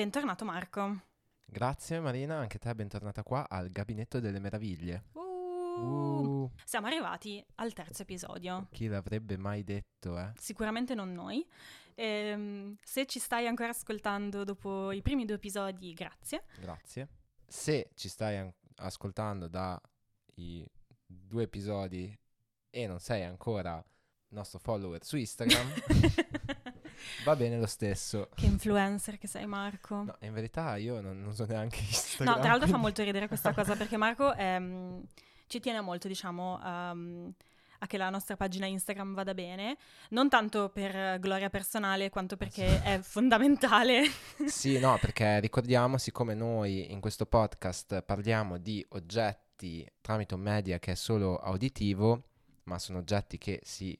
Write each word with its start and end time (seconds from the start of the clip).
Bentornato 0.00 0.46
Marco. 0.46 0.98
Grazie 1.44 2.00
Marina, 2.00 2.38
anche 2.38 2.58
te 2.58 2.74
bentornata 2.74 3.22
qua 3.22 3.46
al 3.46 3.68
Gabinetto 3.68 4.18
delle 4.18 4.38
Meraviglie. 4.38 5.02
Uh, 5.12 5.28
Uh, 5.80 6.50
Siamo 6.64 6.86
arrivati 6.86 7.44
al 7.56 7.74
terzo 7.74 8.00
episodio. 8.00 8.68
chi 8.70 8.86
l'avrebbe 8.86 9.36
mai 9.36 9.62
detto, 9.62 10.18
eh? 10.18 10.32
Sicuramente 10.36 10.94
non 10.94 11.12
noi. 11.12 11.46
Ehm, 11.96 12.78
se 12.82 13.04
ci 13.04 13.18
stai 13.18 13.46
ancora 13.46 13.68
ascoltando 13.68 14.42
dopo 14.42 14.90
i 14.90 15.02
primi 15.02 15.26
due 15.26 15.36
episodi, 15.36 15.92
grazie. 15.92 16.44
Grazie. 16.58 17.08
Se 17.46 17.90
ci 17.94 18.08
stai 18.08 18.38
an- 18.38 18.54
ascoltando 18.76 19.48
da 19.48 19.78
i 20.36 20.66
due 21.04 21.42
episodi 21.42 22.18
e 22.70 22.86
non 22.86 23.00
sei 23.00 23.22
ancora 23.24 23.84
nostro 24.28 24.58
follower 24.60 25.04
su 25.04 25.18
Instagram, 25.18 25.72
va 27.24 27.36
bene 27.36 27.58
lo 27.58 27.66
stesso. 27.66 28.28
che 28.34 28.46
influencer 28.46 29.18
che 29.18 29.26
sei 29.26 29.46
Marco. 29.46 30.02
No, 30.04 30.16
in 30.20 30.32
verità 30.32 30.76
io 30.76 31.00
non, 31.00 31.20
non 31.22 31.34
so 31.34 31.44
neanche 31.46 31.80
No, 31.80 31.86
Instagram. 31.86 32.40
tra 32.40 32.48
l'altro 32.50 32.68
fa 32.68 32.76
molto 32.76 33.02
ridere 33.02 33.26
questa 33.28 33.52
cosa 33.52 33.76
perché 33.76 33.96
Marco 33.96 34.34
ehm, 34.34 35.02
ci 35.46 35.60
tiene 35.60 35.80
molto, 35.80 36.08
diciamo, 36.08 36.60
ehm, 36.64 37.32
a 37.82 37.86
che 37.86 37.96
la 37.96 38.10
nostra 38.10 38.36
pagina 38.36 38.66
Instagram 38.66 39.14
vada 39.14 39.32
bene, 39.32 39.76
non 40.10 40.28
tanto 40.28 40.68
per 40.68 41.18
gloria 41.18 41.48
personale 41.48 42.10
quanto 42.10 42.36
perché 42.36 42.82
è 42.82 43.00
fondamentale. 43.00 44.02
Sì, 44.46 44.78
no, 44.78 44.98
perché 45.00 45.40
ricordiamo, 45.40 45.96
siccome 45.96 46.34
noi 46.34 46.92
in 46.92 47.00
questo 47.00 47.24
podcast 47.26 48.02
parliamo 48.02 48.58
di 48.58 48.84
oggetti 48.90 49.86
tramite 50.00 50.34
un 50.34 50.40
media 50.40 50.78
che 50.78 50.92
è 50.92 50.94
solo 50.94 51.38
auditivo, 51.38 52.22
ma 52.64 52.78
sono 52.78 52.98
oggetti 52.98 53.38
che 53.38 53.60
si 53.62 53.96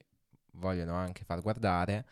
vogliono 0.53 0.95
anche 0.95 1.25
far 1.25 1.41
guardare, 1.41 2.05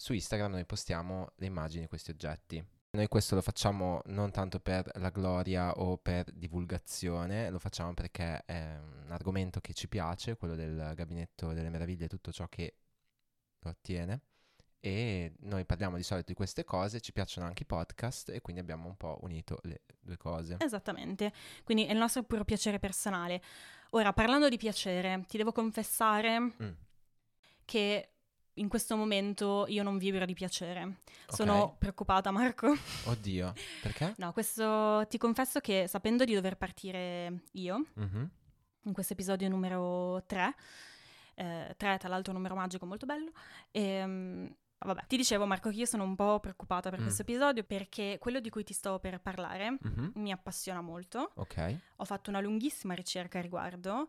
su 0.00 0.14
Instagram 0.14 0.52
noi 0.52 0.64
postiamo 0.64 1.32
le 1.36 1.44
immagini 1.44 1.82
di 1.82 1.88
questi 1.88 2.10
oggetti. 2.10 2.64
Noi 2.92 3.06
questo 3.06 3.34
lo 3.34 3.42
facciamo 3.42 4.00
non 4.06 4.30
tanto 4.30 4.58
per 4.58 4.90
la 4.94 5.10
gloria 5.10 5.72
o 5.72 5.98
per 5.98 6.32
divulgazione, 6.32 7.50
lo 7.50 7.58
facciamo 7.58 7.92
perché 7.92 8.42
è 8.46 8.78
un 8.78 9.10
argomento 9.10 9.60
che 9.60 9.74
ci 9.74 9.88
piace, 9.88 10.38
quello 10.38 10.54
del 10.54 10.94
gabinetto 10.94 11.52
delle 11.52 11.68
meraviglie, 11.68 12.08
tutto 12.08 12.32
ciò 12.32 12.48
che 12.48 12.76
lo 13.58 13.68
attiene 13.68 14.22
e 14.80 15.34
noi 15.40 15.66
parliamo 15.66 15.96
di 15.96 16.02
solito 16.02 16.28
di 16.28 16.34
queste 16.34 16.64
cose, 16.64 17.02
ci 17.02 17.12
piacciono 17.12 17.46
anche 17.46 17.64
i 17.64 17.66
podcast 17.66 18.30
e 18.30 18.40
quindi 18.40 18.62
abbiamo 18.62 18.88
un 18.88 18.96
po' 18.96 19.18
unito 19.20 19.58
le 19.64 19.82
due 20.00 20.16
cose. 20.16 20.56
Esattamente, 20.60 21.30
quindi 21.62 21.84
è 21.84 21.92
il 21.92 21.98
nostro 21.98 22.22
puro 22.22 22.44
piacere 22.44 22.78
personale. 22.78 23.42
Ora, 23.90 24.14
parlando 24.14 24.48
di 24.48 24.56
piacere, 24.56 25.24
ti 25.28 25.36
devo 25.36 25.52
confessare 25.52 26.40
Mm. 26.40 26.70
che 27.66 28.14
in 28.54 28.68
questo 28.68 28.96
momento 28.96 29.64
io 29.68 29.82
non 29.82 29.96
vibro 29.98 30.24
di 30.24 30.34
piacere. 30.34 31.00
Sono 31.28 31.58
Ok. 31.62 31.78
preoccupata, 31.78 32.30
Marco. 32.30 32.74
Oddio, 33.06 33.52
perché? 33.82 34.14
No, 34.18 34.32
questo 34.32 35.06
ti 35.08 35.18
confesso 35.18 35.60
che 35.60 35.86
sapendo 35.88 36.24
di 36.24 36.34
dover 36.34 36.56
partire 36.56 37.42
io 37.52 37.86
Mhm. 37.94 38.30
in 38.84 38.92
questo 38.92 39.12
episodio 39.14 39.48
numero 39.48 40.22
3, 40.26 40.54
3 41.34 41.74
tra 41.98 42.08
l'altro 42.08 42.32
numero 42.32 42.54
magico 42.54 42.84
molto 42.86 43.06
bello, 43.06 43.30
ehm, 43.70 44.54
vabbè, 44.78 45.06
ti 45.06 45.16
dicevo 45.16 45.46
Marco 45.46 45.70
che 45.70 45.76
io 45.76 45.86
sono 45.86 46.04
un 46.04 46.14
po' 46.16 46.38
preoccupata 46.40 46.90
per 46.90 46.98
Mm. 47.00 47.02
questo 47.02 47.22
episodio 47.22 47.64
perché 47.64 48.18
quello 48.20 48.40
di 48.40 48.50
cui 48.50 48.64
ti 48.64 48.72
sto 48.74 48.98
per 48.98 49.20
parlare 49.20 49.78
Mhm. 49.80 50.12
mi 50.16 50.32
appassiona 50.32 50.80
molto. 50.82 51.32
Ok. 51.36 51.76
Ho 51.96 52.04
fatto 52.04 52.30
una 52.30 52.40
lunghissima 52.40 52.94
ricerca 52.94 53.38
a 53.38 53.42
riguardo. 53.42 54.08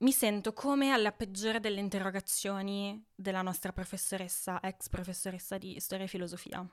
Mi 0.00 0.12
sento 0.12 0.54
come 0.54 0.92
alla 0.92 1.12
peggiore 1.12 1.60
delle 1.60 1.80
interrogazioni 1.80 3.04
della 3.14 3.42
nostra 3.42 3.70
professoressa, 3.72 4.58
ex 4.60 4.88
professoressa 4.88 5.58
di 5.58 5.78
storia 5.78 6.06
e 6.06 6.08
filosofia. 6.08 6.66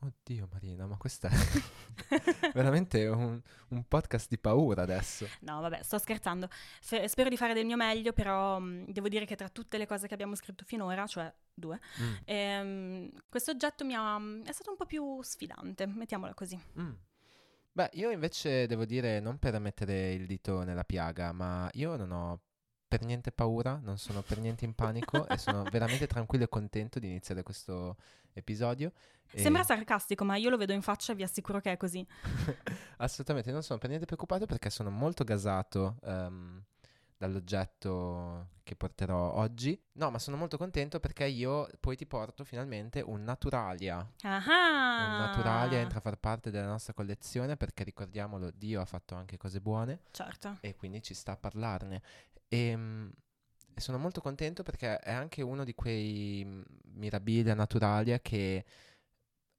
Oddio 0.00 0.48
Marina, 0.52 0.86
ma 0.86 0.96
questo 0.98 1.28
è 1.28 1.30
veramente 2.52 3.06
un, 3.06 3.40
un 3.68 3.84
podcast 3.88 4.28
di 4.28 4.38
paura 4.38 4.82
adesso. 4.82 5.26
No, 5.40 5.60
vabbè, 5.62 5.82
sto 5.82 5.98
scherzando. 5.98 6.46
F- 6.50 7.04
spero 7.06 7.30
di 7.30 7.38
fare 7.38 7.54
del 7.54 7.64
mio 7.64 7.76
meglio, 7.76 8.12
però 8.12 8.58
mh, 8.58 8.92
devo 8.92 9.08
dire 9.08 9.24
che 9.24 9.34
tra 9.34 9.48
tutte 9.48 9.78
le 9.78 9.86
cose 9.86 10.06
che 10.06 10.12
abbiamo 10.14 10.34
scritto 10.34 10.64
finora, 10.66 11.06
cioè 11.06 11.32
due, 11.54 11.80
Mm. 12.00 12.14
ehm, 12.26 13.10
questo 13.30 13.50
oggetto 13.50 13.84
mi 13.86 13.94
ha, 13.94 14.20
è 14.44 14.52
stato 14.52 14.70
un 14.70 14.76
po' 14.76 14.86
più 14.86 15.20
sfidante, 15.22 15.86
mettiamola 15.86 16.34
così. 16.34 16.60
Mm. 16.78 16.92
Beh, 17.72 17.90
io 17.94 18.10
invece 18.10 18.66
devo 18.66 18.84
dire, 18.84 19.20
non 19.20 19.38
per 19.38 19.58
mettere 19.58 20.12
il 20.12 20.26
dito 20.26 20.62
nella 20.64 20.84
piaga, 20.84 21.32
ma 21.32 21.68
io 21.72 21.96
non 21.96 22.10
ho 22.12 22.40
per 22.88 23.04
niente 23.04 23.30
paura, 23.30 23.78
non 23.82 23.98
sono 23.98 24.22
per 24.22 24.40
niente 24.40 24.64
in 24.64 24.74
panico 24.74 25.28
e 25.28 25.36
sono 25.36 25.62
veramente 25.70 26.06
tranquillo 26.06 26.44
e 26.44 26.48
contento 26.48 26.98
di 26.98 27.08
iniziare 27.08 27.42
questo 27.42 27.96
episodio. 28.32 28.92
e- 29.30 29.40
Sembra 29.40 29.62
sarcastico, 29.62 30.24
ma 30.24 30.36
io 30.36 30.48
lo 30.48 30.56
vedo 30.56 30.72
in 30.72 30.80
faccia 30.80 31.12
e 31.12 31.14
vi 31.14 31.22
assicuro 31.22 31.60
che 31.60 31.72
è 31.72 31.76
così. 31.76 32.04
Assolutamente, 32.96 33.52
non 33.52 33.62
sono 33.62 33.78
per 33.78 33.90
niente 33.90 34.06
preoccupato 34.06 34.46
perché 34.46 34.70
sono 34.70 34.90
molto 34.90 35.22
gasato 35.22 35.98
ehm, 36.02 36.62
dall'oggetto 37.18 38.50
che 38.62 38.76
porterò 38.76 39.32
oggi. 39.34 39.78
No, 39.94 40.10
ma 40.10 40.18
sono 40.18 40.36
molto 40.36 40.56
contento 40.56 41.00
perché 41.00 41.26
io 41.26 41.68
poi 41.80 41.96
ti 41.96 42.06
porto 42.06 42.44
finalmente 42.44 43.00
un 43.00 43.22
Naturalia. 43.24 43.96
Ah! 44.22 45.06
Un 45.10 45.18
Naturalia 45.18 45.78
entra 45.78 45.98
a 45.98 46.02
far 46.02 46.16
parte 46.18 46.50
della 46.50 46.66
nostra 46.66 46.92
collezione 46.92 47.56
perché 47.56 47.82
ricordiamolo, 47.84 48.50
Dio 48.52 48.80
ha 48.80 48.84
fatto 48.84 49.14
anche 49.14 49.36
cose 49.36 49.60
buone 49.60 50.00
Certo. 50.12 50.58
e 50.60 50.74
quindi 50.76 51.02
ci 51.02 51.14
sta 51.14 51.32
a 51.32 51.36
parlarne. 51.36 52.02
E, 52.46 52.76
mm, 52.76 53.08
e 53.74 53.80
sono 53.80 53.98
molto 53.98 54.20
contento 54.20 54.62
perché 54.62 54.98
è 54.98 55.12
anche 55.12 55.42
uno 55.42 55.64
di 55.64 55.74
quei 55.74 56.44
mm, 56.44 56.62
mirabilia 56.94 57.54
Naturalia 57.54 58.20
che 58.20 58.64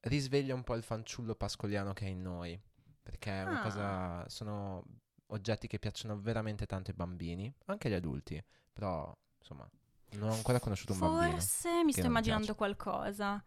risveglia 0.02 0.54
un 0.54 0.64
po' 0.64 0.76
il 0.76 0.84
fanciullo 0.84 1.36
pascoliano 1.36 1.94
che 1.94 2.06
è 2.06 2.10
in 2.10 2.22
noi. 2.22 2.60
Perché 3.02 3.32
è 3.32 3.44
una 3.44 3.60
Ah. 3.60 3.64
cosa. 3.64 4.30
Sono 4.30 4.84
oggetti 5.30 5.68
che 5.68 5.80
piacciono 5.80 6.20
veramente 6.20 6.66
tanto 6.66 6.92
ai 6.92 6.96
bambini, 6.96 7.54
anche 7.66 7.88
agli 7.88 7.94
adulti. 7.94 8.44
Però, 8.74 9.16
insomma, 9.40 9.70
non 10.12 10.30
ho 10.30 10.34
ancora 10.34 10.60
conosciuto 10.60 10.94
un 10.94 11.00
bambino. 11.00 11.32
Forse 11.32 11.84
mi 11.84 11.92
sto 11.92 12.06
immaginando 12.06 12.54
piace. 12.54 12.58
qualcosa. 12.58 13.44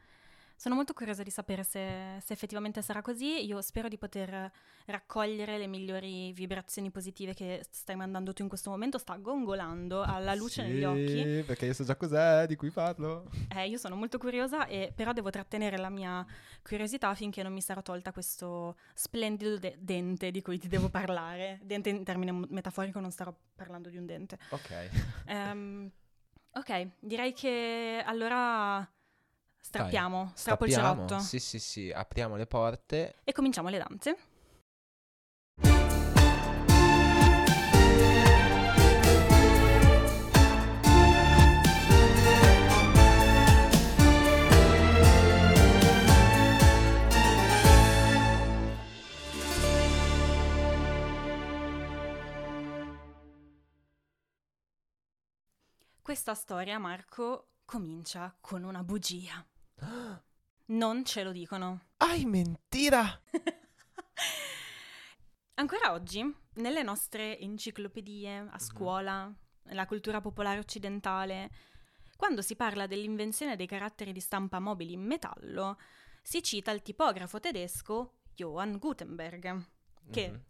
Sono 0.62 0.77
molto 0.77 0.93
curiosa 0.93 1.25
di 1.25 1.31
sapere 1.31 1.65
se, 1.65 2.21
se 2.25 2.33
effettivamente 2.33 2.83
sarà 2.83 3.03
così. 3.03 3.45
Io 3.47 3.61
spero 3.62 3.89
di 3.89 3.99
poter 3.99 4.49
raccogliere 4.87 5.59
le 5.59 5.67
migliori 5.67 6.33
vibrazioni 6.34 6.93
positive 6.93 7.34
che 7.34 7.67
stai 7.69 7.97
mandando 7.97 8.33
tu 8.33 8.43
in 8.43 8.49
questo 8.49 8.71
momento. 8.71 8.97
Sta 8.97 9.17
gongolando 9.17 10.03
alla 10.03 10.37
luce 10.37 10.62
negli 10.62 10.84
occhi. 10.84 11.43
perché 11.45 11.67
io 11.67 11.72
so 11.72 11.83
già 11.83 11.97
cos'è 11.97 12.47
di 12.47 12.55
cui 12.55 12.71
parlo. 12.71 13.28
Eh, 13.49 13.67
io 13.67 13.77
sono 13.77 13.97
molto 13.97 14.19
curiosa, 14.19 14.67
e, 14.67 14.93
però 14.95 15.12
devo 15.12 15.31
trattenere 15.31 15.78
la 15.78 15.91
mia 15.91 16.25
curiosità 16.62 17.12
finché 17.17 17.43
non 17.43 17.53
mi 17.53 17.61
sarà 17.61 17.83
tolta 17.83 18.12
questo 18.12 18.77
splendido 18.95 19.59
de- 19.59 19.75
dente 19.81 20.31
di 20.31 20.43
cui 20.43 20.59
ti 20.59 20.69
devo 20.69 20.87
parlare. 20.91 21.59
Dente 21.65 21.89
in 21.89 22.05
termine 22.05 22.47
metaforico, 22.51 23.01
non 23.01 23.11
starò 23.11 23.34
parlando 23.56 23.89
di 23.89 23.97
un 23.97 24.06
dente. 24.06 24.39
Ok. 24.51 24.91
Ehm, 25.27 25.91
ok, 26.53 26.89
direi 27.01 27.33
che 27.33 28.01
allora 28.06 28.89
strappiamo, 29.62 30.33
strappo 30.34 30.67
il 30.67 30.73
cerotto 30.73 31.19
Sì, 31.21 31.39
sì, 31.39 31.59
sì, 31.59 31.91
apriamo 31.91 32.37
le 32.37 32.47
porte. 32.47 33.15
e 33.25 33.33
cominciamo 33.33 33.69
le 33.69 33.78
danze. 33.78 34.17
Questa 56.03 56.34
storia, 56.34 56.78
Marco, 56.78 57.53
comincia 57.65 58.34
con 58.41 58.65
una 58.65 58.83
bugia. 58.83 59.43
Non 60.66 61.04
ce 61.04 61.22
lo 61.22 61.32
dicono. 61.32 61.88
Ai, 61.98 62.25
mentira! 62.25 63.20
Ancora 65.54 65.92
oggi, 65.92 66.24
nelle 66.54 66.83
nostre 66.83 67.39
enciclopedie, 67.39 68.48
a 68.51 68.59
scuola, 68.59 69.33
nella 69.65 69.86
cultura 69.86 70.21
popolare 70.21 70.59
occidentale, 70.59 71.51
quando 72.16 72.42
si 72.42 72.57
parla 72.57 72.86
dell'invenzione 72.86 73.57
dei 73.57 73.66
caratteri 73.66 74.12
di 74.12 74.21
stampa 74.21 74.59
mobili 74.60 74.95
in 74.95 75.03
metallo, 75.03 75.78
si 76.22 76.42
cita 76.42 76.71
il 76.71 76.83
tipografo 76.83 77.39
tedesco 77.39 78.21
Johann 78.34 78.77
Gutenberg, 78.77 79.65
che 80.10 80.30
Mhm. 80.30 80.42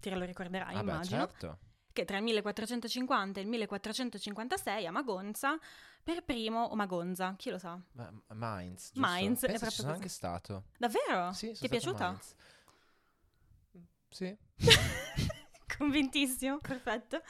te 0.00 0.10
lo 0.14 0.24
ricorderai, 0.24 0.76
Ah 0.76 0.82
beh, 0.82 0.90
immagino, 0.90 1.26
certo. 1.28 1.58
Che 1.92 2.04
tra 2.04 2.18
il 2.18 2.22
1450 2.24 3.40
e 3.40 3.42
il 3.42 3.48
1456 3.48 4.86
a 4.86 4.90
Magonza, 4.90 5.58
per 6.02 6.24
primo, 6.24 6.64
o 6.64 6.74
Magonza, 6.74 7.34
chi 7.36 7.50
lo 7.50 7.58
sa? 7.58 7.78
Ma, 7.92 8.10
Mainz, 8.28 8.92
giusto? 8.92 9.00
Mainz, 9.00 9.42
è 9.44 9.46
Penso 9.48 9.70
ci 9.70 9.80
sono 9.80 9.92
anche 9.92 10.08
stato. 10.08 10.64
Davvero? 10.78 11.32
Sì, 11.32 11.52
Ti 11.52 11.66
è 11.66 11.68
piaciuta? 11.68 12.10
Mainz. 12.10 12.34
Sì. 14.08 14.36
Convintissimo, 15.78 16.58
perfetto. 16.58 17.20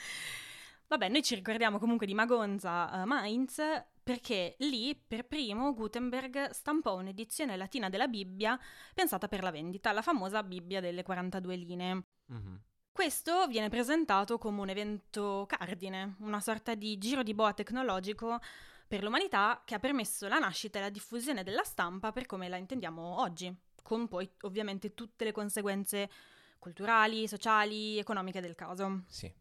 Vabbè, 0.86 1.08
noi 1.08 1.22
ci 1.22 1.34
ricordiamo 1.34 1.78
comunque 1.78 2.06
di 2.06 2.14
Magonza, 2.14 3.02
eh, 3.02 3.04
Mainz, 3.04 3.60
perché 4.02 4.54
lì 4.60 4.94
per 4.96 5.26
primo 5.26 5.74
Gutenberg 5.74 6.48
stampò 6.50 6.96
un'edizione 6.96 7.56
latina 7.56 7.90
della 7.90 8.08
Bibbia 8.08 8.58
pensata 8.94 9.28
per 9.28 9.42
la 9.42 9.50
vendita, 9.50 9.92
la 9.92 10.00
famosa 10.00 10.42
Bibbia 10.42 10.80
delle 10.80 11.02
42 11.02 11.56
linee. 11.56 12.04
Mm-hmm. 12.32 12.54
Questo 12.98 13.46
viene 13.46 13.68
presentato 13.68 14.38
come 14.38 14.60
un 14.60 14.70
evento 14.70 15.44
cardine, 15.46 16.16
una 16.18 16.40
sorta 16.40 16.74
di 16.74 16.98
giro 16.98 17.22
di 17.22 17.32
boa 17.32 17.52
tecnologico 17.52 18.40
per 18.88 19.04
l'umanità 19.04 19.62
che 19.64 19.76
ha 19.76 19.78
permesso 19.78 20.26
la 20.26 20.40
nascita 20.40 20.78
e 20.78 20.82
la 20.82 20.88
diffusione 20.88 21.44
della 21.44 21.62
stampa 21.62 22.10
per 22.10 22.26
come 22.26 22.48
la 22.48 22.56
intendiamo 22.56 23.20
oggi, 23.20 23.54
con 23.84 24.08
poi 24.08 24.28
ovviamente 24.40 24.94
tutte 24.94 25.22
le 25.22 25.30
conseguenze 25.30 26.10
culturali, 26.58 27.28
sociali, 27.28 27.98
economiche 27.98 28.40
del 28.40 28.56
caso. 28.56 29.04
Sì. 29.06 29.32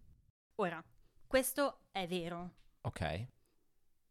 Ora, 0.58 0.82
questo 1.26 1.88
è 1.92 2.06
vero, 2.06 2.52
Ok. 2.82 3.26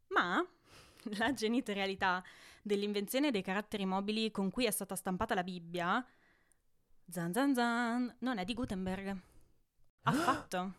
ma 0.08 0.44
la 1.18 1.32
genitorialità 1.32 2.20
dell'invenzione 2.62 3.30
dei 3.30 3.42
caratteri 3.42 3.86
mobili 3.86 4.32
con 4.32 4.50
cui 4.50 4.64
è 4.64 4.72
stata 4.72 4.96
stampata 4.96 5.34
la 5.36 5.44
Bibbia, 5.44 6.04
zan 7.08 7.32
zan 7.32 7.54
zan, 7.54 8.16
non 8.18 8.38
è 8.38 8.44
di 8.44 8.52
Gutenberg. 8.52 9.34
Affatto. 10.06 10.72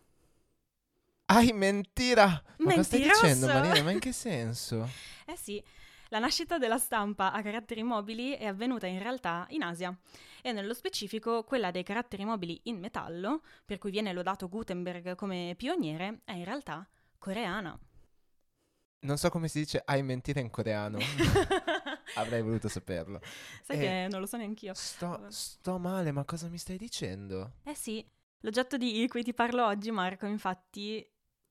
Ai, 1.26 1.52
mentira! 1.52 2.42
Ma 2.60 2.70
cosa 2.72 2.84
stai 2.84 3.02
dicendo, 3.02 3.48
Marina? 3.48 3.84
Ma 3.84 3.92
in 3.92 4.00
che 4.00 4.12
senso? 4.14 4.88
Eh 5.30 5.36
sì, 5.36 5.62
la 6.08 6.20
nascita 6.20 6.58
della 6.58 6.78
stampa 6.78 7.34
a 7.34 7.42
caratteri 7.42 7.84
mobili 7.84 8.32
è 8.32 8.46
avvenuta 8.46 8.88
in 8.88 9.00
realtà 9.00 9.46
in 9.50 9.62
Asia 9.62 9.94
e 10.42 10.54
nello 10.54 10.74
specifico 10.74 11.44
quella 11.44 11.70
dei 11.70 11.84
caratteri 11.84 12.24
mobili 12.24 12.58
in 12.64 12.80
metallo, 12.80 13.42
per 13.66 13.78
cui 13.78 13.92
viene 13.92 14.14
lodato 14.14 14.48
Gutenberg 14.48 15.16
come 15.16 15.54
pioniere, 15.58 16.22
è 16.24 16.32
in 16.32 16.46
realtà 16.46 16.88
coreana. 17.18 17.78
Non 19.00 19.18
so 19.18 19.30
come 19.30 19.50
si 19.50 19.60
dice 19.60 19.82
ai, 19.84 20.02
mentira 20.02 20.40
in 20.40 20.50
coreano. 20.50 20.98
Avrei 22.16 22.42
voluto 22.42 22.70
saperlo. 22.70 23.20
Sai 23.64 23.76
Eh, 23.76 23.80
che 23.80 24.08
non 24.10 24.22
lo 24.22 24.26
so 24.26 24.38
neanch'io. 24.38 24.74
Sto, 24.74 25.26
sto 25.28 25.78
male, 25.78 26.12
ma 26.14 26.24
cosa 26.24 26.48
mi 26.48 26.58
stai 26.58 26.78
dicendo? 26.78 27.56
Eh 27.64 27.76
sì, 27.76 28.04
L'oggetto 28.42 28.78
di 28.78 29.07
cui 29.07 29.24
ti 29.24 29.34
parlo 29.34 29.66
oggi, 29.66 29.92
Marco, 29.92 30.25
infatti, 30.25 31.06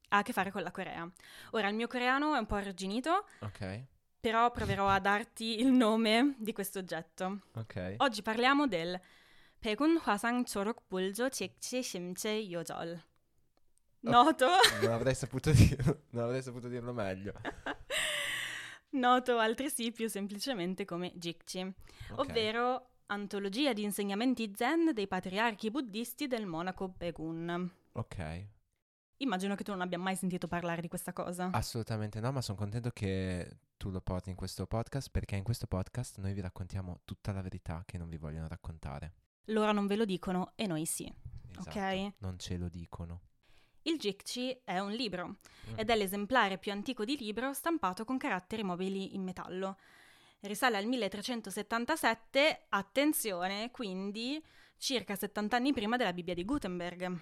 ha 0.08 0.18
a 0.18 0.22
che 0.22 0.32
fare 0.32 0.50
con 0.50 0.62
la 0.62 0.70
Corea. 0.70 1.08
Ora, 1.50 1.68
il 1.68 1.74
mio 1.74 1.88
coreano 1.88 2.34
è 2.34 2.38
un 2.38 2.46
po' 2.46 2.54
arrugginito. 2.54 3.26
Ok. 3.40 3.84
Però 4.20 4.50
proverò 4.50 4.88
a 4.88 4.98
darti 4.98 5.60
il 5.60 5.68
nome 5.68 6.34
di 6.38 6.52
questo 6.52 6.78
oggetto. 6.78 7.40
Ok. 7.54 7.94
Oggi 7.98 8.22
parliamo 8.22 8.66
del 8.66 9.00
Pegun 9.58 10.00
Hwasang 10.04 10.44
Chorok 10.50 10.82
Buljo 10.86 11.28
Chekche 11.28 11.82
Shimche 11.82 12.30
Yojol. 12.30 13.02
Noto. 14.00 14.46
non, 14.82 14.92
avrei 14.92 15.14
saputo 15.14 15.50
dir- 15.50 15.98
non 16.10 16.24
avrei 16.24 16.42
saputo 16.42 16.68
dirlo 16.68 16.92
meglio. 16.92 17.32
Noto 18.90 19.38
altresì 19.38 19.90
più 19.90 20.08
semplicemente 20.08 20.84
come 20.84 21.12
Jikchi, 21.16 21.60
okay. 21.60 22.16
ovvero 22.16 22.90
antologia 23.06 23.72
di 23.72 23.82
insegnamenti 23.82 24.52
zen 24.54 24.92
dei 24.92 25.06
patriarchi 25.06 25.70
buddisti 25.70 26.26
del 26.26 26.46
monaco 26.46 26.88
Begun. 26.88 27.70
Ok. 27.92 28.46
Immagino 29.18 29.54
che 29.54 29.64
tu 29.64 29.70
non 29.72 29.80
abbia 29.80 29.98
mai 29.98 30.14
sentito 30.16 30.46
parlare 30.46 30.82
di 30.82 30.88
questa 30.88 31.12
cosa. 31.12 31.48
Assolutamente 31.52 32.20
no, 32.20 32.32
ma 32.32 32.42
sono 32.42 32.58
contento 32.58 32.90
che 32.90 33.58
tu 33.76 33.90
lo 33.90 34.00
porti 34.00 34.30
in 34.30 34.36
questo 34.36 34.66
podcast 34.66 35.10
perché 35.10 35.36
in 35.36 35.44
questo 35.44 35.66
podcast 35.66 36.18
noi 36.18 36.34
vi 36.34 36.40
raccontiamo 36.40 37.00
tutta 37.04 37.32
la 37.32 37.40
verità 37.40 37.82
che 37.86 37.96
non 37.96 38.08
vi 38.08 38.18
vogliono 38.18 38.48
raccontare. 38.48 39.12
Loro 39.46 39.72
non 39.72 39.86
ve 39.86 39.96
lo 39.96 40.04
dicono 40.04 40.52
e 40.56 40.66
noi 40.66 40.84
sì. 40.84 41.10
Esatto, 41.58 41.78
Ok. 41.78 42.12
Non 42.18 42.38
ce 42.38 42.56
lo 42.58 42.68
dicono. 42.68 43.20
Il 43.82 43.98
Jikchi 43.98 44.60
è 44.64 44.78
un 44.80 44.90
libro 44.90 45.36
Mm. 45.70 45.78
ed 45.78 45.90
è 45.90 45.96
l'esemplare 45.96 46.58
più 46.58 46.70
antico 46.72 47.04
di 47.04 47.16
libro 47.16 47.52
stampato 47.52 48.04
con 48.04 48.18
caratteri 48.18 48.62
mobili 48.64 49.14
in 49.14 49.22
metallo. 49.22 49.76
Risale 50.40 50.76
al 50.76 50.86
1377, 50.86 52.66
attenzione, 52.68 53.70
quindi 53.70 54.42
circa 54.76 55.14
70 55.14 55.56
anni 55.56 55.72
prima 55.72 55.96
della 55.96 56.12
Bibbia 56.12 56.34
di 56.34 56.44
Gutenberg. 56.44 57.20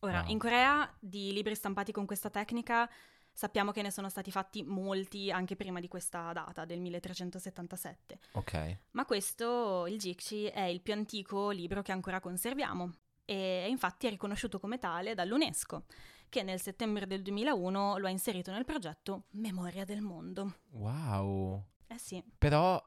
Ora, 0.00 0.20
Wow. 0.20 0.30
in 0.30 0.38
Corea 0.38 0.96
di 0.98 1.32
libri 1.32 1.54
stampati 1.54 1.92
con 1.92 2.06
questa 2.06 2.30
tecnica 2.30 2.88
sappiamo 3.32 3.70
che 3.70 3.82
ne 3.82 3.90
sono 3.90 4.08
stati 4.08 4.30
fatti 4.30 4.62
molti 4.62 5.30
anche 5.30 5.56
prima 5.56 5.78
di 5.80 5.88
questa 5.88 6.32
data, 6.32 6.64
del 6.64 6.80
1377. 6.80 8.18
Ok. 8.32 8.78
Ma 8.92 9.04
questo, 9.04 9.86
il 9.86 9.98
Jikchi, 9.98 10.46
è 10.46 10.62
il 10.62 10.80
più 10.80 10.92
antico 10.92 11.50
libro 11.50 11.82
che 11.82 11.92
ancora 11.92 12.20
conserviamo 12.20 12.92
e 13.24 13.66
infatti 13.68 14.06
è 14.06 14.10
riconosciuto 14.10 14.58
come 14.58 14.78
tale 14.78 15.14
dall'UNESCO, 15.14 15.84
che 16.30 16.42
nel 16.42 16.60
settembre 16.60 17.06
del 17.06 17.20
2001 17.22 17.98
lo 17.98 18.06
ha 18.06 18.10
inserito 18.10 18.50
nel 18.52 18.64
progetto 18.64 19.24
Memoria 19.32 19.84
del 19.84 20.00
Mondo. 20.00 20.54
Wow. 20.70 21.62
Eh 21.88 21.98
sì, 21.98 22.22
Però, 22.38 22.82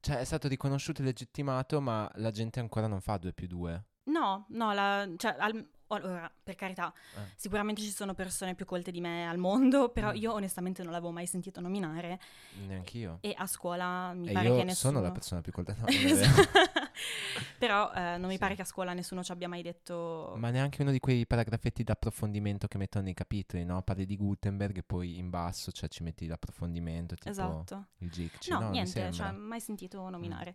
cioè, 0.00 0.18
è 0.18 0.24
stato 0.24 0.48
riconosciuto 0.48 1.00
e 1.00 1.04
legittimato, 1.06 1.80
ma 1.80 2.10
la 2.16 2.30
gente 2.32 2.60
ancora 2.60 2.86
non 2.88 3.00
fa 3.00 3.16
2 3.16 3.32
più 3.32 3.46
2. 3.46 3.84
no, 4.04 4.46
no, 4.50 4.72
la- 4.72 5.08
cioè, 5.16 5.36
al- 5.38 5.64
ora, 5.86 6.30
per 6.42 6.54
carità, 6.56 6.92
Eh. 7.16 7.20
sicuramente 7.36 7.80
ci 7.82 7.90
sono 7.90 8.14
persone 8.14 8.54
più 8.56 8.64
colte 8.64 8.90
di 8.90 9.00
me 9.00 9.28
al 9.28 9.38
mondo, 9.38 9.88
però 9.94 10.10
Mm. 10.10 10.16
io 10.16 10.32
onestamente 10.32 10.82
non 10.82 10.90
l'avevo 10.90 11.12
mai 11.12 11.26
sentito 11.26 11.60
nominare 11.60 12.18
Neanch'io. 12.66 13.18
e 13.20 13.32
a 13.36 13.46
scuola 13.46 14.12
mi 14.12 14.28
E 14.28 14.32
pare 14.32 14.48
che 14.56 14.64
nessuno... 14.64 14.92
sono 14.94 15.00
la 15.00 15.12
persona 15.12 15.40
più 15.40 15.52
colta. 15.52 15.76
No, 15.78 15.84
vero. 15.86 16.81
però 17.58 17.92
eh, 17.92 18.16
non 18.18 18.26
mi 18.28 18.32
Sì. 18.34 18.38
pare 18.38 18.54
che 18.54 18.62
a 18.62 18.64
scuola 18.64 18.92
nessuno 18.92 19.22
ci 19.22 19.32
abbia 19.32 19.48
mai 19.48 19.62
detto... 19.62 20.34
Ma 20.36 20.50
neanche 20.50 20.82
uno 20.82 20.90
di 20.90 21.00
quei 21.00 21.26
paragrafetti 21.26 21.82
d'approfondimento 21.84 22.66
che 22.68 22.78
mettono 22.78 23.04
nei 23.04 23.14
capitoli, 23.14 23.64
no? 23.64 23.82
Parli 23.82 24.06
di 24.06 24.16
Gutenberg 24.16 24.76
e 24.78 24.82
poi 24.82 25.18
in 25.18 25.30
basso, 25.30 25.70
cioè 25.72 25.88
ci 25.88 26.02
metti 26.02 26.26
l'approfondimento, 26.26 27.14
tipo 27.14 27.30
Esatto. 27.30 27.86
il 27.98 28.10
Jikchi. 28.10 28.50
No, 28.50 28.60
no, 28.60 28.70
niente, 28.70 29.12
cioè, 29.12 29.30
mai 29.32 29.60
sentito 29.60 30.08
nominare. 30.08 30.54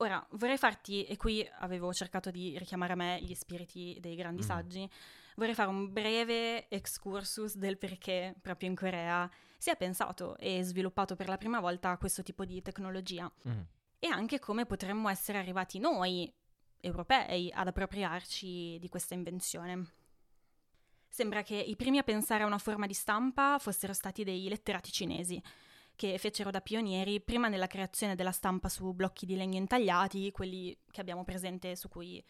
Ora, 0.00 0.24
vorrei 0.32 0.58
farti, 0.58 1.04
e 1.04 1.16
qui 1.16 1.48
avevo 1.60 1.90
cercato 1.94 2.30
di 2.30 2.58
richiamare 2.58 2.92
a 2.92 2.96
me 2.96 3.18
gli 3.22 3.34
spiriti 3.34 3.96
dei 3.98 4.14
grandi 4.14 4.42
Mm. 4.42 4.44
saggi, 4.44 4.90
vorrei 5.36 5.54
fare 5.54 5.70
un 5.70 5.90
breve 5.90 6.68
excursus 6.68 7.56
del 7.56 7.78
perché 7.78 8.34
proprio 8.42 8.68
in 8.68 8.74
Corea 8.76 9.30
si 9.56 9.70
è 9.70 9.76
pensato 9.76 10.36
e 10.36 10.62
sviluppato 10.62 11.16
per 11.16 11.28
la 11.28 11.38
prima 11.38 11.60
volta 11.60 11.96
questo 11.96 12.22
tipo 12.22 12.44
di 12.44 12.60
tecnologia 12.60 13.30
Mm. 13.48 13.60
E 14.06 14.10
anche 14.10 14.38
come 14.38 14.66
potremmo 14.66 15.08
essere 15.08 15.38
arrivati 15.38 15.78
noi, 15.78 16.32
europei, 16.80 17.50
ad 17.52 17.66
appropriarci 17.68 18.78
di 18.78 18.88
questa 18.88 19.14
invenzione. 19.14 19.92
Sembra 21.08 21.42
che 21.42 21.56
i 21.56 21.76
primi 21.76 21.98
a 21.98 22.02
pensare 22.02 22.42
a 22.42 22.46
una 22.46 22.58
forma 22.58 22.86
di 22.86 22.92
stampa 22.94 23.58
fossero 23.58 23.92
stati 23.92 24.22
dei 24.22 24.48
letterati 24.48 24.92
cinesi, 24.92 25.42
che 25.96 26.18
fecero 26.18 26.50
da 26.50 26.60
pionieri 26.60 27.22
prima 27.22 27.48
nella 27.48 27.66
creazione 27.66 28.14
della 28.14 28.32
stampa 28.32 28.68
su 28.68 28.92
blocchi 28.92 29.24
di 29.24 29.34
legno 29.34 29.56
intagliati, 29.56 30.30
quelli 30.30 30.76
che 30.90 31.00
abbiamo 31.00 31.24
presente 31.24 31.74
su 31.74 31.88
cui 31.88 32.22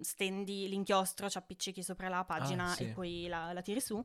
stendi 0.00 0.68
l'inchiostro, 0.68 1.30
ci 1.30 1.38
appiccichi 1.38 1.82
sopra 1.82 2.08
la 2.08 2.24
pagina 2.24 2.64
Ah, 2.64 2.74
sì. 2.74 2.84
e 2.84 2.86
poi 2.88 3.26
la, 3.28 3.52
la 3.52 3.62
tiri 3.62 3.80
su. 3.80 4.04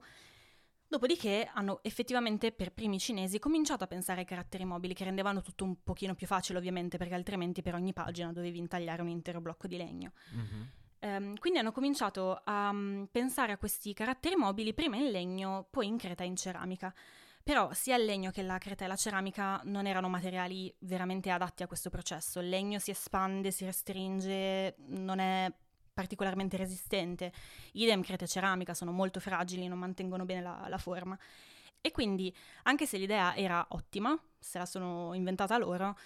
Dopodiché 0.90 1.50
hanno 1.54 1.80
effettivamente 1.84 2.54
per 2.54 2.72
primi 2.72 2.98
cinesi 2.98 3.40
cominciato 3.40 3.84
a 3.84 3.88
pensare 3.88 4.22
ai 4.22 4.26
caratteri 4.26 4.64
mobili 4.64 4.94
che 4.94 5.04
rendevano 5.04 5.42
tutto 5.42 5.66
un 5.66 5.84
pochino 5.84 6.16
più 6.16 6.28
facile 6.28 6.58
ovviamente 6.58 6.98
perché 6.98 7.14
altrimenti 7.14 7.62
per 7.62 7.74
ogni 7.74 7.92
pagina 7.92 8.32
dovevi 8.32 8.58
intagliare 8.58 9.02
un 9.02 9.10
intero 9.10 9.42
blocco 9.42 9.68
di 9.68 9.76
legno. 9.76 10.14
Mhm. 10.32 10.70
Ehm, 11.00 11.38
quindi 11.38 11.60
hanno 11.60 11.74
cominciato 11.74 12.42
a 12.44 12.72
mm, 12.72 13.04
pensare 13.12 13.52
a 13.52 13.58
questi 13.58 13.94
caratteri 13.94 14.36
mobili 14.36 14.74
prima 14.74 14.96
in 14.96 15.12
legno, 15.12 15.68
poi 15.70 15.88
in 15.88 15.98
creta 15.98 16.24
e 16.24 16.28
in 16.28 16.38
ceramica. 16.38 16.94
Però 17.44 17.72
sia 17.74 17.96
il 17.96 18.06
legno 18.06 18.32
che 18.32 18.42
la 18.42 18.58
creta 18.58 18.86
e 18.86 18.88
la 18.88 18.96
ceramica 18.96 19.62
non 19.66 19.88
erano 19.88 20.10
materiali 20.10 20.74
veramente 20.80 21.30
adatti 21.30 21.64
a 21.64 21.68
questo 21.68 21.90
processo. 21.90 22.40
Il 22.40 22.50
legno 22.50 22.80
si 22.80 22.92
espande, 22.92 23.52
si 23.52 23.64
restringe, 23.64 24.76
non 24.88 25.20
è 25.20 25.54
particolarmente 25.98 26.58
resistente. 26.58 27.34
Idem 27.74 28.04
creta 28.04 28.26
e 28.26 28.28
ceramica 28.28 28.76
sono 28.76 28.92
molto 28.92 29.20
fragili, 29.20 29.68
non 29.68 29.80
mantengono 29.80 30.26
bene 30.26 30.42
la, 30.42 30.68
la 30.70 30.78
forma. 30.78 31.18
E 31.82 31.90
quindi, 31.90 32.32
anche 32.64 32.86
se 32.86 32.98
l'idea 33.00 33.36
era 33.36 33.66
ottima, 33.70 34.16
se 34.38 34.60
la 34.60 34.68
sono 34.68 35.16
inventata 35.16 35.58
loro, 35.58 35.98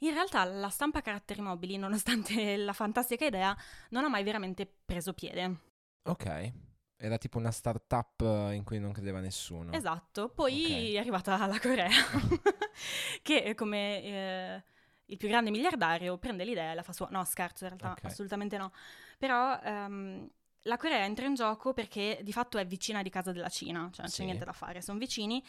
in 0.00 0.12
realtà 0.12 0.44
la 0.44 0.68
stampa 0.68 0.98
a 0.98 1.02
caratteri 1.02 1.40
mobili, 1.40 1.76
nonostante 1.78 2.56
la 2.58 2.72
fantastica 2.72 3.24
idea, 3.24 3.56
non 3.88 4.04
ha 4.04 4.08
mai 4.08 4.22
veramente 4.22 4.72
preso 4.84 5.14
piede. 5.14 5.56
Ok. 6.04 6.52
Era 6.96 7.18
tipo 7.18 7.38
una 7.38 7.50
startup 7.50 8.20
eh, 8.20 8.54
in 8.54 8.62
cui 8.62 8.78
non 8.78 8.92
credeva 8.92 9.18
nessuno. 9.18 9.72
Esatto, 9.74 10.28
poi 10.28 10.90
Ok. 10.90 10.94
è 10.94 10.98
arrivata 10.98 11.44
la 11.46 11.58
Corea, 11.58 11.88
che 13.22 13.54
come 13.56 14.02
eh, 14.02 14.62
il 15.06 15.16
più 15.16 15.28
grande 15.28 15.50
miliardario 15.50 16.18
prende 16.18 16.44
l'idea 16.44 16.72
e 16.72 16.74
la 16.74 16.82
fa 16.82 16.92
sua. 16.92 17.08
No, 17.10 17.24
scherzo, 17.24 17.64
in 17.64 17.70
realtà 17.70 17.92
Ok. 17.92 18.04
assolutamente 18.04 18.56
no. 18.58 18.72
Però 19.20 19.60
ehm, 19.62 20.26
la 20.62 20.78
Corea 20.78 21.04
entra 21.04 21.26
in 21.26 21.34
gioco 21.34 21.74
perché 21.74 22.20
di 22.22 22.32
fatto 22.32 22.56
è 22.56 22.64
vicina 22.66 23.02
di 23.02 23.10
casa 23.10 23.32
della 23.32 23.50
Cina, 23.50 23.90
cioè 23.92 24.00
non 24.00 24.08
Sì. 24.08 24.20
c'è 24.20 24.24
niente 24.24 24.46
da 24.46 24.54
fare, 24.54 24.80
sono 24.80 24.98
vicini 24.98 25.44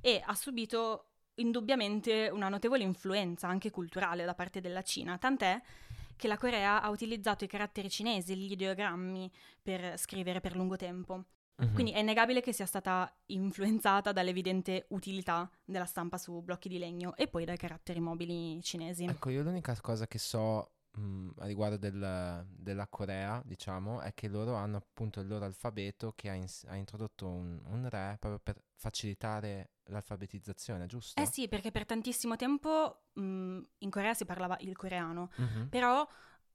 e 0.00 0.22
ha 0.24 0.34
subito 0.34 1.10
indubbiamente 1.34 2.30
una 2.32 2.48
notevole 2.48 2.82
influenza 2.82 3.46
anche 3.46 3.70
culturale 3.70 4.24
da 4.24 4.32
parte 4.34 4.62
della 4.62 4.80
Cina, 4.80 5.18
tant'è 5.18 5.60
che 6.16 6.28
la 6.28 6.38
Corea 6.38 6.80
ha 6.80 6.88
utilizzato 6.88 7.44
i 7.44 7.46
caratteri 7.46 7.90
cinesi, 7.90 8.34
gli 8.34 8.52
ideogrammi, 8.52 9.30
per 9.62 9.98
scrivere 9.98 10.40
per 10.40 10.56
lungo 10.56 10.76
tempo. 10.76 11.24
Mhm. 11.56 11.74
Quindi 11.74 11.92
è 11.92 11.98
innegabile 11.98 12.40
che 12.40 12.54
sia 12.54 12.64
stata 12.64 13.14
influenzata 13.26 14.12
dall'evidente 14.12 14.86
utilità 14.90 15.46
della 15.62 15.84
stampa 15.84 16.16
su 16.16 16.40
blocchi 16.40 16.70
di 16.70 16.78
legno 16.78 17.14
e 17.16 17.28
poi 17.28 17.44
dai 17.44 17.58
caratteri 17.58 18.00
mobili 18.00 18.62
cinesi. 18.62 19.04
Ecco, 19.04 19.28
io 19.28 19.42
l'unica 19.42 19.78
cosa 19.82 20.06
che 20.06 20.16
so 20.18 20.72
mh, 20.92 21.30
a 21.38 21.46
riguardo 21.46 21.76
del- 21.76 22.46
della 22.48 22.86
Corea, 22.88 23.42
diciamo, 23.44 24.00
è 24.00 24.12
che 24.14 24.28
loro 24.28 24.54
hanno 24.54 24.76
appunto 24.78 25.20
il 25.20 25.28
loro 25.28 25.44
alfabeto 25.44 26.12
che 26.14 26.28
ha, 26.30 26.34
ins- 26.34 26.64
ha 26.68 26.76
introdotto 26.76 27.28
un, 27.28 27.60
un 27.66 27.88
re 27.88 28.16
proprio 28.18 28.40
per 28.42 28.62
facilitare 28.74 29.70
l'alfabetizzazione, 29.84 30.86
giusto? 30.86 31.20
Eh 31.20 31.26
sì, 31.26 31.48
perché 31.48 31.70
per 31.70 31.86
tantissimo 31.86 32.36
tempo 32.36 33.04
mh, 33.14 33.60
in 33.78 33.90
Corea 33.90 34.14
si 34.14 34.24
parlava 34.24 34.56
il 34.60 34.76
coreano, 34.76 35.30
Mhm. 35.36 35.68
però 35.68 36.06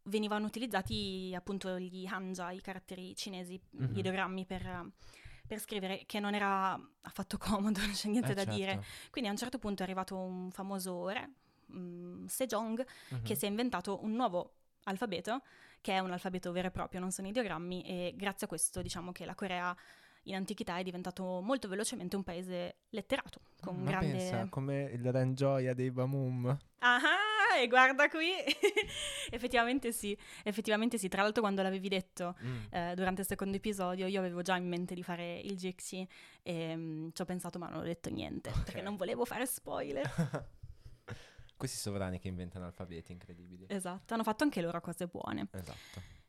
venivano 0.03 0.45
utilizzati 0.45 1.33
appunto 1.35 1.79
gli 1.79 2.05
hanja, 2.05 2.51
i 2.51 2.61
caratteri 2.61 3.15
cinesi, 3.15 3.59
Mhm. 3.71 3.85
gli 3.93 3.97
ideogrammi 3.99 4.45
per, 4.45 4.91
per 5.47 5.59
scrivere, 5.59 6.03
che 6.05 6.19
non 6.19 6.33
era 6.33 6.73
affatto 7.01 7.37
comodo, 7.37 7.79
non 7.85 7.91
c'è 7.91 8.09
niente 8.09 8.31
Eh, 8.31 8.35
da 8.35 8.43
certo. 8.43 8.55
dire. 8.55 8.83
Quindi 9.09 9.29
a 9.29 9.33
un 9.33 9.37
certo 9.37 9.59
punto 9.59 9.81
è 9.81 9.85
arrivato 9.85 10.15
un 10.17 10.51
famoso 10.51 11.07
re, 11.09 11.29
mh, 11.75 12.25
Sejong, 12.27 12.85
che 13.23 13.33
Mhm. 13.33 13.35
si 13.35 13.45
è 13.45 13.47
inventato 13.49 14.03
un 14.03 14.13
nuovo 14.13 14.53
alfabeto, 14.83 15.41
che 15.81 15.93
è 15.93 15.99
un 15.99 16.11
alfabeto 16.11 16.51
vero 16.51 16.67
e 16.67 16.71
proprio, 16.71 16.99
non 16.99 17.11
sono 17.11 17.27
ideogrammi, 17.27 17.83
e 17.83 18.13
grazie 18.15 18.45
a 18.45 18.49
questo 18.49 18.81
diciamo 18.81 19.11
che 19.11 19.25
la 19.25 19.35
Corea 19.35 19.75
in 20.27 20.33
antichità 20.35 20.77
è 20.77 20.83
diventato 20.83 21.39
molto 21.41 21.67
velocemente 21.67 22.15
un 22.15 22.23
paese 22.23 22.77
letterato, 22.89 23.41
con 23.61 23.83
Ma 23.83 23.89
grande... 23.91 24.17
pensa, 24.17 24.47
come 24.49 24.89
il 24.91 25.11
Rangioia 25.11 25.73
dei 25.75 25.91
Bamum. 25.91 26.57
Ah, 26.79 26.99
e 27.61 27.67
guarda 27.67 28.09
qui! 28.09 28.31
effettivamente 29.31 29.91
sì, 29.91 30.17
effettivamente 30.43 30.97
sì. 30.97 31.07
Tra 31.09 31.21
l'altro 31.21 31.41
quando 31.41 31.61
l'avevi 31.61 31.87
detto 31.89 32.35
Mm. 32.43 32.63
eh, 32.71 32.93
durante 32.95 33.21
il 33.21 33.27
secondo 33.27 33.55
episodio 33.57 34.07
io 34.07 34.19
avevo 34.19 34.41
già 34.41 34.55
in 34.55 34.67
mente 34.67 34.93
di 34.95 35.03
fare 35.03 35.39
il 35.39 35.55
Jixi 35.55 36.07
e 36.43 36.75
mm, 36.75 37.09
ci 37.13 37.21
ho 37.21 37.25
pensato 37.25 37.59
ma 37.59 37.69
non 37.69 37.79
ho 37.79 37.83
detto 37.83 38.09
niente, 38.09 38.49
perché 38.51 38.79
Ok. 38.79 38.83
non 38.83 38.95
volevo 38.95 39.25
fare 39.25 39.45
spoiler. 39.45 40.09
Questi 41.57 41.77
sovrani 41.77 42.19
che 42.19 42.27
inventano 42.27 42.65
alfabeti 42.65 43.11
incredibili. 43.11 43.65
esatto, 43.69 44.13
hanno 44.13 44.23
fatto 44.23 44.43
anche 44.43 44.61
loro 44.61 44.81
cose 44.81 45.07
buone. 45.07 45.47
Esatto. 45.51 46.23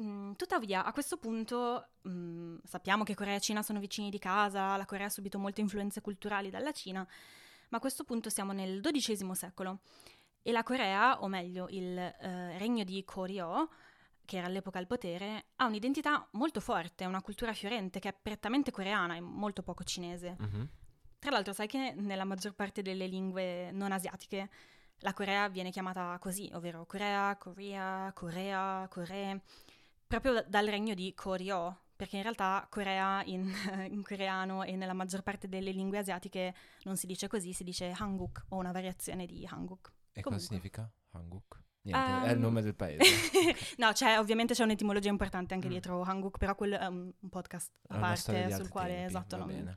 Mm, 0.00 0.32
tuttavia, 0.32 0.84
a 0.84 0.92
questo 0.92 1.18
punto 1.18 1.90
mm, 2.08 2.56
sappiamo 2.64 3.04
che 3.04 3.14
Corea 3.14 3.36
e 3.36 3.40
Cina 3.40 3.62
sono 3.62 3.78
vicini 3.78 4.10
di 4.10 4.18
casa, 4.18 4.76
la 4.76 4.86
Corea 4.86 5.06
ha 5.06 5.10
subito 5.10 5.38
molte 5.38 5.60
influenze 5.60 6.00
culturali 6.00 6.50
dalla 6.50 6.72
Cina, 6.72 7.06
ma 7.68 7.76
a 7.76 7.80
questo 7.80 8.02
punto 8.02 8.28
siamo 8.28 8.52
nel 8.52 8.80
XII 8.80 9.34
secolo 9.34 9.80
e 10.42 10.50
la 10.50 10.64
Corea, 10.64 11.22
o 11.22 11.28
meglio 11.28 11.68
il 11.70 11.96
eh, 11.96 12.58
regno 12.58 12.82
di 12.82 13.02
Koryo, 13.04 13.70
che 14.24 14.36
era 14.38 14.46
all'epoca 14.46 14.78
al 14.78 14.86
potere, 14.86 15.46
ha 15.56 15.66
un'identità 15.66 16.26
molto 16.32 16.60
forte, 16.60 17.04
una 17.04 17.22
cultura 17.22 17.52
fiorente 17.52 18.00
che 18.00 18.08
è 18.08 18.14
prettamente 18.20 18.70
coreana 18.70 19.16
e 19.16 19.20
molto 19.20 19.62
poco 19.62 19.84
cinese. 19.84 20.36
Mhm. 20.38 20.68
Tra 21.24 21.32
l'altro, 21.32 21.54
sai 21.54 21.66
che 21.66 21.94
nella 21.96 22.24
maggior 22.24 22.52
parte 22.54 22.82
delle 22.82 23.06
lingue 23.06 23.70
non 23.72 23.92
asiatiche 23.92 24.50
la 24.98 25.14
Corea 25.14 25.48
viene 25.48 25.70
chiamata 25.70 26.18
così, 26.20 26.50
ovvero 26.52 26.84
Corea, 26.84 27.34
Corea, 27.38 28.12
Corea, 28.14 28.86
Corea, 28.90 29.40
proprio 30.06 30.34
da- 30.34 30.44
dal 30.46 30.66
regno 30.66 30.92
di 30.92 31.14
Koryo, 31.14 31.78
perché 31.96 32.16
in 32.16 32.22
realtà 32.24 32.66
Corea 32.68 33.22
in, 33.24 33.50
in 33.90 34.02
coreano 34.02 34.64
e 34.64 34.76
nella 34.76 34.92
maggior 34.92 35.22
parte 35.22 35.48
delle 35.48 35.70
lingue 35.70 35.96
asiatiche 35.96 36.54
non 36.82 36.98
si 36.98 37.06
dice 37.06 37.26
così, 37.26 37.54
si 37.54 37.64
dice 37.64 37.90
Hanguk 37.96 38.44
o 38.50 38.56
una 38.58 38.70
variazione 38.72 39.24
di 39.24 39.48
Hanguk. 39.50 39.92
E 40.12 40.20
Comunque. 40.20 40.30
cosa 40.32 40.38
significa 40.46 40.90
Hanguk? 41.12 41.58
Niente, 41.84 42.06
è 42.26 42.26
il 42.26 42.36
Ehm, 42.36 42.40
nome 42.40 42.60
del 42.60 42.74
paese. 42.74 43.02
no, 43.78 43.92
c'è, 43.92 44.18
ovviamente 44.18 44.52
c'è 44.52 44.62
un'etimologia 44.62 45.08
importante 45.08 45.54
anche 45.54 45.68
Mm. 45.68 45.70
dietro 45.70 46.02
Hanguk, 46.02 46.36
però 46.36 46.54
quello 46.54 46.78
è 46.78 46.84
un, 46.86 47.10
podcast 47.30 47.70
a 47.88 47.98
parte 47.98 48.52
sul 48.52 48.68
quale, 48.68 48.88
tempi, 48.90 49.04
esatto, 49.06 49.36
non- 49.38 49.46
bene. 49.46 49.74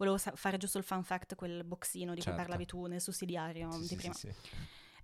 Volevo 0.00 0.16
sa- 0.16 0.32
fare 0.34 0.56
giusto 0.56 0.78
il 0.78 0.84
fun 0.84 1.02
fact, 1.04 1.34
quel 1.34 1.62
boxino 1.62 2.14
di 2.14 2.22
Certo. 2.22 2.30
cui 2.30 2.40
parlavi 2.40 2.64
tu 2.66 2.86
nel 2.86 3.02
sussidiario 3.02 3.70
Sì, 3.72 3.80
di 3.80 3.86
sì, 3.86 3.96
prima. 3.96 4.14
sì. 4.14 4.32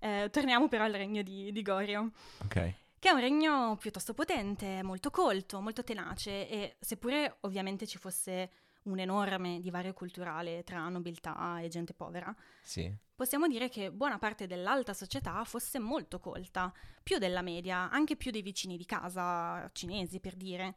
Eh, 0.00 0.29
torniamo 0.33 0.69
però 0.69 0.85
al 0.85 0.93
regno 0.93 1.21
di, 1.23 1.53
di 1.53 1.62
Goryeo, 1.62 2.12
Ok. 2.38 2.55
che 2.99 3.09
è 3.09 3.11
un 3.11 3.21
regno 3.21 3.76
piuttosto 3.79 4.15
potente, 4.15 4.83
molto 4.83 5.11
colto, 5.11 5.61
molto 5.61 5.85
tenace 5.85 6.49
e 6.49 6.76
seppure 6.81 7.37
ovviamente 7.41 7.87
ci 7.87 7.99
fosse 7.99 8.50
un 8.85 8.99
enorme 8.99 9.61
divario 9.61 9.93
culturale 9.93 10.62
tra 10.65 10.88
nobiltà 10.88 11.59
e 11.61 11.69
gente 11.69 11.93
povera, 11.93 12.35
Sì. 12.62 12.91
possiamo 13.15 13.47
dire 13.49 13.69
che 13.69 13.91
buona 13.93 14.17
parte 14.19 14.47
dell'alta 14.47 14.95
società 14.95 15.45
fosse 15.45 15.79
molto 15.79 16.21
colta, 16.21 16.73
più 17.03 17.19
della 17.19 17.43
media, 17.43 17.91
anche 17.91 18.17
più 18.17 18.31
dei 18.31 18.43
vicini 18.43 18.79
di 18.79 18.87
casa 18.87 19.69
cinesi 19.75 20.21
per 20.21 20.37
dire. 20.37 20.75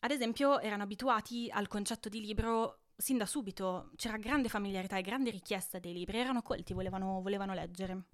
Ad 0.00 0.10
esempio 0.10 0.60
erano 0.60 0.82
abituati 0.82 1.48
al 1.50 1.66
concetto 1.68 2.10
di 2.10 2.20
libro 2.20 2.80
sin 2.96 3.18
da 3.18 3.26
subito, 3.26 3.90
c'era 3.96 4.16
grande 4.16 4.48
familiarità 4.48 4.96
e 4.96 5.02
grande 5.02 5.30
richiesta 5.30 5.78
dei 5.78 5.92
libri, 5.92 6.18
erano 6.18 6.42
colti, 6.42 6.72
volevano, 6.72 7.20
volevano 7.22 7.54
leggere. 7.54 8.04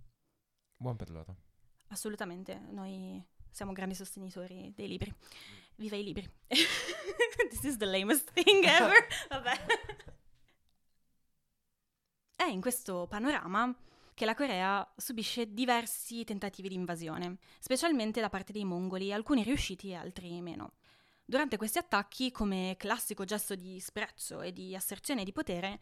Buon 0.76 0.96
per 0.96 1.10
loro. 1.10 1.37
Assolutamente, 1.88 2.58
noi 2.70 3.22
siamo 3.50 3.72
grandi 3.72 3.94
sostenitori 3.94 4.72
dei 4.75 4.88
libri. 4.88 5.12
Viva 5.76 5.96
i 5.96 6.04
libri. 6.04 6.28
This 7.50 7.64
is 7.64 7.76
the 7.76 7.87
lamest 7.87 8.30
thing 8.32 8.64
ever. 8.64 9.06
Vabbè. 9.28 9.52
È 12.37 12.44
in 12.44 12.60
questo 12.60 13.06
panorama 13.08 13.75
che 14.14 14.25
la 14.25 14.34
Corea 14.34 14.87
subisce 14.96 15.52
diversi 15.52 16.25
tentativi 16.25 16.68
di 16.68 16.75
invasione, 16.75 17.38
specialmente 17.58 18.20
da 18.20 18.28
parte 18.28 18.52
dei 18.52 18.64
mongoli, 18.64 19.12
alcuni 19.12 19.42
riusciti 19.42 19.90
e 19.90 19.94
altri 19.94 20.40
meno. 20.40 20.75
Durante 21.30 21.56
questi 21.56 21.78
attacchi, 21.78 22.32
come 22.32 22.75
classico 22.76 23.25
gesto 23.25 23.54
di 23.54 23.78
sprezzo 23.78 24.40
e 24.40 24.52
di 24.52 24.75
asserzione 24.75 25.22
di 25.22 25.30
potere, 25.30 25.78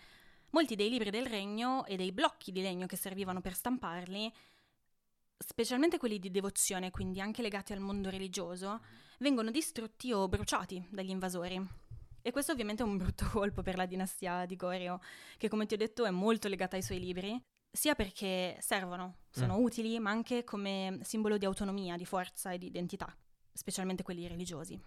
molti 0.51 0.75
dei 0.75 0.91
libri 0.91 1.09
del 1.09 1.25
regno 1.25 1.87
e 1.87 1.97
dei 1.97 2.13
blocchi 2.13 2.53
di 2.53 2.61
legno 2.61 2.85
che 2.85 2.97
servivano 2.97 3.41
per 3.41 3.55
stamparli 3.55 4.31
specialmente 5.39 5.97
quelli 5.97 6.19
di 6.19 6.31
devozione, 6.31 6.91
quindi 6.91 7.23
anche 7.23 7.41
legati 7.41 7.73
al 7.73 7.81
mondo 7.81 8.11
religioso, 8.11 8.83
vengono 9.21 9.51
distrutti 9.51 10.13
o 10.13 10.29
bruciati 10.29 10.87
dagli 10.91 11.09
invasori. 11.09 11.67
E 12.21 12.31
questo 12.31 12.53
ovviamente 12.53 12.83
è 12.83 12.87
un 12.87 12.99
brutto 12.99 13.25
colpo 13.33 13.63
per 13.63 13.79
la 13.79 13.87
dinastia 13.87 14.45
di 14.45 14.55
Goryeo, 14.55 15.01
che 15.39 15.49
come 15.49 15.65
ti 15.65 15.73
ho 15.73 15.79
detto 15.79 16.05
è 16.05 16.11
molto 16.11 16.49
legata 16.49 16.77
ai 16.77 16.83
suoi 16.83 17.01
libri, 17.01 17.43
sia 17.71 17.95
perché 17.95 18.59
servono, 18.61 19.21
sono 19.31 19.57
Mm. 19.57 19.63
utili, 19.63 19.99
ma 19.99 20.11
anche 20.11 20.45
come 20.45 20.99
simbolo 21.05 21.39
di 21.39 21.47
autonomia, 21.47 21.97
di 21.97 22.05
forza 22.05 22.51
e 22.51 22.59
di 22.59 22.67
identità, 22.67 23.17
specialmente 23.55 24.03
quelli 24.03 24.29
religiosi. 24.29 24.79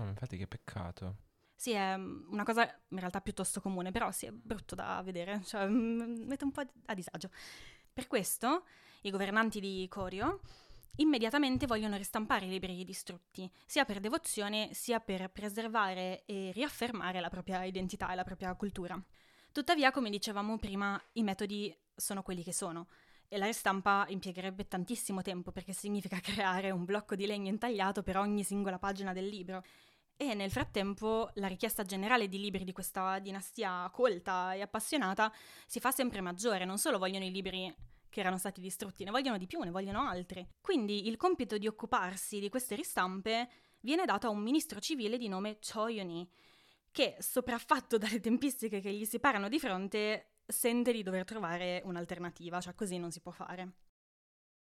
No, 0.00 0.08
infatti 0.08 0.38
che 0.38 0.46
peccato. 0.46 1.16
Sì, 1.54 1.72
è 1.72 1.96
mm, 1.96 2.32
una 2.32 2.42
cosa 2.42 2.62
in 2.88 2.98
realtà 2.98 3.20
piuttosto 3.20 3.60
comune, 3.60 3.90
però 3.90 4.10
sì, 4.10 4.26
è 4.26 4.30
brutto 4.32 4.74
da 4.74 5.02
vedere, 5.04 5.42
cioè 5.44 5.66
mm, 5.66 6.26
mette 6.26 6.44
un 6.44 6.52
po' 6.52 6.62
a 6.86 6.94
disagio. 6.94 7.30
Per 7.92 8.06
questo 8.06 8.64
i 9.02 9.10
governanti 9.10 9.60
di 9.60 9.86
Corio 9.90 10.40
immediatamente 10.96 11.66
vogliono 11.66 11.96
ristampare 11.96 12.46
i 12.46 12.48
libri 12.48 12.84
distrutti, 12.84 13.50
sia 13.66 13.84
per 13.84 14.00
devozione 14.00 14.72
sia 14.72 15.00
per 15.00 15.30
preservare 15.30 16.24
e 16.24 16.50
riaffermare 16.52 17.20
la 17.20 17.28
propria 17.28 17.64
identità 17.64 18.10
e 18.10 18.14
la 18.14 18.24
propria 18.24 18.54
cultura. 18.54 19.02
Tuttavia, 19.52 19.90
come 19.90 20.10
dicevamo 20.10 20.58
prima, 20.58 21.00
i 21.12 21.22
metodi 21.22 21.74
sono 21.94 22.22
quelli 22.22 22.42
che 22.42 22.52
sono 22.52 22.88
e 23.32 23.38
la 23.38 23.46
ristampa 23.46 24.06
impiegherebbe 24.08 24.66
tantissimo 24.66 25.22
tempo 25.22 25.52
perché 25.52 25.72
significa 25.72 26.18
creare 26.20 26.70
un 26.72 26.84
blocco 26.84 27.14
di 27.14 27.26
legno 27.26 27.48
intagliato 27.48 28.02
per 28.02 28.16
ogni 28.16 28.42
singola 28.42 28.78
pagina 28.78 29.12
del 29.12 29.26
libro. 29.26 29.62
E 30.22 30.34
nel 30.34 30.50
frattempo 30.50 31.30
la 31.36 31.46
richiesta 31.46 31.82
generale 31.82 32.28
di 32.28 32.38
libri 32.38 32.64
di 32.64 32.72
questa 32.72 33.18
dinastia 33.20 33.88
colta 33.90 34.52
e 34.52 34.60
appassionata 34.60 35.32
si 35.64 35.80
fa 35.80 35.92
sempre 35.92 36.20
maggiore, 36.20 36.66
non 36.66 36.76
solo 36.76 36.98
vogliono 36.98 37.24
i 37.24 37.30
libri 37.30 37.74
che 38.10 38.20
erano 38.20 38.36
stati 38.36 38.60
distrutti, 38.60 39.02
ne 39.02 39.12
vogliono 39.12 39.38
di 39.38 39.46
più, 39.46 39.62
ne 39.62 39.70
vogliono 39.70 40.06
altri. 40.06 40.46
Quindi 40.60 41.08
il 41.08 41.16
compito 41.16 41.56
di 41.56 41.66
occuparsi 41.66 42.38
di 42.38 42.50
queste 42.50 42.74
ristampe 42.74 43.48
viene 43.80 44.04
dato 44.04 44.26
a 44.26 44.30
un 44.30 44.42
ministro 44.42 44.78
civile 44.78 45.16
di 45.16 45.26
nome 45.26 45.58
Cho 45.58 45.88
Yoni, 45.88 46.30
che, 46.90 47.16
sopraffatto 47.18 47.96
dalle 47.96 48.20
tempistiche 48.20 48.80
che 48.80 48.92
gli 48.92 49.06
si 49.06 49.20
parano 49.20 49.48
di 49.48 49.58
fronte, 49.58 50.40
sente 50.46 50.92
di 50.92 51.02
dover 51.02 51.24
trovare 51.24 51.80
un'alternativa, 51.86 52.60
cioè 52.60 52.74
così 52.74 52.98
non 52.98 53.10
si 53.10 53.20
può 53.20 53.32
fare. 53.32 53.72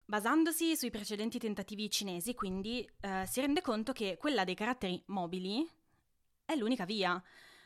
Basandosi 0.08 0.76
sui 0.76 0.90
precedenti 0.90 1.36
tentativi 1.40 1.90
cinesi, 1.90 2.32
quindi, 2.32 2.88
eh, 3.00 3.26
si 3.26 3.40
rende 3.40 3.60
conto 3.60 3.92
che 3.92 4.16
quella 4.16 4.44
dei 4.44 4.54
caratteri 4.54 5.02
mobili 5.06 5.68
è 6.44 6.54
l'unica 6.54 6.84
via, 6.84 7.20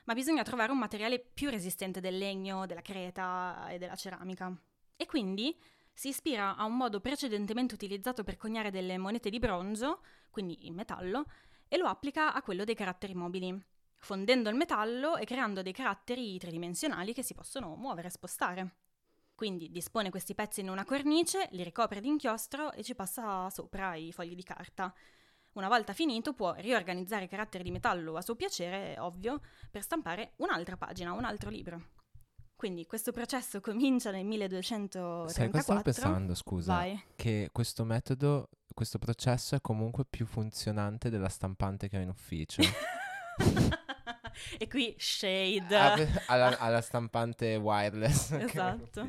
ma 0.05 0.15
bisogna 0.15 0.43
trovare 0.43 0.73
un 0.73 0.79
materiale 0.79 1.19
più 1.19 1.51
resistente 1.51 2.01
del 2.01 2.17
legno, 2.17 2.65
della 2.65 2.81
creta 2.81 3.69
e 3.69 3.77
della 3.77 3.95
ceramica. 3.95 4.59
E 4.97 5.05
quindi 5.05 5.55
si 5.93 6.09
ispira 6.09 6.57
a 6.57 6.65
un 6.65 6.79
modo 6.79 7.01
precedentemente 7.01 7.75
utilizzato 7.75 8.25
per 8.25 8.39
coniare 8.39 8.71
delle 8.71 8.97
monete 8.97 9.29
di 9.29 9.39
bronzo, 9.39 10.01
quindi 10.31 10.67
in 10.67 10.73
metallo, 10.73 11.27
e 11.69 11.77
lo 11.77 11.89
applica 11.89 12.33
a 12.33 12.41
quello 12.41 12.65
dei 12.65 12.75
caratteri 12.75 13.13
mobili, 13.15 13.55
fondendo 13.99 14.49
il 14.49 14.57
metallo 14.57 15.19
e 15.19 15.27
creando 15.27 15.61
dei 15.61 15.75
caratteri 15.75 16.39
tridimensionali 16.39 17.13
che 17.13 17.23
si 17.23 17.35
possono 17.35 17.77
muovere 17.77 18.09
e 18.09 18.11
spostare. 18.11 18.75
Quindi 19.41 19.71
dispone 19.71 20.11
questi 20.11 20.35
pezzi 20.35 20.61
in 20.61 20.69
una 20.69 20.85
cornice, 20.85 21.49
li 21.53 21.63
ricopre 21.63 22.03
di 22.03 22.09
inchiostro 22.09 22.73
e 22.73 22.83
ci 22.83 22.95
passa 22.95 23.49
sopra 23.49 23.95
i 23.95 24.13
fogli 24.13 24.35
di 24.35 24.43
carta. 24.43 24.93
Una 25.53 25.67
volta 25.67 25.95
finito 25.95 26.35
può 26.35 26.53
riorganizzare 26.59 27.25
i 27.25 27.29
caratteri 27.29 27.65
di 27.65 27.71
metallo 27.71 28.17
a 28.17 28.21
suo 28.21 28.35
piacere, 28.35 28.99
ovvio, 28.99 29.41
per 29.71 29.81
stampare 29.81 30.35
un'altra 30.37 30.77
pagina, 30.77 31.15
un 31.15 31.25
altro 31.25 31.49
libro. 31.49 31.81
Quindi 32.55 32.85
questo 32.85 33.13
processo 33.13 33.63
comincia 33.63 34.11
nel 34.11 34.27
1234. 34.27 35.29
Sai 35.31 35.49
cosa 35.49 35.63
stavo 35.63 35.81
pensando, 35.81 36.35
scusa? 36.35 36.75
Vai. 36.75 37.03
Che 37.17 37.49
questo 37.51 37.85
metodo, 37.85 38.51
questo 38.75 38.99
processo 38.99 39.55
è 39.55 39.63
comunque 39.63 40.05
più 40.05 40.27
funzionante 40.27 41.09
della 41.09 41.31
stampante 41.31 41.89
che 41.89 41.97
ho 41.97 42.03
in 42.03 42.11
ufficio. 42.11 42.61
e 44.59 44.69
qui 44.69 44.95
shade. 44.99 45.67
Beh, 45.69 46.23
alla, 46.27 46.59
alla 46.59 46.81
stampante 46.81 47.57
wireless. 47.57 48.31
Esatto. 48.51 49.09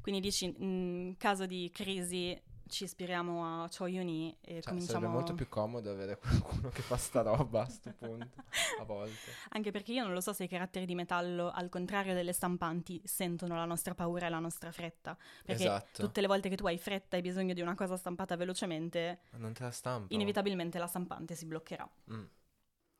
Quindi 0.00 0.20
dici, 0.20 0.54
in 0.58 1.14
caso 1.18 1.46
di 1.46 1.70
crisi 1.72 2.40
ci 2.68 2.84
ispiriamo 2.84 3.64
a 3.64 3.68
Cho 3.68 3.86
Yun-hee 3.86 4.36
e 4.40 4.54
Cioè, 4.54 4.62
cominciamo... 4.62 4.86
sarebbe 4.86 5.06
molto 5.08 5.34
più 5.34 5.48
comodo 5.48 5.90
avere 5.90 6.18
qualcuno 6.18 6.68
che 6.68 6.82
fa 6.82 6.96
sta 6.96 7.22
roba 7.22 7.62
a 7.62 7.68
sto 7.68 7.92
punto, 7.96 8.44
a 8.78 8.84
volte. 8.84 9.32
Anche 9.50 9.70
perché 9.70 9.92
io 9.92 10.04
non 10.04 10.12
lo 10.12 10.20
so 10.20 10.32
se 10.32 10.44
i 10.44 10.48
caratteri 10.48 10.86
di 10.86 10.94
metallo, 10.94 11.50
al 11.50 11.68
contrario 11.68 12.14
delle 12.14 12.32
stampanti, 12.32 13.00
sentono 13.04 13.56
la 13.56 13.64
nostra 13.64 13.94
paura 13.94 14.26
e 14.26 14.30
la 14.30 14.38
nostra 14.38 14.70
fretta. 14.70 15.16
Perché 15.44 15.64
esatto. 15.64 16.02
tutte 16.02 16.20
le 16.20 16.26
volte 16.26 16.48
che 16.48 16.56
tu 16.56 16.66
hai 16.66 16.78
fretta 16.78 17.16
e 17.16 17.16
hai 17.16 17.22
bisogno 17.22 17.54
di 17.54 17.60
una 17.60 17.74
cosa 17.74 17.96
stampata 17.96 18.36
velocemente, 18.36 19.20
non 19.36 19.52
te 19.52 19.62
la 19.62 19.70
stampo. 19.70 20.12
inevitabilmente 20.14 20.78
la 20.78 20.86
stampante 20.86 21.34
si 21.34 21.46
bloccherà. 21.46 21.88
Mm. 22.12 22.24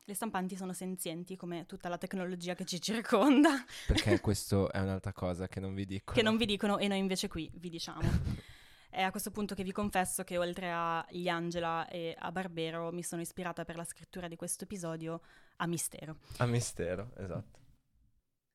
Le 0.09 0.15
stampanti 0.15 0.57
sono 0.57 0.73
senzienti 0.73 1.37
come 1.37 1.67
tutta 1.67 1.91
la 1.91 1.99
tecnologia 1.99 2.55
che 2.55 2.65
ci 2.65 2.81
circonda, 2.81 3.63
Perché 3.87 4.21
questo 4.23 4.73
è 4.73 4.81
un'altra 4.81 5.13
cosa 5.13 5.49
che 5.49 5.61
non 5.61 5.75
vi 5.75 5.85
dico. 5.85 6.15
che 6.15 6.23
non 6.23 6.39
vi 6.39 6.47
dicono 6.47 6.79
e 6.79 6.89
noi 6.89 6.97
invece 6.97 7.29
qui 7.29 7.51
vi 7.57 7.69
diciamo. 7.69 8.01
È 8.91 9.03
a 9.03 9.11
questo 9.11 9.31
punto 9.31 9.55
che 9.55 9.63
vi 9.65 9.71
confesso 9.71 10.25
che 10.25 10.39
oltre 10.39 10.73
a 10.73 11.05
Gli 11.11 11.29
Angela 11.29 11.87
e 11.89 12.17
a 12.19 12.33
Barbero 12.33 12.91
mi 12.91 13.03
sono 13.03 13.21
ispirata 13.21 13.67
per 13.67 13.77
la 13.77 13.85
scrittura 13.85 14.29
di 14.29 14.37
questo 14.37 14.65
episodio 14.65 15.21
a 15.57 15.67
Mistero. 15.67 16.17
A 16.39 16.47
mistero, 16.47 17.11
esatto. 17.19 17.59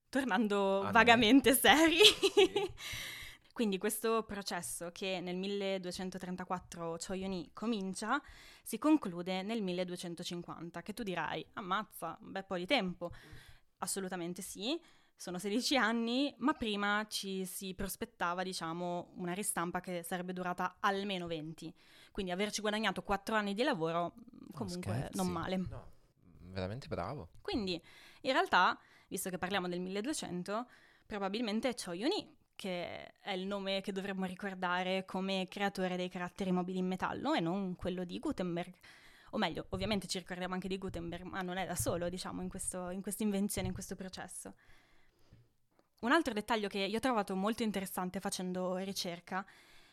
Tornando 0.10 0.80
A 0.80 0.84
noi. 0.86 0.92
vagamente 0.92 1.54
seri. 1.54 2.00
Quindi 3.54 3.78
questo 3.78 4.24
processo 4.24 4.90
che 4.92 5.20
nel 5.22 5.36
1234 5.38 6.98
Cho 6.98 7.14
Yun-hee 7.14 7.52
comincia 7.54 8.20
si 8.64 8.80
conclude 8.80 9.44
nel 9.44 9.62
1250, 9.62 10.82
che 10.82 10.94
tu 10.94 11.04
dirai, 11.04 11.46
ammazza, 11.54 12.18
un 12.22 12.32
bel 12.32 12.46
po' 12.46 12.58
di 12.58 12.66
tempo. 12.66 13.12
Assolutamente 13.78 14.42
sì, 14.42 14.80
sono 15.16 15.38
16 15.38 15.78
anni, 15.78 16.34
ma 16.40 16.54
prima 16.54 17.06
ci 17.08 17.46
si 17.46 17.76
prospettava, 17.76 18.42
diciamo, 18.42 19.12
una 19.18 19.34
ristampa 19.34 19.82
che 19.82 20.02
sarebbe 20.02 20.34
durata 20.34 20.78
almeno 20.80 21.28
20. 21.28 21.72
Quindi 22.12 22.32
averci 22.32 22.60
guadagnato 22.60 23.04
4 23.04 23.36
anni 23.36 23.54
di 23.54 23.62
lavoro, 23.62 24.14
No, 24.16 24.52
comunque 24.52 24.94
scherzi. 24.94 25.18
non 25.18 25.28
male. 25.28 25.58
No, 25.58 25.92
veramente 26.52 26.88
bravo. 26.88 27.30
Quindi, 27.42 27.80
in 28.22 28.32
realtà, 28.32 28.80
visto 29.08 29.30
che 29.30 29.38
parliamo 29.38 29.68
del 29.68 29.80
1200, 29.80 30.68
probabilmente 31.06 31.70
è 31.70 31.74
Cho 31.76 31.94
Yun-hee, 31.94 32.34
che 32.64 33.16
è 33.20 33.34
il 33.34 33.46
nome 33.46 33.82
che 33.82 33.92
dovremmo 33.92 34.24
ricordare 34.24 35.04
come 35.04 35.48
creatore 35.50 35.98
dei 35.98 36.08
caratteri 36.08 36.54
mobili 36.54 36.78
in 36.78 36.88
metallo 36.88 37.34
e 37.34 37.42
non 37.42 37.76
quello 37.76 38.06
di 38.06 38.20
Gutenberg. 38.20 38.74
O 39.32 39.38
meglio, 39.38 39.66
ovviamente 39.72 40.08
ci 40.08 40.18
ricordiamo 40.18 40.54
anche 40.54 40.70
di 40.70 40.78
Gutenberg, 40.78 41.24
ma 41.24 41.42
non 41.42 41.58
è 41.58 41.66
da 41.66 41.76
solo, 41.76 42.08
diciamo, 42.08 42.42
in, 42.42 42.48
questo- 42.48 42.90
in 42.92 43.02
questa 43.02 43.24
invenzione, 43.24 43.68
in 43.68 43.74
questo 43.74 43.96
processo. 43.96 44.54
Un 46.00 46.14
altro 46.14 46.34
dettaglio 46.34 46.70
che 46.70 46.78
io 46.80 46.98
ho 46.98 47.02
trovato 47.02 47.36
molto 47.36 47.64
interessante 47.64 48.22
facendo 48.22 48.78
ricerca 48.78 49.46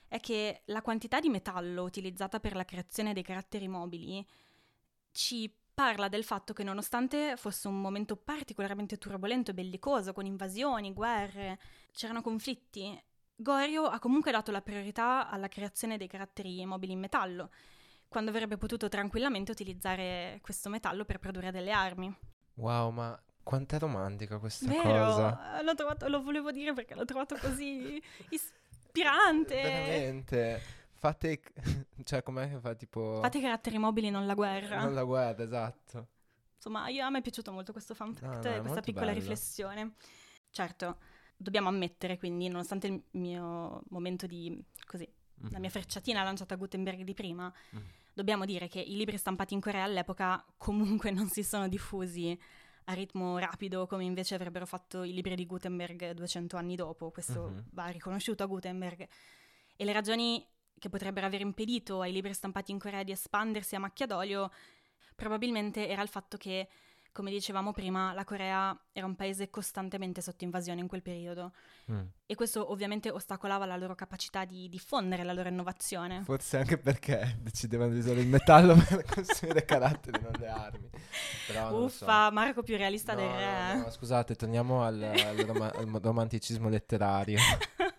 è 0.07 0.21
che 0.21 0.63
la 0.67 0.81
quantità 0.81 1.19
di 1.19 1.29
metallo 1.29 1.83
utilizzata 1.83 2.39
per 2.39 2.55
la 2.55 2.65
creazione 2.65 3.13
dei 3.13 3.25
caratteri 3.25 3.67
mobili 3.67 4.25
ci 5.11 5.53
parla 5.81 6.09
del 6.09 6.25
fatto 6.25 6.53
che 6.53 6.63
nonostante 6.63 7.39
fosse 7.39 7.67
un 7.67 7.81
momento 7.81 8.15
particolarmente 8.15 8.99
turbolento 8.99 9.51
e 9.51 9.55
bellicoso, 9.55 10.13
con 10.13 10.27
invasioni, 10.27 10.93
guerre, 10.93 11.59
c'erano 11.93 12.21
conflitti, 12.21 13.03
Goryeo 13.35 13.87
ha 13.87 13.99
comunque 13.99 14.31
dato 14.31 14.51
la 14.51 14.61
priorità 14.61 15.31
alla 15.31 15.49
creazione 15.49 15.97
dei 15.97 16.07
caratteri 16.07 16.67
mobili 16.67 16.93
in 16.93 16.99
metallo, 16.99 17.49
quando 18.09 18.31
avrebbe 18.31 18.59
potuto 18.59 18.91
tranquillamente 18.91 19.53
utilizzare 19.53 20.41
questo 20.43 20.69
metallo 20.69 21.07
per 21.07 21.19
produrre 21.19 21.51
delle 21.51 21.73
armi. 21.73 22.15
Wow, 22.57 22.91
ma 22.91 23.19
quanto 23.43 23.77
è 23.77 23.79
romantica 23.79 24.37
questa 24.37 24.69
Vero? 24.69 24.83
cosa. 24.83 25.63
L'ho 25.63 25.75
trovato- 25.75 26.09
lo 26.09 26.23
volevo 26.23 26.53
dire 26.53 26.75
perché 26.75 26.95
l'ho 26.95 27.07
trovato 27.07 27.37
così 27.41 28.03
ispirante. 28.29 29.55
Veramente. 29.55 30.63
Fate... 31.01 31.41
Cioè, 32.05 32.23
com'è 32.23 32.49
che 32.51 32.59
fa 32.61 32.75
tipo... 32.75 33.19
Fate 33.21 33.41
caratteri 33.41 33.79
mobili, 33.79 34.11
non 34.11 34.27
la 34.27 34.35
guerra. 34.35 34.83
Non 34.85 34.95
la 34.95 35.03
guarda, 35.05 35.43
esatto. 35.43 36.09
Insomma, 36.57 36.89
io, 36.89 37.05
a 37.05 37.11
me 37.11 37.19
è 37.19 37.23
piaciuto 37.23 37.53
molto 37.53 37.73
questo 37.73 37.95
fun 37.95 38.15
fact 38.15 38.45
No, 38.45 38.55
no, 38.57 38.61
questa 38.61 38.81
piccola 38.81 39.07
bello. 39.07 39.19
riflessione. 39.19 39.95
Certo, 40.51 40.99
dobbiamo 41.37 41.69
ammettere 41.69 42.19
quindi, 42.19 42.49
nonostante 42.49 42.87
il 42.87 43.03
mio 43.13 43.83
momento 43.89 44.27
di, 44.27 44.63
così, 44.87 45.09
la 45.51 45.59
mia 45.59 45.71
frecciatina 45.71 46.23
lanciata 46.23 46.55
a 46.55 46.57
Gutenberg 46.59 47.03
di 47.03 47.15
prima, 47.15 47.51
Mm. 47.75 47.79
dobbiamo 48.13 48.45
dire 48.45 48.69
che 48.69 48.81
i 48.81 48.97
libri 48.97 49.17
stampati 49.17 49.55
in 49.55 49.61
Corea 49.61 49.85
all'epoca 49.85 50.45
comunque 50.59 51.11
non 51.11 51.29
si 51.29 51.43
sono 51.43 51.67
diffusi 51.69 52.39
a 52.85 52.93
ritmo 52.93 53.39
rapido 53.39 53.87
come 53.87 54.05
invece 54.05 54.35
avrebbero 54.35 54.67
fatto 54.67 55.03
i 55.03 55.13
libri 55.15 55.35
di 55.37 55.47
Gutenberg 55.47 56.11
200 56.13 56.57
anni 56.57 56.77
dopo. 56.77 57.11
Questo 57.11 57.49
Mhm. 57.49 57.65
va 57.73 57.87
riconosciuto 57.87 58.43
a 58.43 58.47
Gutenberg. 58.47 59.07
E 59.77 59.85
le 59.85 59.93
ragioni 59.93 60.45
che 60.81 60.89
potrebbero 60.89 61.27
aver 61.27 61.43
impedito 61.43 62.01
ai 62.01 62.11
libri 62.11 62.35
stampati 62.35 62.73
in 62.73 62.81
Corea 62.81 63.05
di 63.05 63.13
espandersi 63.13 63.77
a 63.77 63.79
macchia 63.79 64.07
d'olio 64.07 64.51
probabilmente 65.15 65.87
era 65.87 66.01
il 66.03 66.09
fatto 66.09 66.37
che, 66.39 66.69
come 67.13 67.31
dicevamo 67.31 67.73
prima, 67.73 68.13
la 68.15 68.25
Corea 68.25 68.75
era 68.93 69.05
un 69.05 69.15
paese 69.15 69.51
costantemente 69.51 70.23
sotto 70.23 70.45
invasione 70.45 70.81
in 70.81 70.89
quel 70.89 71.03
periodo 71.03 71.53
Mm. 71.91 72.05
e 72.25 72.37
questo 72.37 72.71
ovviamente 72.71 73.11
ostacolava 73.11 73.67
la 73.67 73.77
loro 73.77 73.97
capacità 73.97 74.45
di 74.45 74.69
diffondere 74.69 75.25
la 75.25 75.33
loro 75.33 75.49
innovazione. 75.49 76.23
Forse 76.23 76.57
anche 76.59 76.79
perché 76.79 77.37
decidevano 77.43 77.91
di 77.93 77.99
usare 77.99 78.21
il 78.21 78.29
metallo 78.29 78.77
per 78.77 79.03
costruire 79.13 79.65
caratteri, 79.65 80.23
non 80.23 80.31
le 80.39 80.47
armi. 80.49 80.89
Però 81.49 81.71
lo 81.71 81.89
so. 81.89 82.05
Uffa, 82.05 82.31
Marco 82.31 82.63
più 82.63 82.77
realista 82.77 83.15
No, 83.15 83.19
del 83.21 83.29
no, 83.29 83.37
re. 83.37 83.75
no, 83.79 83.91
scusate, 83.91 84.37
torniamo 84.37 84.85
al, 84.85 85.03
al 85.03 85.37
roma- 85.39 85.73
al 85.75 85.87
romanticismo 86.01 86.69
letterario. 86.69 87.39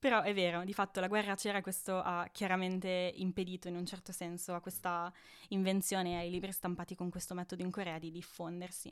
Però 0.00 0.22
è 0.22 0.32
vero, 0.32 0.64
di 0.64 0.72
fatto 0.72 0.98
la 0.98 1.08
guerra 1.08 1.34
c'era 1.34 1.58
e 1.58 1.60
questo 1.60 2.00
ha 2.00 2.26
chiaramente 2.32 3.12
impedito 3.16 3.68
in 3.68 3.76
un 3.76 3.84
certo 3.84 4.12
senso 4.12 4.54
a 4.54 4.60
questa 4.60 5.12
invenzione 5.48 6.12
e 6.12 6.16
ai 6.16 6.30
libri 6.30 6.52
stampati 6.52 6.94
con 6.94 7.10
questo 7.10 7.34
metodo 7.34 7.62
in 7.62 7.70
Corea 7.70 7.98
di 7.98 8.10
diffondersi. 8.10 8.90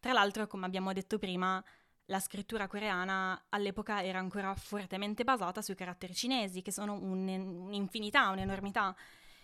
Tra 0.00 0.12
l'altro, 0.12 0.46
come 0.46 0.66
abbiamo 0.66 0.92
detto 0.92 1.18
prima, 1.18 1.64
la 2.08 2.20
scrittura 2.20 2.66
coreana 2.66 3.46
all'epoca 3.48 4.04
era 4.04 4.18
ancora 4.18 4.54
fortemente 4.54 5.24
basata 5.24 5.62
sui 5.62 5.74
caratteri 5.74 6.12
cinesi, 6.12 6.60
che 6.60 6.72
sono 6.72 6.92
un- 6.92 7.26
un'infinità, 7.26 8.28
un'enormità. 8.28 8.94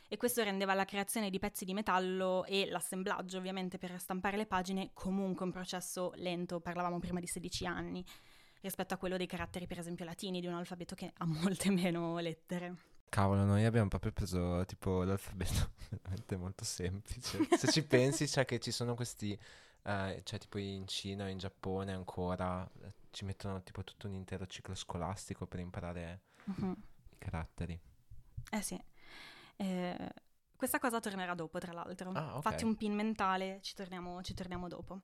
E 0.06 0.18
questo 0.18 0.42
rendeva 0.42 0.74
la 0.74 0.84
creazione 0.84 1.30
di 1.30 1.38
pezzi 1.38 1.64
di 1.64 1.72
metallo 1.72 2.44
e 2.44 2.66
l'assemblaggio, 2.68 3.38
ovviamente, 3.38 3.78
per 3.78 3.98
stampare 3.98 4.36
le 4.36 4.44
pagine 4.44 4.90
comunque 4.92 5.46
un 5.46 5.52
processo 5.52 6.12
lento, 6.16 6.60
parlavamo 6.60 6.98
prima 6.98 7.20
di 7.20 7.26
16 7.26 7.64
anni 7.64 8.04
rispetto 8.61 8.94
a 8.94 8.96
quello 8.96 9.16
dei 9.16 9.27
caratteri, 9.27 9.66
per 9.66 9.79
esempio, 9.79 10.05
latini, 10.05 10.40
di 10.40 10.46
un 10.46 10.55
alfabeto 10.55 10.94
che 10.94 11.12
ha 11.16 11.25
molte 11.27 11.70
meno 11.70 12.18
lettere. 12.18 12.75
Cavolo, 13.09 13.44
noi 13.44 13.64
abbiamo 13.64 13.88
proprio 13.88 14.12
preso 14.12 14.64
tipo 14.66 15.03
l'alfabeto 15.03 15.73
veramente 15.90 16.37
molto 16.37 16.64
semplice. 16.64 17.38
Se 17.57 17.70
ci 17.73 17.83
pensi, 17.87 18.27
c'è 18.27 18.44
che 18.44 18.61
ci 18.61 18.70
sono 18.70 18.94
questi, 18.94 19.37
eh, 19.83 20.20
cioè 20.25 20.38
tipo 20.38 20.59
in 20.59 20.87
Cina 20.87 21.25
o 21.25 21.29
in 21.29 21.38
Giappone 21.38 21.92
ancora, 21.92 22.68
eh, 22.83 22.92
ci 23.11 23.25
mettono 23.25 23.62
tipo 23.62 23.83
tutto 23.83 24.07
un 24.07 24.14
intero 24.14 24.46
ciclo 24.46 24.75
scolastico 24.75 25.46
per 25.46 25.59
imparare 25.61 26.20
Mhm. 26.44 26.75
i 27.11 27.18
caratteri. 27.18 27.79
Eh 28.51 28.62
sì. 28.62 28.81
Eh, 29.57 30.09
questa 30.57 30.79
cosa 30.79 31.01
tornerà 31.01 31.35
dopo, 31.35 31.59
tra 31.59 31.73
l'altro. 31.73 32.12
Ah, 32.12 32.37
ok. 32.37 32.42
Fatti 32.42 32.64
un 32.64 32.77
pin 32.77 32.94
mentale, 32.94 33.59
ci 33.62 33.75
torniamo, 33.75 34.23
ci 34.23 34.35
torniamo 34.35 34.68
dopo. 34.68 35.01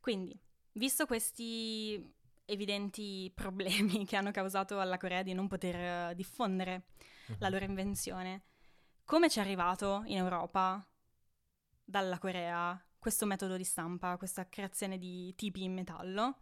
Quindi, 0.00 0.38
visto 0.72 1.06
questi 1.06 2.14
evidenti 2.48 3.30
problemi 3.34 4.04
che 4.06 4.16
hanno 4.16 4.30
causato 4.30 4.80
alla 4.80 4.96
Corea 4.96 5.22
di 5.22 5.34
non 5.34 5.46
poter 5.48 6.10
eh, 6.10 6.14
diffondere 6.14 6.86
la 7.38 7.46
Mhm. 7.48 7.52
loro 7.52 7.64
invenzione, 7.64 8.42
come 9.04 9.28
ci 9.28 9.38
è 9.38 9.42
arrivato 9.42 10.02
in 10.06 10.16
Europa 10.16 10.84
dalla 11.84 12.18
Corea 12.18 12.82
questo 12.98 13.26
metodo 13.26 13.56
di 13.56 13.64
stampa, 13.64 14.16
questa 14.16 14.48
creazione 14.48 14.98
di 14.98 15.34
tipi 15.34 15.62
in 15.62 15.72
metallo? 15.74 16.38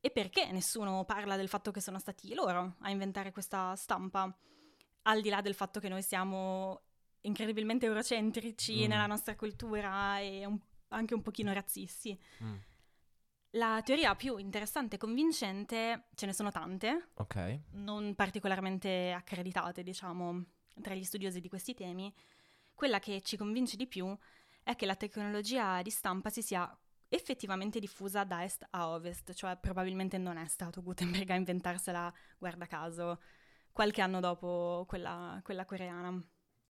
E 0.00 0.10
perché 0.10 0.50
nessuno 0.52 1.04
parla 1.04 1.36
del 1.36 1.48
fatto 1.48 1.70
che 1.72 1.80
sono 1.80 1.98
stati 1.98 2.32
loro 2.34 2.76
a 2.80 2.90
inventare 2.90 3.32
questa 3.32 3.74
stampa? 3.76 4.32
Al 5.02 5.20
di 5.20 5.28
là 5.28 5.40
del 5.40 5.54
fatto 5.54 5.80
che 5.80 5.88
noi 5.88 6.02
siamo 6.02 6.82
incredibilmente 7.22 7.86
eurocentrici 7.86 8.84
Mm. 8.84 8.88
nella 8.88 9.06
nostra 9.06 9.34
cultura 9.34 10.18
e 10.20 10.44
un- 10.46 10.58
anche 10.88 11.14
un 11.14 11.22
pochino 11.22 11.52
razzisti. 11.52 12.18
Mm, 12.44 12.54
La 13.52 13.80
teoria 13.82 14.14
più 14.14 14.36
interessante 14.36 14.96
e 14.96 14.98
convincente, 14.98 16.08
ce 16.14 16.26
ne 16.26 16.32
sono 16.32 16.50
tante, 16.50 17.08
Ok. 17.14 17.60
non 17.72 18.14
particolarmente 18.14 19.10
accreditate, 19.12 19.82
diciamo, 19.82 20.44
tra 20.82 20.94
gli 20.94 21.04
studiosi 21.04 21.40
di 21.40 21.48
questi 21.48 21.72
temi, 21.74 22.12
quella 22.74 22.98
che 22.98 23.22
ci 23.22 23.36
convince 23.36 23.76
di 23.76 23.86
più 23.86 24.16
è 24.62 24.76
che 24.76 24.84
la 24.86 24.94
tecnologia 24.96 25.80
di 25.82 25.90
stampa 25.90 26.28
si 26.28 26.42
sia 26.42 26.70
effettivamente 27.08 27.80
diffusa 27.80 28.24
da 28.24 28.44
est 28.44 28.66
a 28.70 28.90
ovest, 28.90 29.32
cioè 29.32 29.56
probabilmente 29.56 30.18
non 30.18 30.36
è 30.36 30.46
stato 30.46 30.82
Gutenberg 30.82 31.30
a 31.30 31.34
inventarsela, 31.34 32.12
guarda 32.36 32.66
caso, 32.66 33.20
qualche 33.72 34.02
anno 34.02 34.20
dopo 34.20 34.84
quella, 34.86 35.40
quella 35.42 35.64
coreana. 35.64 36.22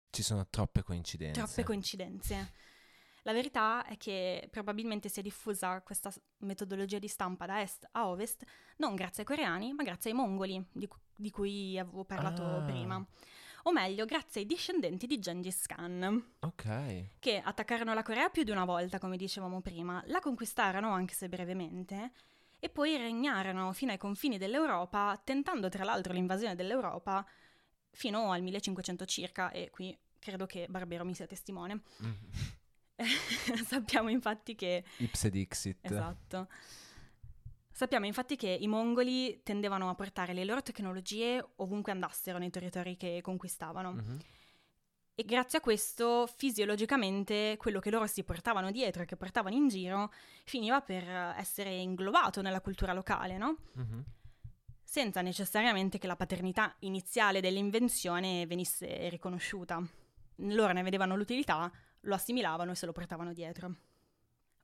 Ci 0.10 0.24
sono 0.24 0.48
troppe 0.50 0.82
coincidenze. 0.82 1.40
Troppe 1.40 1.64
coincidenze. 1.64 2.54
La 3.24 3.32
verità 3.34 3.86
è 3.86 3.96
che 3.98 4.48
probabilmente 4.52 5.08
si 5.10 5.20
è 5.20 5.24
diffusa 5.24 5.82
questa 5.82 6.12
metodologia 6.40 7.00
di 7.00 7.08
stampa 7.08 7.46
da 7.46 7.62
est 7.62 7.88
a 7.92 8.08
ovest 8.10 8.44
non 8.78 8.96
grazie 8.96 9.24
ai 9.24 9.28
coreani, 9.28 9.74
ma 9.74 9.84
grazie 9.84 10.12
ai 10.12 10.16
mongoli, 10.18 10.62
di, 10.72 10.88
cu- 10.88 11.00
di 11.16 11.30
cui 11.32 11.78
avevo 11.80 12.04
parlato 12.04 12.44
Ah. 12.44 12.62
prima. 12.64 13.06
O 13.66 13.72
meglio, 13.72 14.04
grazie 14.04 14.42
ai 14.42 14.48
discendenti 14.48 15.08
di 15.08 15.20
Gengis 15.20 15.66
Khan, 15.68 16.34
Ok. 16.40 17.06
che 17.20 17.38
attaccarono 17.42 17.94
la 17.94 18.04
Corea 18.04 18.28
più 18.30 18.44
di 18.44 18.52
una 18.52 18.66
volta, 18.66 19.00
come 19.00 19.16
dicevamo 19.16 19.62
prima, 19.62 20.04
la 20.08 20.20
conquistarono 20.20 20.92
anche 20.92 21.14
se 21.14 21.30
brevemente, 21.30 22.12
e 22.60 22.68
poi 22.70 22.98
regnarono 22.98 23.72
fino 23.72 23.92
ai 23.94 23.98
confini 23.98 24.38
dell'Europa, 24.38 25.18
tentando 25.24 25.70
tra 25.70 25.86
l'altro 25.86 26.12
l'invasione 26.12 26.56
dell'Europa 26.56 27.26
fino 27.92 28.34
al 28.34 28.42
1500 28.42 29.06
circa, 29.06 29.50
e 29.52 29.70
qui 29.70 29.98
credo 30.20 30.46
che 30.46 30.66
Barbero 30.70 31.06
mi 31.06 31.14
sia 31.16 31.26
testimone. 31.28 31.84
Mm. 32.04 32.12
Sappiamo 33.66 34.10
infatti 34.10 34.56
che 34.56 34.84
Ipse 34.98 35.30
dixit. 35.30 35.78
Esatto. 35.82 36.48
Sappiamo 37.72 38.06
infatti 38.06 38.36
che 38.36 38.50
i 38.50 38.68
mongoli 38.68 39.42
tendevano 39.42 39.90
a 39.90 39.96
portare 39.96 40.34
le 40.34 40.46
loro 40.46 40.62
tecnologie 40.62 41.44
ovunque 41.56 41.92
andassero 41.92 42.38
nei 42.38 42.52
territori 42.52 42.96
che 42.96 43.20
conquistavano 43.24 43.94
Mhm. 43.94 44.18
e 45.16 45.24
grazie 45.26 45.58
a 45.58 45.62
questo 45.62 46.28
fisiologicamente 46.28 47.56
quello 47.58 47.80
che 47.80 47.90
loro 47.90 48.06
si 48.06 48.24
portavano 48.24 48.70
dietro 48.72 49.02
e 49.02 49.06
che 49.06 49.16
portavano 49.16 49.56
in 49.56 49.68
giro 49.70 50.12
finiva 50.44 50.82
per 50.82 51.04
essere 51.38 51.72
inglobato 51.76 52.42
nella 52.44 52.62
cultura 52.62 52.94
locale, 52.94 53.38
no? 53.38 53.58
Mhm. 53.74 54.04
Senza 54.84 55.22
necessariamente 55.22 55.98
che 55.98 56.06
la 56.06 56.16
paternità 56.16 56.76
iniziale 56.82 57.42
dell'invenzione 57.42 58.46
venisse 58.46 59.10
riconosciuta. 59.10 59.84
Loro 60.38 60.74
ne 60.74 60.84
vedevano 60.84 61.16
l'utilità, 61.16 61.72
lo 62.04 62.16
assimilavano 62.16 62.72
e 62.72 62.76
se 62.76 62.86
lo 62.86 62.92
portavano 62.92 63.34
dietro. 63.34 63.76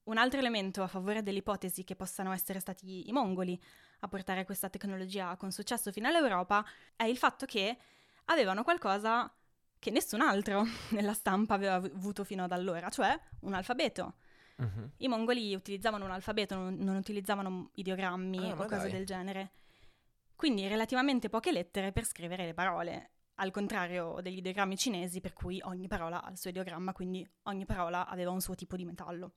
Un 0.03 0.17
altro 0.17 0.39
elemento 0.39 0.81
a 0.81 0.87
favore 0.87 1.21
dell'ipotesi 1.21 1.83
che 1.83 1.95
possano 1.95 2.31
essere 2.31 2.59
stati 2.59 3.07
i 3.07 3.11
mongoli 3.11 3.59
a 3.99 4.07
portare 4.07 4.45
questa 4.45 4.69
tecnologia 4.69 5.35
con 5.35 5.51
successo 5.51 5.91
fino 5.91 6.07
all'Europa 6.07 6.65
è 6.95 7.03
il 7.03 7.17
fatto 7.17 7.45
che 7.45 7.77
avevano 8.25 8.63
qualcosa 8.63 9.31
che 9.77 9.91
nessun 9.91 10.21
altro 10.21 10.63
nella 10.91 11.13
stampa 11.13 11.53
aveva 11.53 11.75
av- 11.75 11.91
avuto 11.93 12.23
fino 12.23 12.43
ad 12.43 12.51
allora, 12.51 12.89
cioè 12.89 13.17
un 13.41 13.53
alfabeto. 13.53 14.15
Mhm. 14.57 14.91
I 14.97 15.07
mongoli 15.07 15.53
utilizzavano 15.55 16.05
un 16.05 16.11
alfabeto, 16.11 16.55
non, 16.55 16.75
non 16.79 16.95
utilizzavano 16.95 17.69
ideogrammi 17.75 18.49
Ah, 18.51 18.53
o 18.53 18.65
cose 18.65 18.75
dai. 18.77 18.91
del 18.91 19.05
genere. 19.05 19.51
Quindi 20.35 20.67
relativamente 20.67 21.29
poche 21.29 21.51
lettere 21.51 21.91
per 21.91 22.05
scrivere 22.05 22.45
le 22.45 22.53
parole, 22.53 23.11
al 23.39 23.51
contrario 23.51 24.19
degli 24.21 24.37
ideogrammi 24.37 24.77
cinesi 24.77 25.21
per 25.21 25.33
cui 25.33 25.59
ogni 25.63 25.87
parola 25.87 26.21
ha 26.21 26.29
il 26.29 26.37
suo 26.37 26.49
ideogramma, 26.49 26.93
quindi 26.93 27.27
ogni 27.43 27.65
parola 27.65 28.07
aveva 28.07 28.31
un 28.31 28.41
suo 28.41 28.55
tipo 28.55 28.75
di 28.75 28.85
metallo. 28.85 29.33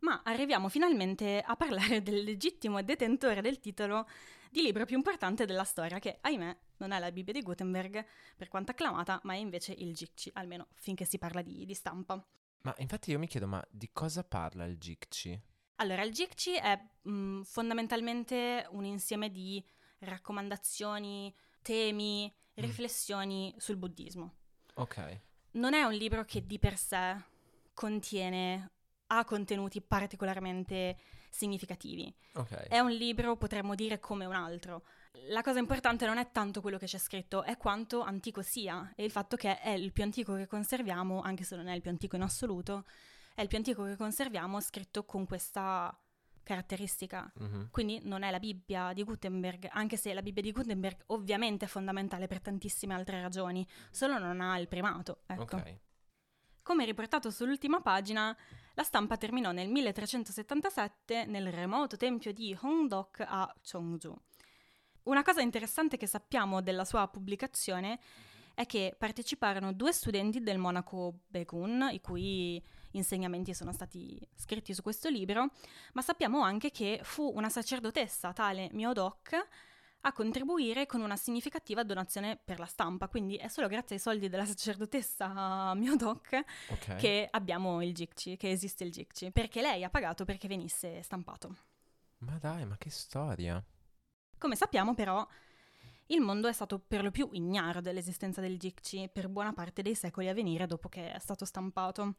Ma 0.00 0.22
arriviamo 0.24 0.68
finalmente 0.68 1.40
a 1.40 1.56
parlare 1.56 2.02
del 2.02 2.22
legittimo 2.22 2.82
detentore 2.82 3.40
del 3.40 3.60
titolo 3.60 4.06
di 4.50 4.62
libro 4.62 4.84
più 4.84 4.96
importante 4.96 5.44
della 5.46 5.64
storia, 5.64 5.98
che 5.98 6.18
ahimè 6.20 6.56
non 6.78 6.92
è 6.92 6.98
la 6.98 7.12
Bibbia 7.12 7.32
di 7.32 7.42
Gutenberg, 7.42 8.04
per 8.36 8.48
quanto 8.48 8.72
acclamata, 8.72 9.20
ma 9.24 9.34
è 9.34 9.36
invece 9.36 9.72
il 9.72 9.94
Gicci, 9.94 10.30
almeno 10.34 10.68
finché 10.74 11.04
si 11.04 11.18
parla 11.18 11.42
di, 11.42 11.64
di 11.64 11.74
stampa. 11.74 12.24
Ma 12.62 12.74
infatti 12.78 13.10
io 13.10 13.18
mi 13.18 13.28
chiedo, 13.28 13.46
ma 13.46 13.64
di 13.70 13.90
cosa 13.92 14.24
parla 14.24 14.64
il 14.64 14.78
Gicci? 14.78 15.40
Allora, 15.76 16.02
il 16.02 16.12
Gicci 16.12 16.54
è 16.54 16.80
mh, 17.02 17.42
fondamentalmente 17.42 18.66
un 18.70 18.84
insieme 18.84 19.30
di 19.30 19.64
raccomandazioni, 19.98 21.32
temi, 21.62 22.32
Mm. 22.32 22.47
Riflessioni 22.60 23.54
sul 23.58 23.76
buddismo. 23.76 24.34
Ok. 24.74 25.20
Non 25.52 25.74
è 25.74 25.82
un 25.82 25.92
libro 25.92 26.24
che 26.24 26.46
di 26.46 26.58
per 26.58 26.76
sé 26.76 27.16
contiene, 27.74 28.70
ha 29.06 29.24
contenuti 29.24 29.80
particolarmente 29.80 30.98
significativi. 31.30 32.12
Ok. 32.34 32.68
È 32.68 32.78
un 32.78 32.90
libro, 32.90 33.36
potremmo 33.36 33.74
dire, 33.74 33.98
come 33.98 34.24
un 34.24 34.34
altro. 34.34 34.84
La 35.28 35.42
cosa 35.42 35.58
importante 35.58 36.06
non 36.06 36.18
è 36.18 36.30
tanto 36.30 36.60
quello 36.60 36.78
che 36.78 36.86
c'è 36.86 36.98
scritto, 36.98 37.42
è 37.42 37.56
quanto 37.56 38.02
antico 38.02 38.42
sia 38.42 38.92
e 38.94 39.04
il 39.04 39.10
fatto 39.10 39.36
che 39.36 39.58
è 39.58 39.70
il 39.70 39.92
più 39.92 40.02
antico 40.02 40.34
che 40.34 40.46
conserviamo, 40.46 41.20
anche 41.22 41.44
se 41.44 41.56
non 41.56 41.66
è 41.68 41.74
il 41.74 41.80
più 41.80 41.90
antico 41.90 42.16
in 42.16 42.22
assoluto, 42.22 42.84
è 43.34 43.42
il 43.42 43.48
più 43.48 43.56
antico 43.56 43.84
che 43.84 43.96
conserviamo 43.96 44.60
scritto 44.60 45.04
con 45.04 45.26
questa 45.26 45.96
caratteristica. 46.48 47.30
Mhm. 47.34 47.68
Quindi 47.70 48.00
non 48.04 48.22
è 48.22 48.30
la 48.30 48.38
Bibbia 48.38 48.94
di 48.94 49.04
Gutenberg, 49.04 49.68
anche 49.70 49.98
se 49.98 50.14
la 50.14 50.22
Bibbia 50.22 50.40
di 50.40 50.50
Gutenberg 50.50 51.02
ovviamente 51.08 51.66
è 51.66 51.68
fondamentale 51.68 52.26
per 52.26 52.40
tantissime 52.40 52.94
altre 52.94 53.20
ragioni, 53.20 53.66
solo 53.90 54.18
non 54.18 54.40
ha 54.40 54.58
il 54.58 54.66
primato. 54.66 55.24
Ecco. 55.26 55.56
Ok. 55.56 55.80
Come 56.62 56.86
riportato 56.86 57.30
sull'ultima 57.30 57.82
pagina, 57.82 58.34
la 58.74 58.82
stampa 58.82 59.18
terminò 59.18 59.52
nel 59.52 59.68
1377 59.68 61.26
nel 61.26 61.52
remoto 61.52 61.98
tempio 61.98 62.32
di 62.32 62.56
Hongdok 62.58 63.24
a 63.26 63.54
Cheongju. 63.60 64.16
Una 65.04 65.22
cosa 65.22 65.42
interessante 65.42 65.98
che 65.98 66.06
sappiamo 66.06 66.62
della 66.62 66.84
sua 66.86 67.08
pubblicazione 67.08 67.98
è 68.54 68.64
che 68.64 68.94
parteciparono 68.96 69.72
due 69.72 69.92
studenti 69.92 70.40
del 70.40 70.58
monaco 70.58 71.20
Begun, 71.26 71.88
i 71.92 72.00
cui 72.00 72.62
insegnamenti 72.98 73.54
sono 73.54 73.72
stati 73.72 74.20
scritti 74.34 74.74
su 74.74 74.82
questo 74.82 75.08
libro, 75.08 75.50
ma 75.94 76.02
sappiamo 76.02 76.42
anche 76.42 76.70
che 76.70 77.00
fu 77.02 77.32
una 77.34 77.48
sacerdotessa, 77.48 78.32
tale 78.32 78.68
Miodok, 78.72 79.46
a 80.02 80.12
contribuire 80.12 80.86
con 80.86 81.00
una 81.00 81.16
significativa 81.16 81.82
donazione 81.82 82.38
per 82.42 82.60
la 82.60 82.66
stampa, 82.66 83.08
quindi 83.08 83.36
è 83.36 83.48
solo 83.48 83.66
grazie 83.66 83.96
ai 83.96 84.00
soldi 84.00 84.28
della 84.28 84.44
sacerdotessa 84.46 85.74
Miodok 85.74 86.44
Ok. 86.70 86.96
che 86.96 87.26
abbiamo 87.30 87.82
il 87.82 87.92
Gicci, 87.94 88.36
che 88.36 88.50
esiste 88.50 88.84
il 88.84 88.92
Gicci, 88.92 89.32
perché 89.32 89.60
lei 89.60 89.82
ha 89.82 89.90
pagato 89.90 90.24
perché 90.24 90.46
venisse 90.46 91.02
stampato. 91.02 91.56
Ma 92.18 92.36
dai, 92.38 92.64
ma 92.64 92.76
che 92.76 92.90
storia. 92.90 93.62
Come 94.38 94.54
sappiamo 94.54 94.94
però, 94.94 95.26
il 96.06 96.20
mondo 96.20 96.46
è 96.48 96.52
stato 96.52 96.78
per 96.78 97.02
lo 97.02 97.10
più 97.10 97.28
ignaro 97.32 97.80
dell'esistenza 97.80 98.40
del 98.40 98.56
Gicci 98.56 99.10
per 99.12 99.28
buona 99.28 99.52
parte 99.52 99.82
dei 99.82 99.94
secoli 99.96 100.28
a 100.28 100.32
venire 100.32 100.66
dopo 100.66 100.88
che 100.88 101.12
è 101.12 101.18
stato 101.18 101.44
stampato. 101.44 102.14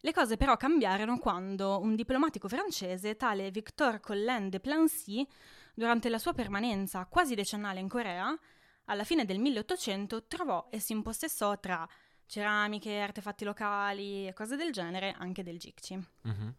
Le 0.00 0.12
cose 0.12 0.36
però 0.36 0.56
cambiarono 0.56 1.18
quando 1.18 1.80
un 1.80 1.94
diplomatico 1.94 2.48
francese, 2.48 3.16
tale 3.16 3.50
Victor 3.50 4.00
Collen 4.00 4.50
de 4.50 4.60
Plancy, 4.60 5.26
durante 5.74 6.08
la 6.08 6.18
sua 6.18 6.32
permanenza 6.32 7.06
quasi 7.06 7.34
decennale 7.34 7.80
in 7.80 7.88
Corea, 7.88 8.38
alla 8.84 9.04
fine 9.04 9.24
del 9.24 9.38
1800 9.38 10.24
trovò 10.26 10.68
e 10.70 10.78
si 10.78 10.92
impossessò 10.92 11.58
tra 11.58 11.86
ceramiche, 12.26 12.98
artefatti 12.98 13.44
locali 13.44 14.26
e 14.26 14.32
cose 14.32 14.56
del 14.56 14.72
genere 14.72 15.14
anche 15.18 15.42
del 15.42 15.58
Gicci. 15.58 15.94
Mhm. 16.22 16.54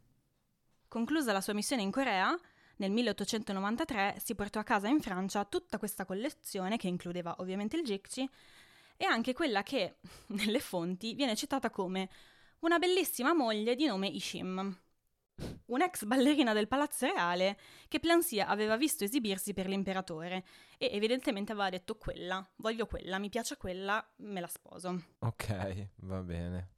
Conclusa 0.88 1.34
la 1.34 1.42
sua 1.42 1.54
missione 1.54 1.82
in 1.82 1.92
Corea, 1.92 2.38
nel 2.78 2.92
1893 2.92 4.18
si 4.24 4.36
portò 4.36 4.60
a 4.60 4.64
casa 4.64 4.88
in 4.88 5.02
Francia 5.02 5.44
tutta 5.46 5.78
questa 5.78 6.06
collezione 6.06 6.78
che 6.78 6.88
includeva 6.88 7.36
ovviamente 7.40 7.76
il 7.76 7.84
Gicci 7.84 8.30
e 8.96 9.06
anche 9.06 9.34
quella 9.34 9.64
che 9.64 9.98
nelle 10.28 10.60
fonti 10.60 11.14
viene 11.14 11.36
citata 11.36 11.70
come 11.70 12.10
una 12.60 12.80
bellissima 12.80 13.34
moglie 13.34 13.76
di 13.76 13.86
nome 13.86 14.08
Ishim, 14.08 14.80
un'ex 15.66 16.06
ballerina 16.06 16.54
del 16.54 16.68
palazzo 16.68 17.06
reale 17.06 17.58
che 17.88 18.00
Plancia 18.00 18.48
aveva 18.48 18.78
visto 18.78 19.04
esibirsi 19.04 19.54
per 19.54 19.68
l'imperatore 19.68 20.44
e 20.78 20.90
evidentemente 20.94 21.52
aveva 21.52 21.70
detto 21.70 21.96
quella, 21.98 22.46
voglio 22.58 22.86
quella, 22.86 23.20
mi 23.20 23.30
piace 23.30 23.58
quella, 23.58 24.06
me 24.18 24.40
la 24.40 24.48
sposo. 24.48 25.02
Ok, 25.20 25.88
va 25.98 26.22
bene. 26.22 26.70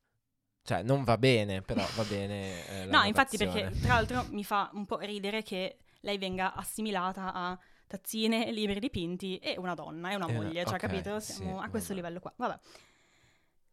Cioè, 0.64 0.84
non 0.84 1.04
va 1.04 1.18
bene, 1.18 1.62
però 1.62 1.86
va 1.96 2.04
bene. 2.04 2.68
eh, 2.84 2.86
No, 2.90 3.04
infatti 3.04 3.38
perché 3.38 3.72
tra 3.80 3.94
l'altro 3.96 4.26
mi 4.30 4.44
fa 4.44 4.70
un 4.74 4.86
po' 4.86 4.98
ridere 5.00 5.44
che 5.44 5.80
lei 6.02 6.18
venga 6.18 6.54
assimilata 6.54 7.34
a 7.34 7.60
tazzine, 7.88 8.52
libri 8.52 8.80
dipinti 8.80 9.38
e 9.40 9.58
una 9.58 9.74
donna, 9.74 10.10
è 10.10 10.16
una 10.16 10.28
Eh, 10.28 10.34
moglie, 10.34 10.66
cioè 10.66 10.74
ok, 10.76 10.78
capito? 10.78 11.20
sì, 11.20 11.34
Siamo 11.34 11.60
a 11.60 11.70
questo 11.70 11.94
vabbè. 11.94 11.94
livello 11.94 12.20
qua. 12.20 12.34
Vabbè. 12.36 12.60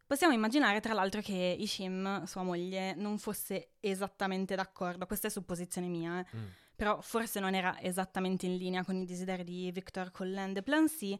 Possiamo 0.07 0.33
immaginare 0.33 0.79
tra 0.79 0.93
l'altro 0.93 1.19
che 1.19 1.55
Ishim, 1.59 2.23
sua 2.23 2.41
moglie, 2.41 2.95
non 2.95 3.17
fosse 3.17 3.73
esattamente 3.81 4.55
d'accordo, 4.55 5.05
questa 5.05 5.27
è 5.27 5.29
supposizione 5.29 5.87
mia, 5.87 6.21
eh, 6.21 6.37
Mm. 6.37 6.45
però 6.77 7.01
forse 7.01 7.41
non 7.41 7.53
era 7.53 7.77
esattamente 7.81 8.45
in 8.45 8.55
linea 8.55 8.85
con 8.85 8.95
i 8.95 9.05
desideri 9.05 9.43
di 9.43 9.69
Victor 9.69 10.11
Collen 10.11 10.53
de 10.53 10.63
Plancy, 10.63 11.19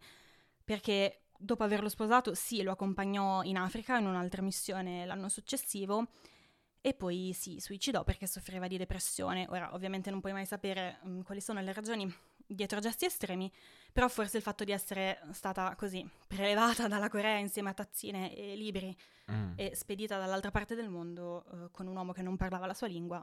perché 0.64 1.24
dopo 1.38 1.64
averlo 1.64 1.90
sposato, 1.90 2.34
sì, 2.34 2.64
lo 2.64 2.72
accompagnò 2.72 3.44
in 3.44 3.58
Africa 3.58 3.98
in 3.98 4.08
un'altra 4.08 4.42
missione 4.42 5.06
l'anno 5.06 5.28
successivo 5.28 6.08
e 6.80 6.94
poi 6.94 7.34
si 7.34 7.60
suicidò 7.60 8.06
perché 8.06 8.26
soffriva 8.26 8.68
di 8.68 8.78
depressione. 8.78 9.46
Ora, 9.50 9.74
ovviamente 9.74 10.10
non 10.10 10.22
puoi 10.22 10.32
mai 10.32 10.46
sapere 10.46 11.00
mm, 11.06 11.22
quali 11.22 11.42
sono 11.42 11.60
le 11.60 11.74
ragioni 11.74 12.10
dietro 12.48 12.80
gesti 12.80 13.06
estremi, 13.06 13.52
però 13.92 14.08
forse 14.08 14.38
il 14.38 14.44
fatto 14.44 14.64
di 14.64 14.72
essere 14.72 15.20
stata 15.34 15.76
così 15.76 16.08
prelevata 16.26 16.88
dalla 16.90 17.10
Corea 17.10 17.38
insieme 17.38 17.70
a 17.70 17.74
tazzine 17.74 18.34
e 18.36 18.56
libri 18.56 18.96
Mm. 19.30 19.54
e 19.58 19.76
spedita 19.76 20.18
dall'altra 20.18 20.52
parte 20.52 20.74
del 20.74 20.88
mondo 20.88 21.44
eh, 21.66 21.72
con 21.72 21.86
un 21.86 21.96
uomo 21.98 22.14
che 22.14 22.22
non 22.22 22.38
parlava 22.38 22.66
la 22.66 22.74
sua 22.74 22.88
lingua. 22.88 23.22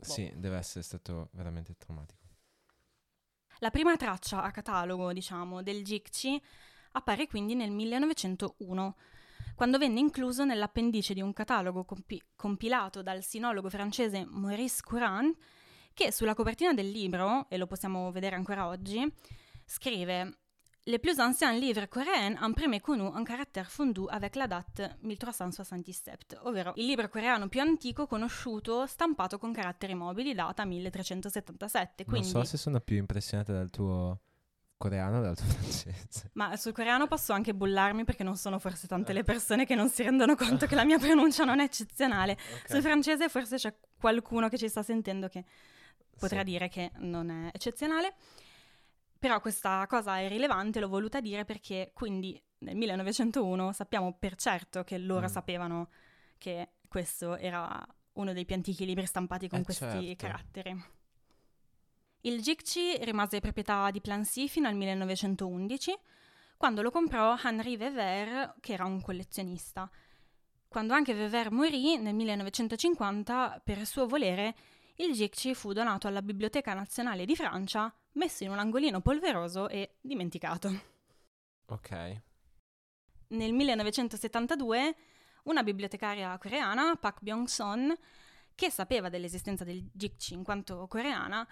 Sì, 0.00 0.28
deve 0.34 0.56
essere 0.56 0.82
stato 0.82 1.28
veramente 1.32 1.76
traumatico. 1.76 2.22
La 3.58 3.70
prima 3.70 3.96
traccia 3.96 4.42
a 4.42 4.50
catalogo, 4.50 5.12
diciamo, 5.12 5.62
del 5.62 5.84
Jikchi 5.84 6.42
appare 6.92 7.28
quindi 7.28 7.54
nel 7.54 7.70
1901, 7.70 8.96
quando 9.54 9.78
venne 9.78 10.00
incluso 10.00 10.44
nell'appendice 10.44 11.14
di 11.14 11.20
un 11.20 11.32
catalogo 11.32 11.84
compi- 11.84 12.22
compilato 12.34 13.02
dal 13.02 13.22
sinologo 13.22 13.70
francese 13.70 14.24
Maurice 14.28 14.80
Courant, 14.82 15.36
che 15.94 16.12
sulla 16.12 16.34
copertina 16.34 16.74
del 16.74 16.90
libro, 16.90 17.46
e 17.48 17.56
lo 17.56 17.66
possiamo 17.66 18.10
vedere 18.12 18.36
ancora 18.36 18.66
oggi, 18.66 19.10
scrive 19.64 20.38
Les 20.86 20.98
plus 20.98 21.18
anciens 21.18 21.58
livres 21.58 21.88
coréens 21.88 22.36
ont 22.42 22.52
premier 22.52 22.78
connu 22.78 23.04
un 23.04 23.24
caractère 23.24 23.70
fondu 23.70 24.06
avec 24.10 24.34
la 24.34 24.46
date 24.46 24.98
1377, 25.00 26.40
ovvero 26.42 26.74
il 26.76 26.84
libro 26.84 27.08
coreano 27.08 27.48
più 27.48 27.62
antico 27.62 28.06
conosciuto 28.06 28.86
stampato 28.86 29.38
con 29.38 29.50
caratteri 29.50 29.94
mobili, 29.94 30.34
data 30.34 30.66
1377. 30.66 32.04
Quindi, 32.04 32.30
Non 32.30 32.42
so 32.42 32.50
se 32.50 32.58
sono 32.58 32.80
più 32.80 32.98
impressionato 32.98 33.52
dal 33.52 33.70
tuo 33.70 34.20
coreano 34.76 35.20
o 35.20 35.22
dal 35.22 35.34
tuo 35.34 35.46
francese. 35.56 36.30
Ma 36.34 36.54
sul 36.58 36.72
coreano 36.72 37.06
posso 37.06 37.32
anche 37.32 37.54
bullarmi 37.54 38.04
perché 38.04 38.22
non 38.22 38.36
sono 38.36 38.58
forse 38.58 38.86
tante 38.86 39.14
le 39.14 39.22
persone 39.22 39.64
che 39.64 39.74
non 39.74 39.88
si 39.88 40.02
rendono 40.02 40.34
conto 40.34 40.66
che 40.66 40.74
la 40.74 40.84
mia 40.84 40.98
pronuncia 40.98 41.44
non 41.44 41.60
è 41.60 41.64
eccezionale. 41.64 42.36
Sul 42.68 42.82
francese 42.82 43.30
forse 43.30 43.56
c'è 43.56 43.74
qualcuno 43.96 44.50
che 44.50 44.58
ci 44.58 44.68
sta 44.68 44.82
sentendo 44.82 45.28
che 45.28 45.46
potrà 46.18 46.38
Sì. 46.40 46.44
dire 46.44 46.68
che 46.68 46.90
non 46.96 47.30
è 47.30 47.50
eccezionale. 47.52 48.14
Però 49.18 49.40
questa 49.40 49.86
cosa 49.88 50.18
è 50.18 50.28
rilevante, 50.28 50.80
l'ho 50.80 50.88
voluta 50.88 51.20
dire 51.20 51.44
perché 51.44 51.90
quindi 51.94 52.40
nel 52.58 52.76
1901 52.76 53.72
sappiamo 53.72 54.12
per 54.18 54.34
certo 54.36 54.84
che 54.84 54.98
loro 54.98 55.26
Mm. 55.26 55.30
sapevano 55.30 55.88
che 56.38 56.72
questo 56.88 57.36
era 57.36 57.84
uno 58.14 58.32
dei 58.32 58.44
più 58.44 58.54
antichi 58.54 58.84
libri 58.84 59.06
stampati 59.06 59.48
con 59.48 59.60
Eh, 59.60 59.64
questi 59.64 59.84
certo. 59.84 60.14
caratteri. 60.16 60.84
Il 62.22 62.40
Jikchi 62.40 62.96
rimase 63.04 63.40
proprietà 63.40 63.90
di 63.90 64.00
Plancy 64.00 64.48
fino 64.48 64.66
al 64.68 64.74
1911, 64.74 65.94
quando 66.56 66.80
lo 66.82 66.90
comprò 66.90 67.36
Henri 67.42 67.76
Wever, 67.76 68.54
che 68.60 68.72
era 68.72 68.84
un 68.84 69.00
collezionista. 69.02 69.90
Quando 70.68 70.94
anche 70.94 71.12
Wever 71.12 71.50
morì 71.50 71.98
nel 71.98 72.14
1950, 72.14 73.60
per 73.62 73.84
suo 73.86 74.06
volere, 74.06 74.54
il 74.96 75.12
Jikchi 75.12 75.54
fu 75.54 75.72
donato 75.72 76.06
alla 76.06 76.22
Biblioteca 76.22 76.74
Nazionale 76.74 77.24
di 77.24 77.34
Francia, 77.34 77.92
messo 78.12 78.44
in 78.44 78.50
un 78.50 78.58
angolino 78.58 79.00
polveroso 79.00 79.68
e 79.68 79.96
dimenticato. 80.00 80.80
Ok. 81.66 82.22
Nel 83.28 83.52
1972 83.52 84.94
una 85.44 85.62
bibliotecaria 85.62 86.36
coreana, 86.38 86.96
Pak 86.96 87.18
Byung-son, 87.20 87.94
che 88.54 88.70
sapeva 88.70 89.08
dell'esistenza 89.08 89.64
del 89.64 89.84
Jikchi 89.92 90.34
in 90.34 90.44
quanto 90.44 90.86
coreana, 90.86 91.46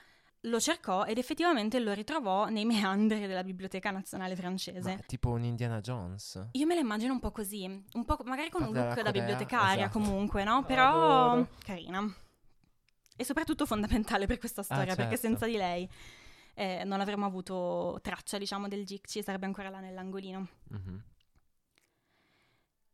lo 0.47 0.59
cercò 0.59 1.05
ed 1.05 1.19
effettivamente 1.19 1.79
lo 1.79 1.93
ritrovò 1.93 2.49
nei 2.49 2.65
meandri 2.65 3.27
della 3.27 3.45
Biblioteca 3.45 3.91
Nazionale 3.91 4.35
francese. 4.35 4.95
Ma 4.97 5.03
tipo 5.07 5.31
un 5.31 5.45
Indiana 5.45 5.81
Jones. 5.81 6.49
Io 6.53 6.67
me 6.67 6.75
la 6.75 6.81
immagino 6.81 7.13
un 7.13 7.21
po' 7.21 7.31
così, 7.31 7.65
un 7.65 8.05
po' 8.05 8.19
magari 8.25 8.51
con 8.51 8.63
un 8.63 8.69
Parla 8.69 8.87
look 8.87 8.97
della 8.97 9.11
da 9.11 9.19
bibliotecaria 9.19 9.85
esatto. 9.85 9.99
comunque, 9.99 10.45
no? 10.45 10.65
Però 10.65 11.33
Adoro. 11.33 11.49
carina. 11.65 12.15
E 13.17 13.25
soprattutto 13.25 13.67
fondamentale 13.67 14.27
per 14.27 14.39
questa 14.39 14.63
storia, 14.63 14.95
perché 14.95 15.17
certo. 15.17 15.27
senza 15.27 15.47
di 15.47 15.57
lei 15.57 15.89
eh, 16.55 16.83
non 16.85 17.01
avremmo 17.01 17.27
avuto 17.27 17.99
traccia, 18.03 18.39
diciamo, 18.39 18.69
del 18.69 18.85
Jikchi, 18.85 19.23
sarebbe 19.23 19.47
ancora 19.47 19.69
là 19.69 19.81
nell'angolino. 19.81 20.49
Mhm. 20.69 21.03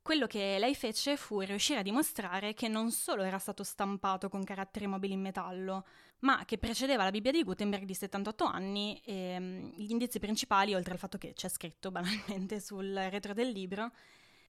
Quello 0.08 0.26
che 0.26 0.56
lei 0.58 0.74
fece 0.74 1.18
fu 1.18 1.40
riuscire 1.40 1.80
a 1.80 1.82
dimostrare 1.82 2.54
che 2.54 2.66
non 2.66 2.90
solo 2.90 3.24
era 3.24 3.36
stato 3.36 3.62
stampato 3.62 4.30
con 4.30 4.42
caratteri 4.42 4.86
mobili 4.86 5.12
in 5.12 5.20
metallo, 5.20 5.84
ma 6.20 6.46
che 6.46 6.56
precedeva 6.56 7.04
la 7.04 7.10
Bibbia 7.10 7.30
di 7.30 7.44
Gutenberg 7.44 7.84
di 7.84 7.92
78 7.92 8.44
anni 8.44 8.98
e 9.04 9.38
mm, 9.38 9.68
gli 9.74 9.90
indizi 9.90 10.18
principali, 10.18 10.74
oltre 10.74 10.94
al 10.94 10.98
fatto 10.98 11.18
che 11.18 11.34
c'è 11.34 11.50
scritto 11.50 11.90
banalmente 11.90 12.58
sul 12.60 12.90
retro 13.10 13.34
del 13.34 13.50
libro, 13.50 13.92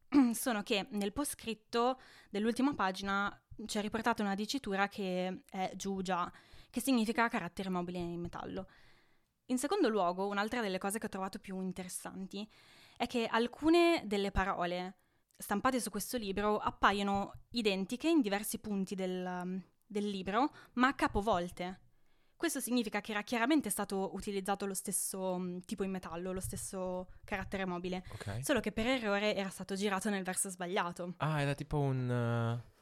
sono 0.32 0.64
che 0.64 0.88
nel 0.92 1.12
poscritto 1.12 2.00
dell'ultima 2.30 2.74
pagina 2.74 3.38
c'è 3.66 3.82
riportata 3.82 4.24
una 4.24 4.36
dicitura 4.36 4.88
che 4.88 5.42
è 5.50 5.72
Giugia, 5.76 6.32
che 6.70 6.82
significa 6.82 7.28
caratteri 7.28 7.70
mobili 7.70 8.00
in 8.00 8.20
metallo. 8.20 8.68
In 9.48 9.58
secondo 9.58 9.90
luogo, 9.90 10.28
un'altra 10.28 10.62
delle 10.62 10.78
cose 10.78 11.00
che 11.00 11.08
ho 11.08 11.10
trovato 11.10 11.40
più 11.40 11.60
interessanti 11.62 12.48
è 12.98 13.08
che 13.08 13.26
alcune 13.26 14.04
delle 14.06 14.32
parole 14.32 14.98
stampate 15.38 15.80
su 15.80 15.90
questo 15.90 16.18
libro 16.18 16.58
appaiono 16.58 17.34
identiche 17.52 18.10
in 18.10 18.22
diversi 18.22 18.60
punti 18.60 18.94
del, 18.94 19.64
del 19.86 20.10
libro, 20.10 20.52
ma 20.74 20.94
capovolte. 20.94 21.80
Questo 22.36 22.60
significa 22.60 23.02
che 23.02 23.12
era 23.12 23.22
chiaramente 23.24 23.70
stato 23.70 24.14
utilizzato 24.14 24.66
lo 24.66 24.74
stesso 24.74 25.20
um, 25.34 25.60
tipo 25.62 25.84
in 25.84 25.92
metallo, 25.92 26.32
lo 26.32 26.40
stesso 26.40 27.10
carattere 27.26 27.66
mobile, 27.66 28.04
Ok. 28.14 28.44
solo 28.44 28.60
che 28.62 28.72
per 28.72 28.88
errore 28.88 29.36
era 29.36 29.50
stato 29.50 29.76
girato 29.76 30.10
nel 30.10 30.24
verso 30.24 30.50
sbagliato. 30.50 31.16
Ah, 31.18 31.42
era 31.42 31.54
tipo 31.54 31.80
un... 31.80 32.10
eh, 32.10 32.78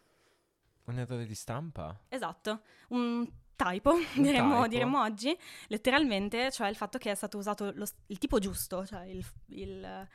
un 0.91 0.99
errore 0.99 1.25
di 1.25 1.35
stampa? 1.35 1.97
Esatto, 2.09 2.61
un 2.89 3.27
typo, 3.55 3.93
diremmo, 4.15 4.55
typo. 4.55 4.67
diremmo 4.67 5.01
oggi, 5.01 5.37
letteralmente, 5.67 6.51
cioè 6.51 6.67
il 6.69 6.75
fatto 6.75 6.97
che 6.97 7.11
è 7.11 7.15
stato 7.15 7.37
usato 7.37 7.71
lo 7.73 7.85
il 8.07 8.17
tipo 8.17 8.39
giusto, 8.39 8.85
cioè 8.85 9.03
il, 9.05 9.25
il, 9.47 9.83
eh, 9.83 10.07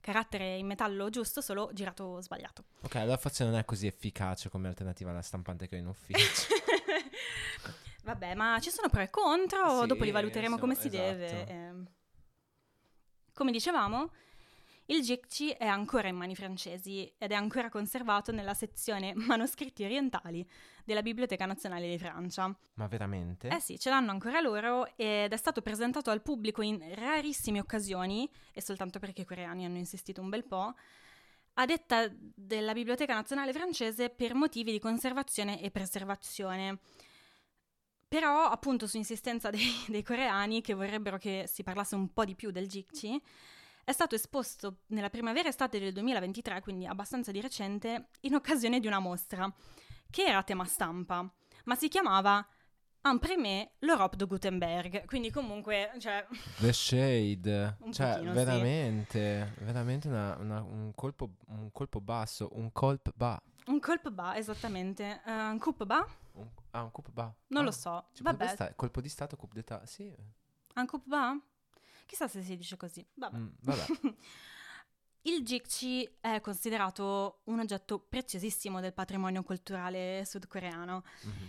carattere 0.00 0.56
in 0.56 0.66
metallo 0.66 1.10
giusto, 1.10 1.40
solo 1.40 1.70
girato 1.72 2.20
sbagliato. 2.20 2.64
Ok, 2.82 2.94
allora 2.96 3.16
forse 3.16 3.44
non 3.44 3.54
è 3.54 3.64
così 3.64 3.86
efficace 3.86 4.48
come 4.48 4.68
alternativa 4.68 5.10
alla 5.10 5.22
stampante 5.22 5.68
che 5.68 5.76
ho 5.76 5.78
in 5.78 5.86
ufficio. 5.86 6.46
Vabbè, 8.02 8.34
ma 8.34 8.58
ci 8.60 8.70
sono 8.70 8.88
pro 8.88 9.02
e 9.02 9.10
contro, 9.10 9.82
Sì, 9.82 9.86
dopo 9.86 10.04
li 10.04 10.10
valuteremo 10.10 10.54
so- 10.54 10.60
come 10.60 10.74
si 10.74 10.88
esatto. 10.88 11.02
deve. 11.02 11.46
ehm. 11.46 11.86
Come 13.34 13.52
dicevamo, 13.52 14.10
il 14.90 15.02
Jikchi 15.02 15.50
è 15.50 15.66
ancora 15.66 16.08
in 16.08 16.16
mani 16.16 16.34
francesi 16.34 17.12
ed 17.16 17.30
è 17.30 17.34
ancora 17.34 17.68
conservato 17.68 18.32
nella 18.32 18.54
sezione 18.54 19.14
manoscritti 19.16 19.84
orientali 19.84 20.46
della 20.84 21.02
Biblioteca 21.02 21.46
Nazionale 21.46 21.88
di 21.88 21.98
Francia. 21.98 22.54
Ma 22.74 22.86
veramente? 22.88 23.48
Eh 23.48 23.60
sì, 23.60 23.78
ce 23.78 23.88
l'hanno 23.88 24.10
ancora 24.10 24.40
loro 24.40 24.86
ed 24.96 25.32
è 25.32 25.36
stato 25.36 25.62
presentato 25.62 26.10
al 26.10 26.22
pubblico 26.22 26.62
in 26.62 26.82
rarissime 26.94 27.60
occasioni, 27.60 28.28
e 28.52 28.60
soltanto 28.60 28.98
perché 28.98 29.22
i 29.22 29.24
coreani 29.24 29.64
hanno 29.64 29.78
insistito 29.78 30.20
un 30.20 30.28
bel 30.28 30.44
po', 30.44 30.74
a 31.54 31.66
detta 31.66 32.08
della 32.34 32.72
Biblioteca 32.72 33.14
Nazionale 33.14 33.52
Francese 33.52 34.08
per 34.08 34.34
motivi 34.34 34.72
di 34.72 34.80
conservazione 34.80 35.60
e 35.60 35.70
preservazione. 35.70 36.78
Però, 38.08 38.46
appunto, 38.46 38.88
su 38.88 38.96
insistenza 38.96 39.50
dei, 39.50 39.70
dei 39.86 40.02
coreani 40.02 40.62
che 40.62 40.74
vorrebbero 40.74 41.16
che 41.16 41.44
si 41.46 41.62
parlasse 41.62 41.94
un 41.94 42.12
po' 42.12 42.24
di 42.24 42.34
più 42.34 42.50
del 42.50 42.66
Jikchi, 42.66 43.22
è 43.90 43.92
stato 43.92 44.14
esposto 44.14 44.78
nella 44.88 45.10
primavera 45.10 45.48
estate 45.48 45.78
del 45.80 45.92
2023, 45.92 46.60
quindi 46.62 46.86
abbastanza 46.86 47.30
di 47.32 47.40
recente, 47.40 48.08
in 48.20 48.34
occasione 48.34 48.78
di 48.80 48.86
una 48.86 49.00
mostra 49.00 49.52
che 50.08 50.22
era 50.24 50.38
a 50.38 50.42
tema 50.42 50.64
stampa, 50.64 51.28
ma 51.64 51.74
si 51.74 51.88
chiamava 51.88 52.46
Imprimé 53.02 53.72
l'Europe 53.78 54.16
de 54.16 54.26
Gutenberg, 54.26 55.06
quindi 55.06 55.30
comunque, 55.30 55.90
cioè, 55.98 56.26
The 56.58 56.70
Shade. 56.72 57.76
Cioè, 57.90 58.12
pochino, 58.12 58.30
sì. 58.30 58.36
veramente, 58.36 59.54
veramente 59.60 60.08
una- 60.08 60.36
una- 60.38 60.60
un, 60.60 60.92
colpo, 60.94 61.30
un 61.48 61.72
colpo 61.72 62.00
basso, 62.02 62.50
un 62.52 62.70
colp 62.72 63.10
ba. 63.14 63.40
un 63.66 63.80
colpo 63.80 64.10
bas, 64.10 64.36
esattamente, 64.36 65.22
Eh, 65.24 65.32
un 65.32 65.58
coup 65.58 65.82
bas? 65.84 66.04
Un, 66.34 66.46
ah, 66.72 66.82
un 66.82 66.90
colp 66.90 67.10
ba. 67.10 67.32
Non 67.48 67.62
Ah, 67.62 67.64
lo 67.64 67.70
so, 67.70 68.08
vabbè, 68.20 68.48
stare- 68.48 68.74
colpo 68.76 69.00
di 69.00 69.08
stato, 69.08 69.36
coup 69.36 69.52
d'etat, 69.54 69.82
sì. 69.84 70.14
un 70.74 70.86
coup 70.86 71.02
bas? 71.06 71.36
Chissà 72.10 72.26
se 72.26 72.42
si 72.42 72.56
dice 72.56 72.76
così, 72.76 73.06
vabbè. 73.14 73.36
Mm, 73.38 73.46
vabbè. 73.60 73.86
Il 75.22 75.44
Jikchi 75.44 76.08
è 76.18 76.40
considerato 76.40 77.42
un 77.44 77.60
oggetto 77.60 78.00
preziosissimo 78.00 78.80
del 78.80 78.92
patrimonio 78.92 79.44
culturale 79.44 80.24
sudcoreano. 80.26 81.04
Mhm. 81.22 81.48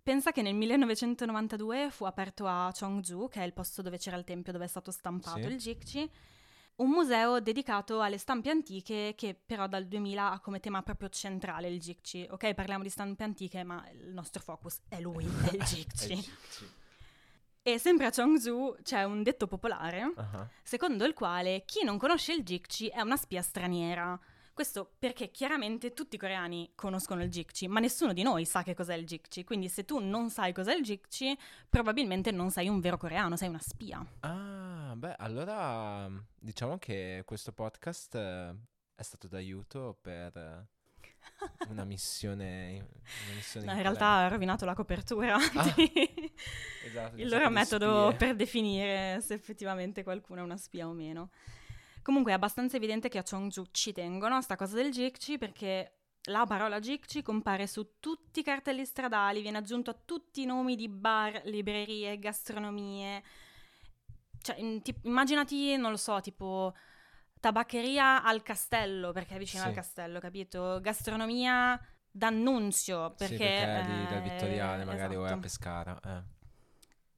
Pensa 0.00 0.30
che 0.30 0.42
nel 0.42 0.54
1992 0.54 1.90
fu 1.90 2.04
aperto 2.04 2.46
a 2.46 2.70
Cheongju, 2.72 3.28
che 3.28 3.40
è 3.40 3.44
il 3.44 3.52
posto 3.52 3.82
dove 3.82 3.98
c'era 3.98 4.16
il 4.16 4.22
tempio 4.22 4.52
dove 4.52 4.66
è 4.66 4.68
stato 4.68 4.92
stampato 4.92 5.40
Sì. 5.40 5.46
il 5.48 5.56
Jikchi, 5.56 6.10
un 6.76 6.90
museo 6.90 7.40
dedicato 7.40 8.00
alle 8.00 8.16
stampe 8.16 8.50
antiche 8.50 9.14
che 9.16 9.34
però 9.34 9.66
dal 9.66 9.88
2000 9.88 10.30
ha 10.30 10.38
come 10.38 10.60
tema 10.60 10.80
proprio 10.84 11.08
centrale 11.08 11.68
il 11.68 11.80
Jikchi. 11.80 12.28
Ok, 12.30 12.54
parliamo 12.54 12.84
di 12.84 12.90
stampe 12.90 13.24
antiche, 13.24 13.64
ma 13.64 13.84
il 13.90 14.12
nostro 14.12 14.40
focus 14.40 14.78
è 14.86 15.00
lui, 15.00 15.24
è 15.24 15.52
il 15.52 15.62
Jikchi. 15.66 16.32
E 17.62 17.78
sempre 17.78 18.06
a 18.06 18.10
Cheongju 18.10 18.76
c'è 18.82 19.04
un 19.04 19.22
detto 19.22 19.46
popolare 19.46 20.12
Ah, 20.16 20.48
secondo 20.62 21.04
il 21.04 21.12
quale 21.12 21.64
chi 21.66 21.84
non 21.84 21.98
conosce 21.98 22.32
il 22.32 22.42
Jikchi 22.42 22.88
è 22.88 23.00
una 23.00 23.16
spia 23.16 23.42
straniera. 23.42 24.18
Questo 24.54 24.94
perché 24.98 25.30
chiaramente 25.30 25.92
tutti 25.92 26.16
i 26.16 26.18
coreani 26.18 26.72
conoscono 26.74 27.22
il 27.22 27.30
Jikchi, 27.30 27.68
ma 27.68 27.78
nessuno 27.78 28.12
di 28.12 28.22
noi 28.22 28.44
sa 28.44 28.64
che 28.64 28.74
cos'è 28.74 28.94
il 28.94 29.06
Jikchi. 29.06 29.44
Quindi 29.44 29.68
se 29.68 29.84
tu 29.84 29.98
non 30.00 30.30
sai 30.30 30.52
cos'è 30.52 30.74
il 30.74 30.82
Jikchi, 30.82 31.38
probabilmente 31.68 32.32
non 32.32 32.50
sei 32.50 32.68
un 32.68 32.80
vero 32.80 32.96
coreano, 32.96 33.36
sei 33.36 33.48
una 33.48 33.60
spia. 33.60 34.04
Ah, 34.20 34.94
beh, 34.96 35.14
allora 35.18 36.10
diciamo 36.34 36.78
che 36.78 37.22
questo 37.24 37.52
podcast 37.52 38.14
eh, 38.16 38.54
è 38.96 39.02
stato 39.02 39.28
d'aiuto 39.28 39.96
per 40.00 40.36
eh, 40.36 40.66
una 41.68 41.84
missione, 41.84 42.86
una 43.26 43.34
missione 43.34 43.66
No, 43.66 43.72
in 43.72 43.82
realtà 43.82 44.06
ha 44.16 44.28
rovinato 44.28 44.64
la 44.64 44.74
copertura 44.74 45.34
Ah, 45.36 45.72
di- 45.76 46.32
esatto, 46.84 47.16
il 47.16 47.28
loro 47.28 47.50
metodo 47.50 48.14
per 48.16 48.34
definire 48.36 49.20
se 49.20 49.34
effettivamente 49.34 50.02
qualcuno 50.02 50.40
è 50.40 50.44
una 50.44 50.56
spia 50.56 50.88
o 50.88 50.92
meno. 50.92 51.30
Comunque 52.02 52.32
è 52.32 52.34
abbastanza 52.34 52.76
evidente 52.76 53.08
che 53.08 53.18
a 53.18 53.22
Cheongju 53.22 53.66
ci 53.70 53.92
tengono 53.92 54.36
a 54.36 54.40
sta 54.40 54.56
cosa 54.56 54.76
del 54.76 54.90
Jikchi 54.90 55.36
perché 55.36 55.92
la 56.22 56.44
parola 56.46 56.80
Jikchi 56.80 57.22
compare 57.22 57.66
su 57.66 57.94
tutti 58.00 58.40
i 58.40 58.42
cartelli 58.42 58.84
stradali, 58.84 59.40
viene 59.42 59.58
aggiunto 59.58 59.90
a 59.90 59.96
tutti 60.04 60.42
i 60.42 60.46
nomi 60.46 60.74
di 60.76 60.88
bar, 60.88 61.42
librerie, 61.44 62.18
gastronomie. 62.18 63.22
Cioè, 64.40 64.58
in- 64.58 64.82
ti- 64.82 64.94
immaginati, 65.02 65.76
non 65.76 65.90
lo 65.90 65.96
so, 65.96 66.20
tipo 66.20 66.74
tabaccheria 67.40 68.22
al 68.22 68.42
castello, 68.42 69.12
perché 69.12 69.36
è 69.36 69.38
vicino 69.38 69.62
Sì. 69.62 69.68
al 69.68 69.74
castello, 69.74 70.20
capito? 70.20 70.78
Gastronomia 70.80 71.80
d'annunzio, 72.10 73.14
perché... 73.16 73.36
sì, 73.36 73.36
perché 73.36 73.64
è 73.64 73.84
lì 73.86 74.04
dal 74.06 74.16
eh, 74.16 74.20
Vittoriale, 74.20 74.84
magari 74.84 75.14
o 75.16 75.20
è 75.20 75.22
a 75.22 75.26
esatto. 75.26 75.40
Pescara. 75.40 76.00
eh. 76.04 76.22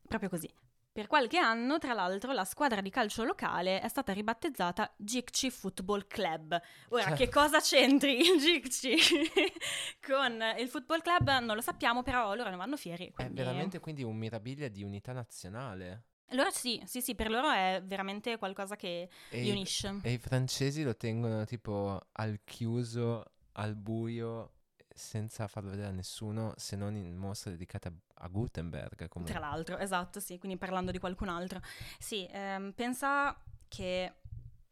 Proprio 0.06 0.28
così. 0.28 0.52
Per 0.92 1.06
qualche 1.06 1.38
anno, 1.38 1.78
tra 1.78 1.92
l'altro, 1.94 2.32
la 2.32 2.44
squadra 2.44 2.80
di 2.80 2.90
calcio 2.90 3.22
locale 3.22 3.80
è 3.80 3.86
stata 3.88 4.12
ribattezzata 4.12 4.92
Jikchi 4.96 5.48
Football 5.48 6.06
Club. 6.08 6.60
Ora, 6.88 7.02
Cioè- 7.04 7.16
che 7.16 7.28
cosa 7.28 7.60
c'entri 7.60 8.18
il 8.18 8.38
Jikchi 8.40 8.96
con 10.04 10.42
il 10.58 10.68
football 10.68 11.00
club 11.00 11.28
non 11.38 11.54
lo 11.54 11.60
sappiamo, 11.62 12.02
però 12.02 12.34
loro 12.34 12.50
ne 12.50 12.56
vanno 12.56 12.76
fieri. 12.76 13.06
È 13.06 13.12
quindi- 13.12 13.34
veramente 13.34 13.78
quindi 13.78 14.02
un 14.02 14.16
mirabilia 14.16 14.68
di 14.68 14.82
unità 14.82 15.12
nazionale. 15.12 16.06
Loro 16.30 16.50
sì, 16.50 16.80
sì, 16.86 17.00
sì, 17.00 17.14
per 17.14 17.30
loro 17.30 17.50
è 17.50 17.82
veramente 17.84 18.36
qualcosa 18.38 18.76
che 18.76 19.08
E 19.30 19.40
li 19.40 19.50
unisce. 19.50 19.98
E 20.02 20.12
i 20.12 20.18
francesi 20.18 20.82
lo 20.82 20.96
tengono 20.96 21.44
tipo 21.44 22.00
al 22.12 22.40
chiuso, 22.44 23.24
al 23.52 23.74
buio, 23.74 24.52
senza 24.94 25.46
farlo 25.48 25.70
vedere 25.70 25.88
a 25.88 25.92
nessuno, 25.92 26.52
se 26.56 26.76
non 26.76 26.94
in 26.96 27.16
mostre 27.16 27.52
dedicate 27.52 27.92
a, 28.14 28.28
Gutenberg. 28.28 29.08
Comunque. 29.08 29.36
Tra 29.36 29.44
l'altro, 29.44 29.78
esatto, 29.78 30.20
sì, 30.20 30.38
quindi 30.38 30.58
parlando 30.58 30.90
di 30.90 30.98
qualcun 30.98 31.28
altro. 31.28 31.60
Sì, 31.98 32.26
ehm, 32.30 32.72
pensa 32.72 33.36
che 33.68 34.14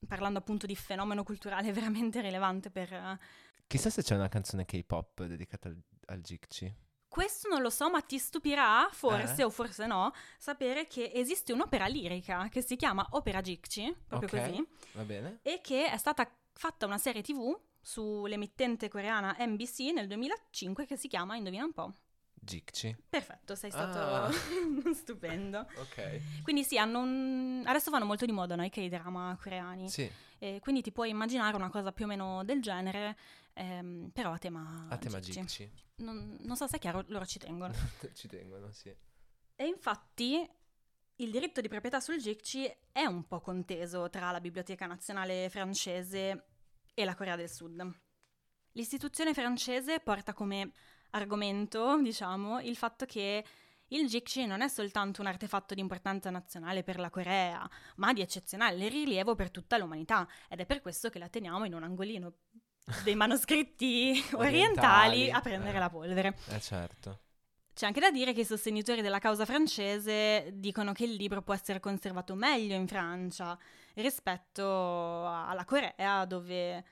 parlando 0.07 0.39
appunto 0.39 0.67
di 0.67 0.77
fenomeno 0.77 1.23
culturale 1.23 1.73
veramente 1.73 2.21
rilevante 2.21 2.71
per... 2.71 2.93
eh, 2.93 3.19
Chissà 3.67 3.91
se 3.91 4.03
c'è 4.03 4.15
una 4.15 4.29
canzone 4.29 4.65
K-pop 4.65 5.25
dedicata 5.25 5.69
al, 5.69 5.77
al 6.07 6.21
Jikchi. 6.21 6.73
Questo 7.19 7.49
non 7.49 7.63
lo 7.63 7.71
so, 7.71 7.91
ma 7.91 8.01
ti 8.01 8.17
stupirà, 8.17 8.89
forse 8.93 9.41
Eh? 9.41 9.45
o 9.45 9.51
forse 9.51 9.87
no, 9.87 10.13
sapere 10.39 10.87
che 10.87 11.11
esiste 11.13 11.53
un'opera 11.53 11.87
lirica 11.87 12.47
che 12.49 12.63
si 12.63 12.77
chiama 12.77 13.05
Opera 13.11 13.41
Jikchi, 13.41 13.93
proprio 14.07 14.29
Ok. 14.41 14.47
così, 14.49 14.69
Va 14.93 15.03
bene? 15.03 15.39
e 15.43 15.59
che 15.61 15.91
è 15.91 15.97
stata 15.97 16.31
fatta 16.53 16.87
una 16.87 16.97
serie 16.97 17.23
tv 17.23 17.59
sull'emittente 17.81 18.89
coreana 18.89 19.35
NBC 19.41 19.91
nel 19.93 20.07
2005 20.07 20.87
che 20.87 20.97
si 20.97 21.09
chiama, 21.09 21.35
indovina 21.35 21.65
un 21.65 21.73
po'. 21.73 21.93
Jikchi. 22.41 22.97
Perfetto, 23.09 23.57
sei 23.57 23.73
stato 23.73 23.99
Ah. 23.99 24.31
stupendo. 24.95 25.67
Ok. 25.79 26.21
Quindi 26.45 26.63
sì, 26.63 26.79
hanno 26.79 27.01
un... 27.01 27.65
adesso 27.67 27.91
vanno 27.91 28.05
molto 28.05 28.27
di 28.27 28.33
moda 28.33 28.55
no, 28.55 28.63
i 28.65 28.71
K-drama 28.71 29.37
coreani, 29.43 29.89
Sì, 29.89 30.09
e 30.39 30.61
quindi 30.63 30.83
ti 30.83 30.93
puoi 30.93 31.11
immaginare 31.11 31.57
una 31.57 31.69
cosa 31.69 31.91
più 31.91 32.05
o 32.05 32.09
meno 32.09 32.45
del 32.45 32.63
genere, 32.63 33.17
ehm, 33.59 34.11
però 34.13 34.33
a 34.33 34.39
tema, 34.39 34.87
a 34.89 34.97
tema 34.97 35.21
Jikchi. 35.21 35.41
Jikchi. 35.41 35.71
Non, 35.97 36.37
non 36.41 36.57
so 36.57 36.67
se 36.67 36.77
è 36.77 36.79
chiaro, 36.79 37.05
loro 37.09 37.27
ci 37.27 37.39
tengono. 37.39 37.75
Ci 38.15 38.29
tengono, 38.29 38.71
sì. 38.73 38.95
E 39.57 39.67
infatti 39.67 40.49
il 41.17 41.31
diritto 41.31 41.61
di 41.61 41.69
proprietà 41.69 41.99
sul 41.99 42.19
Jikchi 42.19 42.71
è 42.93 43.05
un 43.05 43.27
po' 43.27 43.41
conteso 43.41 44.09
tra 44.09 44.31
la 44.31 44.41
Biblioteca 44.41 44.87
Nazionale 44.87 45.49
francese 45.51 46.47
e 46.95 47.05
la 47.05 47.17
Corea 47.17 47.35
del 47.35 47.51
Sud. 47.51 48.01
L'istituzione 48.73 49.35
francese 49.35 49.99
porta 49.99 50.33
come 50.33 50.71
argomento, 51.11 52.01
diciamo, 52.01 52.61
il 52.61 52.77
fatto 52.77 53.05
che 53.07 53.45
il 53.89 54.07
Jikchi 54.07 54.45
non 54.45 54.61
è 54.61 54.69
soltanto 54.69 55.23
un 55.23 55.27
artefatto 55.27 55.75
di 55.75 55.81
importanza 55.81 56.29
nazionale 56.29 56.83
per 56.83 56.99
la 56.99 57.09
Corea, 57.09 57.69
ma 57.97 58.13
di 58.13 58.21
eccezionale 58.21 58.89
rilievo 58.89 59.35
per 59.35 59.51
tutta 59.51 59.79
l'umanità 59.79 60.29
ed 60.49 60.61
è 60.61 60.67
per 60.67 60.83
questo 60.83 61.09
che 61.09 61.19
la 61.19 61.29
teniamo 61.29 61.65
in 61.65 61.75
un 61.75 61.83
angolino 61.83 62.33
dei 63.05 63.15
manoscritti 63.15 64.13
orientali, 64.35 65.29
Orientali, 65.29 65.31
a 65.31 65.41
prendere 65.41 65.77
eh. 65.77 65.81
la 65.81 65.91
polvere. 65.91 66.37
Eh 66.51 66.61
certo. 66.61 67.21
C'è 67.75 67.87
anche 67.87 68.01
da 68.01 68.11
dire 68.11 68.33
che 68.33 68.41
i 68.41 68.45
sostenitori 68.45 69.03
della 69.03 69.21
causa 69.21 69.45
francese 69.45 70.51
dicono 70.55 70.93
che 70.93 71.05
il 71.05 71.13
libro 71.13 71.43
può 71.43 71.55
essere 71.55 71.79
conservato 71.79 72.35
meglio 72.35 72.75
in 72.75 72.89
Francia 72.89 73.57
rispetto 73.95 75.27
alla 75.29 75.65
Corea, 75.65 76.25
dove 76.25 76.85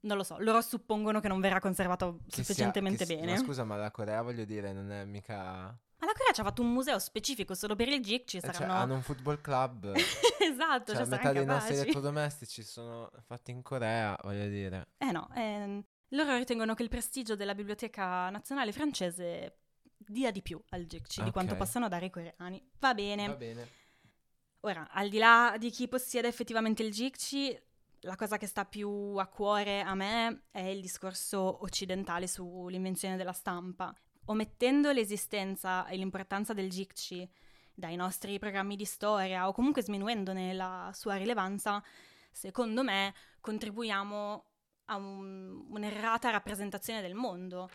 non 0.00 0.16
lo 0.16 0.24
so, 0.24 0.36
loro 0.40 0.60
suppongono 0.60 1.20
che 1.20 1.28
non 1.28 1.40
verrà 1.40 1.60
conservato 1.60 2.18
Che 2.24 2.30
sia- 2.34 2.42
sufficientemente 2.44 3.04
che 3.04 3.14
si- 3.14 3.14
bene. 3.20 3.32
Ma 3.32 3.38
scusa, 3.38 3.62
ma 3.62 3.76
la 3.76 3.92
Corea 3.92 4.20
voglio 4.22 4.44
dire, 4.44 4.72
non 4.72 4.90
è 4.90 5.04
mica... 5.04 5.76
Ma 6.02 6.08
la 6.08 6.14
Corea 6.14 6.32
ci 6.32 6.40
ha 6.40 6.44
fatto 6.44 6.62
un 6.62 6.72
museo 6.72 6.98
specifico 6.98 7.54
solo 7.54 7.76
per 7.76 7.86
il 7.86 8.02
GIC, 8.02 8.24
ci 8.24 8.36
Eh, 8.38 8.40
cioè, 8.40 8.52
saranno... 8.52 8.72
hanno 8.72 8.94
un 8.94 9.02
football 9.02 9.40
club. 9.40 9.92
esatto, 9.94 10.92
cioè, 10.92 11.02
cioè, 11.02 11.06
metà 11.06 11.32
dei 11.32 11.44
nostri 11.44 11.74
elettrodomestici 11.76 12.64
sono 12.64 13.08
fatti 13.24 13.52
in 13.52 13.62
Corea, 13.62 14.18
voglio 14.24 14.48
dire. 14.48 14.88
Eh 14.98 15.12
no, 15.12 15.28
ehm, 15.32 15.80
loro 16.08 16.36
ritengono 16.36 16.74
che 16.74 16.82
il 16.82 16.88
prestigio 16.88 17.36
della 17.36 17.54
Biblioteca 17.54 18.30
Nazionale 18.30 18.72
francese 18.72 19.58
dia 19.96 20.32
di 20.32 20.42
più 20.42 20.60
al 20.70 20.86
GIC 20.86 21.22
di 21.22 21.30
quanto 21.30 21.54
possano 21.54 21.86
dare 21.86 22.06
i 22.06 22.10
coreani. 22.10 22.60
Va 22.80 22.94
bene. 22.94 23.26
Va 23.28 23.34
bene. 23.36 23.68
Ora, 24.64 24.88
al 24.90 25.08
di 25.08 25.18
là 25.18 25.54
di 25.56 25.70
chi 25.70 25.86
possiede 25.86 26.26
effettivamente 26.26 26.82
il 26.82 26.90
Jikchi, 26.90 27.56
la 28.00 28.16
cosa 28.16 28.38
che 28.38 28.48
sta 28.48 28.64
più 28.64 29.14
a 29.16 29.26
cuore 29.26 29.82
a 29.82 29.94
me 29.94 30.46
è 30.50 30.62
il 30.62 30.80
discorso 30.80 31.62
occidentale 31.62 32.26
sull'invenzione 32.26 33.16
della 33.16 33.32
stampa. 33.32 33.94
Omettendo 34.26 34.92
l'esistenza 34.92 35.86
e 35.86 35.96
l'importanza 35.96 36.52
del 36.52 36.70
Jikchi 36.70 37.28
dai 37.74 37.96
nostri 37.96 38.38
programmi 38.38 38.76
di 38.76 38.84
storia 38.84 39.48
o 39.48 39.52
comunque 39.52 39.82
sminuendone 39.82 40.52
la 40.52 40.90
sua 40.94 41.16
rilevanza, 41.16 41.82
secondo 42.30 42.82
me 42.82 43.14
contribuiamo 43.40 44.44
a 44.86 44.96
un- 44.96 45.64
un'errata 45.68 46.30
rappresentazione 46.30 47.00
del 47.00 47.14
mondo. 47.14 47.68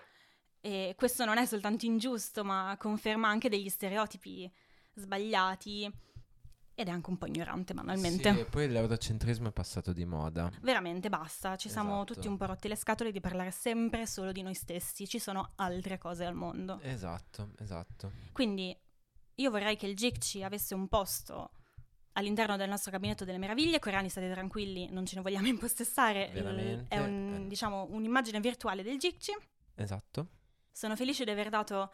E 0.61 0.95
questo 0.97 1.25
non 1.25 1.37
è 1.37 1.45
soltanto 1.45 1.85
ingiusto, 1.85 2.43
ma 2.43 2.75
conferma 2.79 3.27
anche 3.27 3.49
degli 3.49 3.69
stereotipi 3.69 4.51
sbagliati 4.93 5.91
ed 6.79 6.89
è 6.89 6.91
anche 6.91 7.09
un 7.09 7.17
po' 7.17 7.25
ignorante 7.25 7.73
banalmente. 7.73 8.31
Sì, 8.31 8.39
e 8.39 8.45
poi 8.45 8.69
l'eurocentrismo 8.69 9.47
è 9.47 9.51
passato 9.51 9.93
di 9.93 10.05
moda. 10.05 10.51
Veramente 10.61 11.09
basta, 11.09 11.55
ci 11.55 11.69
siamo 11.69 11.95
Esatto. 11.95 12.13
tutti 12.13 12.27
un 12.27 12.37
po' 12.37 12.45
rotti 12.45 12.67
le 12.67 12.75
scatole 12.75 13.11
di 13.11 13.19
parlare 13.19 13.49
sempre 13.49 14.05
solo 14.05 14.31
di 14.31 14.43
noi 14.43 14.53
stessi, 14.53 15.07
ci 15.07 15.17
sono 15.17 15.53
altre 15.55 15.97
cose 15.97 16.23
al 16.23 16.35
mondo. 16.35 16.79
Esatto, 16.83 17.49
esatto. 17.57 18.11
Quindi 18.31 18.77
io 19.39 19.49
vorrei 19.49 19.75
che 19.75 19.87
il 19.87 19.95
Jikchi 19.95 20.43
avesse 20.43 20.75
un 20.75 20.87
posto 20.87 21.49
all'interno 22.13 22.57
del 22.57 22.69
nostro 22.69 22.91
gabinetto 22.91 23.25
delle 23.25 23.39
meraviglie, 23.39 23.79
coreani 23.79 24.09
state 24.09 24.29
tranquilli, 24.31 24.87
non 24.91 25.07
ce 25.07 25.15
ne 25.15 25.21
vogliamo 25.21 25.47
impossessare, 25.49 26.29
Veramente, 26.31 26.85
è 26.89 26.99
un- 26.99 27.41
eh. 27.45 27.47
diciamo, 27.47 27.87
un'immagine 27.89 28.39
virtuale 28.39 28.83
del 28.83 28.97
Jikchi. 28.99 29.35
Esatto. 29.73 30.27
Sono 30.71 30.95
felice 30.95 31.23
di 31.23 31.31
aver 31.31 31.49
dato 31.49 31.91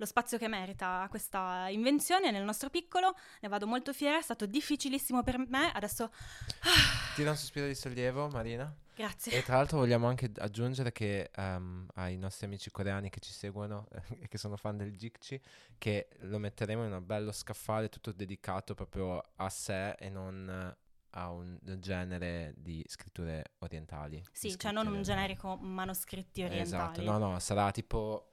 lo 0.00 0.06
spazio 0.06 0.38
che 0.38 0.48
merita 0.48 1.06
questa 1.10 1.68
invenzione 1.68 2.30
nel 2.30 2.42
nostro 2.42 2.70
piccolo, 2.70 3.14
ne 3.40 3.48
vado 3.48 3.66
molto 3.66 3.92
fiera, 3.92 4.18
è 4.18 4.22
stato 4.22 4.46
difficilissimo 4.46 5.22
per 5.22 5.38
me, 5.38 5.70
adesso 5.72 6.10
Tira 7.14 7.30
un 7.30 7.36
sospiro 7.36 7.66
di 7.66 7.74
sollievo, 7.74 8.28
Marina. 8.28 8.74
grazie. 8.94 9.32
E 9.32 9.42
tra 9.42 9.56
l'altro 9.56 9.76
vogliamo 9.76 10.08
anche 10.08 10.32
aggiungere 10.38 10.90
che 10.90 11.30
ehm, 11.34 11.88
ai 11.96 12.16
nostri 12.16 12.46
amici 12.46 12.70
coreani 12.70 13.10
che 13.10 13.20
ci 13.20 13.30
seguono 13.30 13.88
e 14.20 14.26
che 14.28 14.38
sono 14.38 14.56
fan 14.56 14.78
del 14.78 14.96
Jikchi, 14.96 15.38
che 15.76 16.08
lo 16.20 16.38
metteremo 16.38 16.86
in 16.86 16.92
un 16.92 17.04
bello 17.04 17.30
scaffale 17.30 17.90
tutto 17.90 18.10
dedicato 18.10 18.74
proprio 18.74 19.22
a 19.36 19.50
sé 19.50 19.90
e 19.92 20.08
non 20.08 20.74
a 21.10 21.30
un 21.30 21.58
genere 21.78 22.54
di 22.56 22.82
scritture 22.86 23.52
orientali. 23.58 24.24
Sì, 24.32 24.48
di 24.48 24.58
cioè 24.58 24.72
non 24.72 24.86
un 24.86 25.02
generico 25.02 25.56
manoscritti 25.56 26.42
orientali. 26.42 27.02
Esatto, 27.02 27.18
no, 27.18 27.32
no, 27.32 27.38
sarà 27.38 27.70
tipo... 27.70 28.29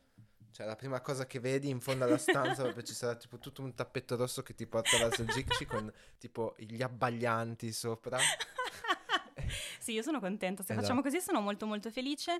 Cioè, 0.52 0.66
la 0.66 0.76
prima 0.76 1.02
cosa 1.02 1.26
che 1.28 1.40
vedi 1.40 1.70
in 1.70 1.80
fondo 1.80 2.06
alla 2.06 2.18
stanza, 2.18 2.64
proprio 2.64 2.84
ci 2.84 2.94
sarà 2.94 3.16
tipo 3.16 3.38
tutto 3.38 3.62
un 3.62 3.74
tappetto 3.76 4.16
rosso 4.16 4.42
che 4.42 4.56
ti 4.56 4.66
porta 4.66 4.98
verso 4.98 5.22
il 5.22 5.28
Jikchi 5.30 5.66
con 5.66 5.92
tipo 6.18 6.56
gli 6.58 6.82
abbaglianti 6.82 7.72
sopra. 7.72 8.18
sì, 9.80 9.94
io 9.94 10.02
sono 10.02 10.20
contenta. 10.20 10.64
Se 10.64 10.72
Esatto. 10.72 10.82
facciamo 10.82 11.02
così 11.02 11.20
sono 11.22 11.42
molto 11.42 11.66
molto 11.66 11.92
felice 11.92 12.40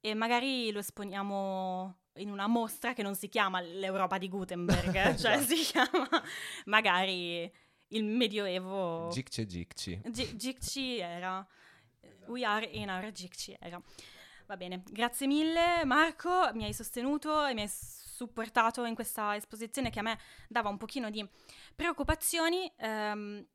e 0.00 0.14
magari 0.14 0.70
lo 0.72 0.78
esponiamo 0.78 1.96
in 2.14 2.30
una 2.30 2.46
mostra 2.46 2.94
che 2.94 3.02
non 3.02 3.14
si 3.14 3.28
chiama 3.28 3.60
l'Europa 3.60 4.18
di 4.18 4.28
Gutenberg, 4.28 4.92
cioè 5.16 5.32
Esatto. 5.36 5.44
si 5.44 5.54
chiama 5.56 6.08
magari 6.66 7.50
il 7.88 8.04
Medioevo. 8.04 9.08
Jikchi 9.10 9.40
e 9.42 9.46
Jikchi. 9.46 10.00
Gi- 10.10 10.34
Jikchi 10.36 10.98
era 10.98 11.46
We 12.26 12.44
are 12.44 12.64
in 12.66 12.88
our 12.90 13.10
GCR. 13.12 13.80
Va 14.48 14.56
bene, 14.56 14.82
grazie 14.90 15.26
mille 15.26 15.84
Marco, 15.84 16.50
mi 16.54 16.64
hai 16.64 16.72
sostenuto 16.72 17.44
e 17.44 17.52
mi 17.52 17.60
hai 17.60 17.68
supportato 17.68 18.82
in 18.86 18.94
questa 18.94 19.36
esposizione 19.36 19.90
che 19.90 19.98
a 19.98 20.02
me 20.02 20.18
dava 20.48 20.70
un 20.70 20.78
pochino 20.78 21.10
di 21.10 21.22
preoccupazioni. 21.76 22.72
Um, 22.78 23.46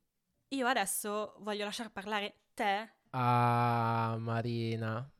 io 0.46 0.66
adesso 0.68 1.34
voglio 1.40 1.64
lasciare 1.64 1.90
parlare 1.90 2.42
te. 2.54 2.92
Ah, 3.10 4.14
Marina. 4.20 5.10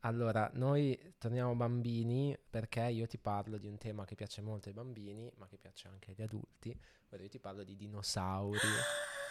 Allora, 0.00 0.50
noi 0.52 1.14
torniamo 1.16 1.54
bambini 1.54 2.36
perché 2.50 2.82
io 2.82 3.06
ti 3.06 3.16
parlo 3.16 3.56
di 3.56 3.66
un 3.66 3.78
tema 3.78 4.04
che 4.04 4.16
piace 4.16 4.42
molto 4.42 4.68
ai 4.68 4.74
bambini, 4.74 5.32
ma 5.36 5.46
che 5.46 5.56
piace 5.56 5.88
anche 5.88 6.10
agli 6.10 6.20
adulti. 6.20 6.78
Io 7.18 7.28
ti 7.30 7.38
parlo 7.38 7.64
di 7.64 7.76
dinosauri. 7.76 8.58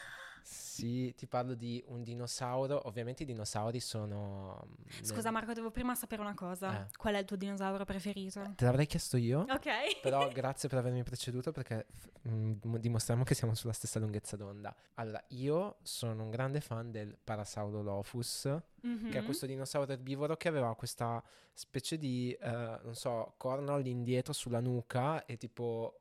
Sì, 0.74 1.14
ti 1.16 1.28
parlo 1.28 1.54
di 1.54 1.84
un 1.88 2.02
dinosauro. 2.02 2.88
Ovviamente 2.88 3.24
i 3.24 3.26
dinosauri 3.28 3.80
sono. 3.80 4.66
Mm, 4.66 5.04
Scusa, 5.04 5.30
Marco, 5.30 5.54
devo 5.54 5.70
prima 5.70 5.94
sapere 5.94 6.22
una 6.22 6.34
cosa. 6.34 6.82
Eh. 6.82 6.88
Qual 6.98 7.14
è 7.14 7.20
il 7.20 7.26
tuo 7.26 7.38
dinosauro 7.38 7.86
preferito? 7.86 8.54
Te 8.56 8.66
l'avrei 8.66 8.88
chiesto 8.88 9.18
io. 9.18 9.46
Ok. 9.50 10.02
Però 10.02 10.28
grazie 10.34 10.70
per 10.70 10.80
avermi 10.80 11.04
preceduto 11.04 11.52
perché 11.52 11.86
mh, 12.24 12.54
mm, 12.68 12.76
dimostriamo 12.78 13.24
che 13.24 13.36
siamo 13.36 13.54
sulla 13.54 13.74
stessa 13.74 14.00
lunghezza 14.00 14.36
d'onda. 14.36 14.76
Allora, 14.96 15.24
io 15.30 15.78
sono 15.84 16.24
un 16.24 16.32
grande 16.32 16.60
fan 16.60 16.90
del 16.90 17.16
Parasaurolophus, 17.24 18.58
mm-hmm. 18.86 19.12
che 19.12 19.20
è 19.20 19.24
questo 19.24 19.46
dinosauro 19.46 19.92
erbivoro 19.92 20.36
che 20.38 20.48
aveva 20.48 20.76
questa 20.76 21.24
specie 21.54 22.00
di, 22.00 22.36
uh, 22.42 22.48
non 22.84 22.96
so, 22.96 23.36
corno 23.38 23.76
all'indietro 23.76 24.34
sulla 24.34 24.60
nuca 24.60 25.24
e 25.26 25.38
tipo 25.38 26.00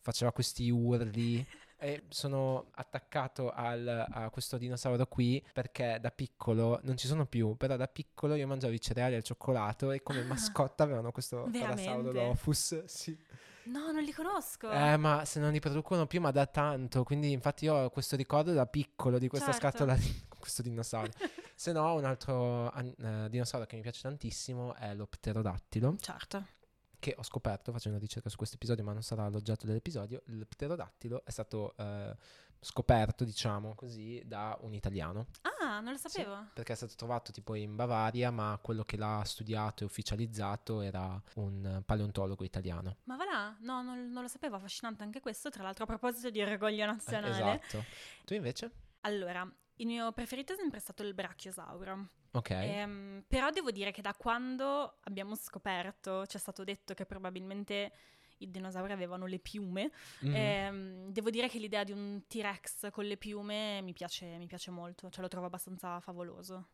faceva 0.00 0.32
questi 0.32 0.70
urli. 0.70 1.44
E 1.82 2.04
sono 2.10 2.66
attaccato 2.74 3.50
al, 3.50 4.06
a 4.08 4.30
questo 4.30 4.56
dinosauro 4.56 5.04
qui 5.06 5.44
perché 5.52 5.98
da 6.00 6.12
piccolo 6.12 6.78
non 6.84 6.96
ci 6.96 7.08
sono 7.08 7.26
più, 7.26 7.56
però 7.56 7.76
da 7.76 7.88
piccolo 7.88 8.36
io 8.36 8.46
mangiavo 8.46 8.72
i 8.72 8.80
cereali 8.80 9.16
al 9.16 9.24
cioccolato 9.24 9.90
e 9.90 10.00
come 10.00 10.20
ah, 10.20 10.24
mascotta 10.24 10.84
avevano 10.84 11.10
questo 11.10 11.48
parasauro 11.50 12.12
Lofus. 12.12 12.84
Sì. 12.86 13.18
No, 13.64 13.90
non 13.90 14.02
li 14.02 14.12
conosco. 14.12 14.70
Eh, 14.70 14.96
ma 14.96 15.24
se 15.24 15.40
non 15.40 15.50
li 15.50 15.58
producono 15.58 16.06
più, 16.06 16.20
ma 16.20 16.30
da 16.30 16.46
tanto. 16.46 17.04
Quindi, 17.04 17.30
infatti, 17.32 17.64
io 17.64 17.74
ho 17.74 17.90
questo 17.90 18.16
ricordo 18.16 18.52
da 18.52 18.66
piccolo 18.66 19.18
di 19.18 19.28
questa 19.28 19.52
certo. 19.52 19.68
scatola 19.68 19.94
di 19.94 20.22
questo 20.38 20.62
dinosauro. 20.62 21.10
se 21.54 21.72
no, 21.72 21.94
un 21.94 22.04
altro 22.04 22.66
uh, 22.66 23.28
dinosauro 23.28 23.66
che 23.66 23.76
mi 23.76 23.82
piace 23.82 24.02
tantissimo 24.02 24.74
è 24.74 24.94
lo 24.94 25.06
pterodattilo. 25.06 25.96
Certo 26.00 26.60
che 27.02 27.16
ho 27.18 27.24
scoperto 27.24 27.72
facendo 27.72 27.98
ricerca 27.98 28.28
su 28.28 28.36
questo 28.36 28.54
episodio, 28.54 28.84
ma 28.84 28.92
non 28.92 29.02
sarà 29.02 29.26
l'oggetto 29.28 29.66
dell'episodio, 29.66 30.22
il 30.26 30.46
pterodattilo 30.46 31.24
è 31.24 31.30
stato 31.32 31.74
eh, 31.76 32.16
scoperto, 32.60 33.24
diciamo 33.24 33.74
così, 33.74 34.22
da 34.24 34.56
un 34.60 34.72
italiano. 34.72 35.26
Ah, 35.60 35.80
non 35.80 35.94
lo 35.94 35.98
sapevo. 35.98 36.36
Sì, 36.36 36.50
perché 36.54 36.74
è 36.74 36.76
stato 36.76 36.94
trovato 36.94 37.32
tipo 37.32 37.56
in 37.56 37.74
Bavaria, 37.74 38.30
ma 38.30 38.56
quello 38.62 38.84
che 38.84 38.96
l'ha 38.96 39.20
studiato 39.24 39.82
e 39.82 39.86
ufficializzato 39.86 40.80
era 40.80 41.20
un 41.34 41.82
paleontologo 41.84 42.44
italiano. 42.44 42.98
Ma 43.04 43.16
va 43.16 43.24
là, 43.24 43.56
no, 43.62 43.82
non, 43.82 44.08
non 44.12 44.22
lo 44.22 44.28
sapevo, 44.28 44.54
affascinante 44.54 45.02
anche 45.02 45.18
questo, 45.18 45.50
tra 45.50 45.64
l'altro 45.64 45.82
a 45.82 45.88
proposito 45.88 46.30
di 46.30 46.40
orgoglio 46.40 46.86
nazionale. 46.86 47.34
Eh, 47.34 47.60
esatto. 47.64 47.84
Tu 48.24 48.34
invece? 48.34 48.70
Allora, 49.00 49.52
il 49.76 49.86
mio 49.86 50.12
preferito 50.12 50.52
è 50.52 50.56
sempre 50.56 50.78
stato 50.78 51.02
il 51.02 51.14
brachiosauro. 51.14 52.06
Ok. 52.32 52.50
Ehm, 52.50 53.24
però 53.26 53.50
devo 53.50 53.70
dire 53.70 53.90
che 53.90 54.02
da 54.02 54.14
quando 54.14 54.98
abbiamo 55.04 55.34
scoperto, 55.34 56.26
ci 56.26 56.36
è 56.36 56.40
stato 56.40 56.64
detto 56.64 56.94
che 56.94 57.06
probabilmente 57.06 57.92
i 58.38 58.50
dinosauri 58.50 58.92
avevano 58.92 59.26
le 59.26 59.38
piume, 59.38 59.90
mm-hmm. 60.24 60.34
ehm, 60.34 61.12
devo 61.12 61.30
dire 61.30 61.48
che 61.48 61.58
l'idea 61.58 61.84
di 61.84 61.92
un 61.92 62.22
T-Rex 62.26 62.90
con 62.90 63.04
le 63.04 63.16
piume 63.16 63.80
mi 63.82 63.92
piace, 63.92 64.36
mi 64.38 64.46
piace 64.46 64.70
molto, 64.70 65.10
cioè 65.10 65.22
lo 65.22 65.28
trovo 65.28 65.46
abbastanza 65.46 66.00
favoloso. 66.00 66.68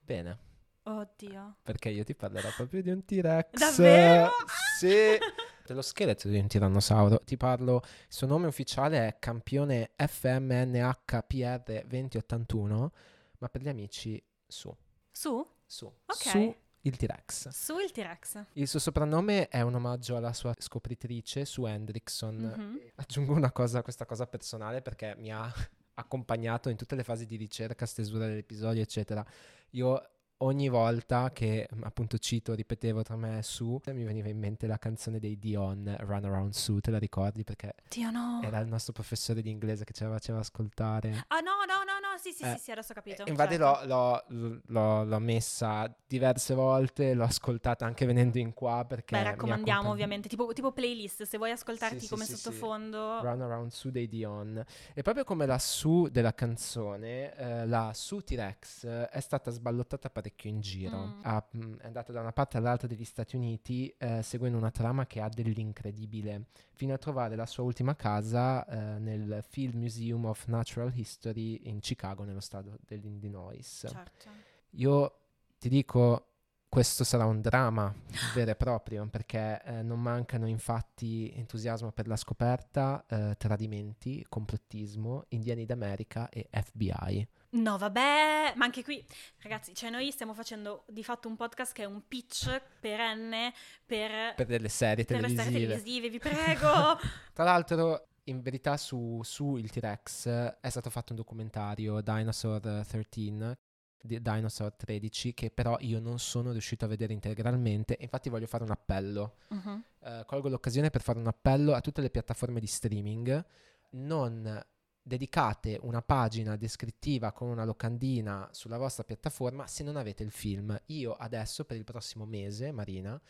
Bene. 0.00 0.46
Oddio. 0.84 1.56
Perché 1.62 1.90
io 1.90 2.04
ti 2.04 2.14
parlerò 2.14 2.48
proprio 2.56 2.80
di 2.80 2.90
un 2.90 3.04
T-Rex. 3.04 3.50
Davvero? 3.58 4.30
Sì. 4.78 5.18
dello 5.68 5.82
scheletro 5.82 6.30
di 6.30 6.38
un 6.38 6.46
tirannosauro. 6.46 7.20
Ti 7.24 7.36
parlo, 7.36 7.82
il 7.84 8.06
suo 8.08 8.26
nome 8.26 8.46
ufficiale 8.46 9.06
è 9.06 9.16
campione 9.18 9.90
FMNHPR 9.96 11.84
2081, 11.86 12.92
ma 13.38 13.48
per 13.48 13.60
gli 13.60 13.68
amici 13.68 14.22
su. 14.48 14.74
Su? 15.10 15.46
Su. 15.66 15.86
Ok. 15.86 16.16
Su 16.16 16.56
il 16.82 16.96
T-Rex. 16.96 17.48
Su 17.48 17.78
il 17.78 17.90
T-Rex. 17.90 18.44
Il 18.54 18.68
suo 18.68 18.78
soprannome 18.78 19.48
è 19.48 19.60
un 19.60 19.74
omaggio 19.74 20.16
alla 20.16 20.32
sua 20.32 20.54
scopritrice, 20.56 21.44
su 21.44 21.66
Hendrickson. 21.66 22.36
Mm-hmm. 22.36 22.76
Aggiungo 22.96 23.34
una 23.34 23.52
cosa, 23.52 23.82
questa 23.82 24.06
cosa 24.06 24.26
personale 24.26 24.80
perché 24.80 25.14
mi 25.18 25.32
ha 25.32 25.52
accompagnato 25.94 26.68
in 26.70 26.76
tutte 26.76 26.94
le 26.94 27.04
fasi 27.04 27.26
di 27.26 27.36
ricerca, 27.36 27.84
stesura 27.84 28.26
dell'episodio, 28.26 28.82
eccetera. 28.82 29.24
Io 29.70 30.02
ogni 30.38 30.68
volta 30.68 31.30
che 31.32 31.68
appunto 31.82 32.18
cito, 32.18 32.54
ripetevo 32.54 33.02
tra 33.02 33.16
me 33.16 33.38
e 33.38 33.42
Su, 33.42 33.80
mi 33.86 34.04
veniva 34.04 34.28
in 34.28 34.38
mente 34.38 34.66
la 34.66 34.78
canzone 34.78 35.18
dei 35.18 35.38
Dion, 35.38 35.96
Run 36.00 36.24
Around 36.24 36.52
Su, 36.52 36.78
te 36.80 36.90
la 36.90 36.98
ricordi? 36.98 37.44
Perché 37.44 37.74
Dio 37.88 38.10
no. 38.10 38.40
era 38.42 38.58
il 38.58 38.68
nostro 38.68 38.92
professore 38.92 39.42
di 39.42 39.50
inglese 39.50 39.84
che 39.84 39.92
ce 39.92 40.04
la 40.04 40.10
faceva 40.10 40.38
ascoltare. 40.38 41.24
Ah 41.28 41.40
no, 41.40 41.64
no, 41.66 41.84
no, 41.84 41.98
no, 42.00 42.18
sì, 42.18 42.32
sì, 42.32 42.44
eh, 42.44 42.54
sì, 42.56 42.64
sì, 42.64 42.70
adesso 42.70 42.92
ho 42.92 42.94
capito. 42.94 43.24
Infatti 43.26 43.56
certo. 43.56 43.86
l'ho, 43.86 44.22
l'ho, 44.28 44.62
l'ho, 44.66 45.04
l'ho, 45.04 45.18
messa 45.18 45.92
diverse 46.06 46.54
volte, 46.54 47.14
l'ho 47.14 47.24
ascoltata 47.24 47.84
anche 47.84 48.06
venendo 48.06 48.38
in 48.38 48.54
qua 48.54 48.84
perché... 48.86 49.16
Beh, 49.16 49.24
raccomandiamo 49.24 49.90
ovviamente, 49.90 50.28
tipo, 50.28 50.52
tipo, 50.52 50.72
playlist, 50.72 51.24
se 51.24 51.36
vuoi 51.36 51.50
ascoltarti 51.50 52.00
sì, 52.00 52.08
come 52.08 52.24
sì, 52.24 52.36
sottofondo. 52.36 53.20
Run 53.22 53.42
Around 53.42 53.70
Su 53.70 53.90
dei 53.90 54.08
Dion. 54.08 54.64
E 54.94 55.02
proprio 55.02 55.24
come 55.24 55.46
la 55.46 55.58
Su 55.58 56.08
della 56.10 56.34
canzone, 56.34 57.34
eh, 57.34 57.66
la 57.66 57.92
Su 57.94 58.20
T-Rex 58.20 58.86
è 58.86 59.20
stata 59.20 59.50
sballottata 59.50 60.08
parecchio 60.08 60.27
parecchio 60.28 60.50
in 60.50 60.60
giro. 60.60 61.06
Mm. 61.06 61.20
Ha, 61.22 61.48
mm, 61.56 61.74
è 61.78 61.86
andata 61.86 62.12
da 62.12 62.20
una 62.20 62.32
parte 62.32 62.58
all'altra 62.58 62.86
degli 62.86 63.04
Stati 63.04 63.36
Uniti 63.36 63.92
eh, 63.98 64.22
seguendo 64.22 64.58
una 64.58 64.70
trama 64.70 65.06
che 65.06 65.20
ha 65.20 65.28
dell'incredibile, 65.28 66.46
fino 66.72 66.94
a 66.94 66.98
trovare 66.98 67.34
la 67.34 67.46
sua 67.46 67.64
ultima 67.64 67.96
casa 67.96 68.64
eh, 68.66 68.98
nel 68.98 69.44
Field 69.48 69.74
Museum 69.74 70.26
of 70.26 70.46
Natural 70.46 70.92
History 70.94 71.68
in 71.68 71.80
Chicago, 71.80 72.24
nello 72.24 72.40
stato 72.40 72.78
dell'Illinois. 72.86 73.86
Certo. 73.88 74.28
Io 74.72 75.18
ti 75.58 75.68
dico, 75.68 76.26
questo 76.68 77.02
sarà 77.02 77.24
un 77.24 77.40
dramma 77.40 77.92
vero 78.34 78.50
e 78.50 78.56
proprio 78.56 79.06
perché 79.08 79.62
eh, 79.64 79.82
non 79.82 80.00
mancano 80.00 80.46
infatti 80.46 81.32
entusiasmo 81.34 81.90
per 81.92 82.06
la 82.06 82.16
scoperta, 82.16 83.04
eh, 83.08 83.34
tradimenti, 83.38 84.24
complottismo, 84.28 85.24
indiani 85.28 85.64
d'America 85.64 86.28
e 86.28 86.48
FBI. 86.50 87.28
No, 87.50 87.78
vabbè, 87.78 88.52
ma 88.56 88.64
anche 88.66 88.84
qui, 88.84 89.02
ragazzi, 89.38 89.74
cioè 89.74 89.88
noi 89.88 90.10
stiamo 90.10 90.34
facendo 90.34 90.84
di 90.88 91.02
fatto 91.02 91.28
un 91.28 91.36
podcast 91.36 91.72
che 91.72 91.82
è 91.82 91.86
un 91.86 92.06
pitch 92.06 92.60
perenne 92.78 93.54
per, 93.86 94.34
per 94.34 94.46
delle 94.46 94.68
serie 94.68 95.04
per 95.04 95.16
televisive. 95.16 95.44
le 95.44 95.50
serie 95.50 95.66
televisive, 95.66 96.10
vi 96.10 96.18
prego. 96.18 96.98
Tra 97.32 97.44
l'altro, 97.44 98.08
in 98.24 98.42
verità, 98.42 98.76
su, 98.76 99.20
su 99.22 99.56
il 99.56 99.70
T-Rex 99.70 100.28
è 100.60 100.68
stato 100.68 100.90
fatto 100.90 101.12
un 101.12 101.18
documentario, 101.18 102.02
Dinosaur 102.02 102.84
13, 102.86 103.56
Dinosaur 104.02 104.74
13, 104.74 105.32
che 105.32 105.50
però 105.50 105.78
io 105.80 106.00
non 106.00 106.18
sono 106.18 106.52
riuscito 106.52 106.84
a 106.84 106.88
vedere 106.88 107.14
integralmente. 107.14 107.96
Infatti, 107.98 108.28
voglio 108.28 108.46
fare 108.46 108.64
un 108.64 108.72
appello. 108.72 109.36
Uh-huh. 109.48 109.82
Uh, 110.00 110.24
colgo 110.26 110.50
l'occasione 110.50 110.90
per 110.90 111.00
fare 111.00 111.18
un 111.18 111.26
appello 111.26 111.72
a 111.72 111.80
tutte 111.80 112.02
le 112.02 112.10
piattaforme 112.10 112.60
di 112.60 112.66
streaming. 112.66 113.44
Non 113.90 114.62
dedicate 115.08 115.78
una 115.82 116.02
pagina 116.02 116.54
descrittiva 116.54 117.32
con 117.32 117.48
una 117.48 117.64
locandina 117.64 118.48
sulla 118.52 118.78
vostra 118.78 119.02
piattaforma 119.02 119.66
se 119.66 119.82
non 119.82 119.96
avete 119.96 120.22
il 120.22 120.30
film. 120.30 120.78
Io 120.86 121.14
adesso 121.14 121.64
per 121.64 121.76
il 121.76 121.82
prossimo 121.82 122.24
mese, 122.24 122.70
Marina, 122.70 123.20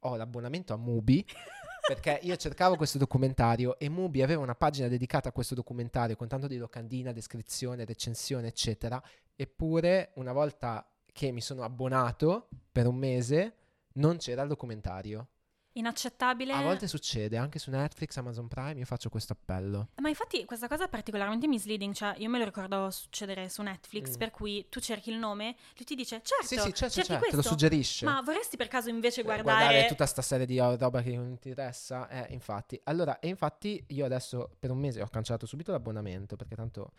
ho 0.00 0.16
l'abbonamento 0.16 0.74
a 0.74 0.76
Mubi 0.76 1.24
perché 1.86 2.18
io 2.22 2.36
cercavo 2.36 2.76
questo 2.76 2.98
documentario 2.98 3.78
e 3.78 3.88
Mubi 3.88 4.20
aveva 4.20 4.42
una 4.42 4.54
pagina 4.54 4.88
dedicata 4.88 5.30
a 5.30 5.32
questo 5.32 5.54
documentario 5.54 6.16
con 6.16 6.28
tanto 6.28 6.46
di 6.46 6.58
locandina, 6.58 7.12
descrizione, 7.12 7.86
recensione, 7.86 8.48
eccetera. 8.48 9.02
Eppure, 9.34 10.10
una 10.16 10.32
volta 10.32 10.86
che 11.10 11.30
mi 11.30 11.40
sono 11.40 11.62
abbonato 11.62 12.48
per 12.70 12.86
un 12.86 12.96
mese, 12.96 13.54
non 13.94 14.18
c'era 14.18 14.42
il 14.42 14.48
documentario. 14.48 15.28
Inaccettabile. 15.78 16.52
A 16.52 16.62
volte 16.62 16.88
succede, 16.88 17.36
anche 17.36 17.60
su 17.60 17.70
Netflix, 17.70 18.16
Amazon 18.16 18.48
Prime, 18.48 18.80
io 18.80 18.84
faccio 18.84 19.08
questo 19.08 19.34
appello. 19.34 19.90
Ma 20.00 20.08
infatti 20.08 20.44
questa 20.44 20.66
cosa 20.66 20.86
è 20.86 20.88
particolarmente 20.88 21.46
misleading, 21.46 21.94
cioè 21.94 22.14
io 22.18 22.28
me 22.28 22.38
lo 22.38 22.44
ricordo 22.44 22.90
succedere 22.90 23.48
su 23.48 23.62
Netflix, 23.62 24.16
mm. 24.16 24.18
per 24.18 24.30
cui 24.30 24.66
tu 24.68 24.80
cerchi 24.80 25.10
il 25.10 25.18
nome, 25.18 25.54
lui 25.76 25.84
ti 25.84 25.94
dice 25.94 26.20
certo, 26.24 26.46
sì, 26.46 26.56
sì, 26.56 26.74
certo, 26.74 26.94
certo, 26.94 27.12
certo 27.12 27.26
te 27.30 27.36
lo 27.36 27.42
suggerisce. 27.42 28.04
Ma 28.04 28.20
vorresti 28.22 28.56
per 28.56 28.66
caso 28.66 28.88
invece 28.88 29.22
guardare... 29.22 29.56
guardare 29.56 29.86
tutta 29.86 30.06
sta 30.06 30.20
serie 30.20 30.46
di 30.46 30.58
roba 30.58 31.00
che 31.00 31.14
non 31.14 31.38
ti 31.38 31.48
interessa? 31.48 32.08
Eh, 32.08 32.32
infatti. 32.32 32.80
Allora, 32.84 33.20
e 33.20 33.28
infatti 33.28 33.84
io 33.88 34.04
adesso 34.04 34.50
per 34.58 34.72
un 34.72 34.78
mese 34.78 35.00
ho 35.00 35.08
cancellato 35.08 35.46
subito 35.46 35.70
l'abbonamento, 35.70 36.34
perché 36.34 36.56
tanto 36.56 36.92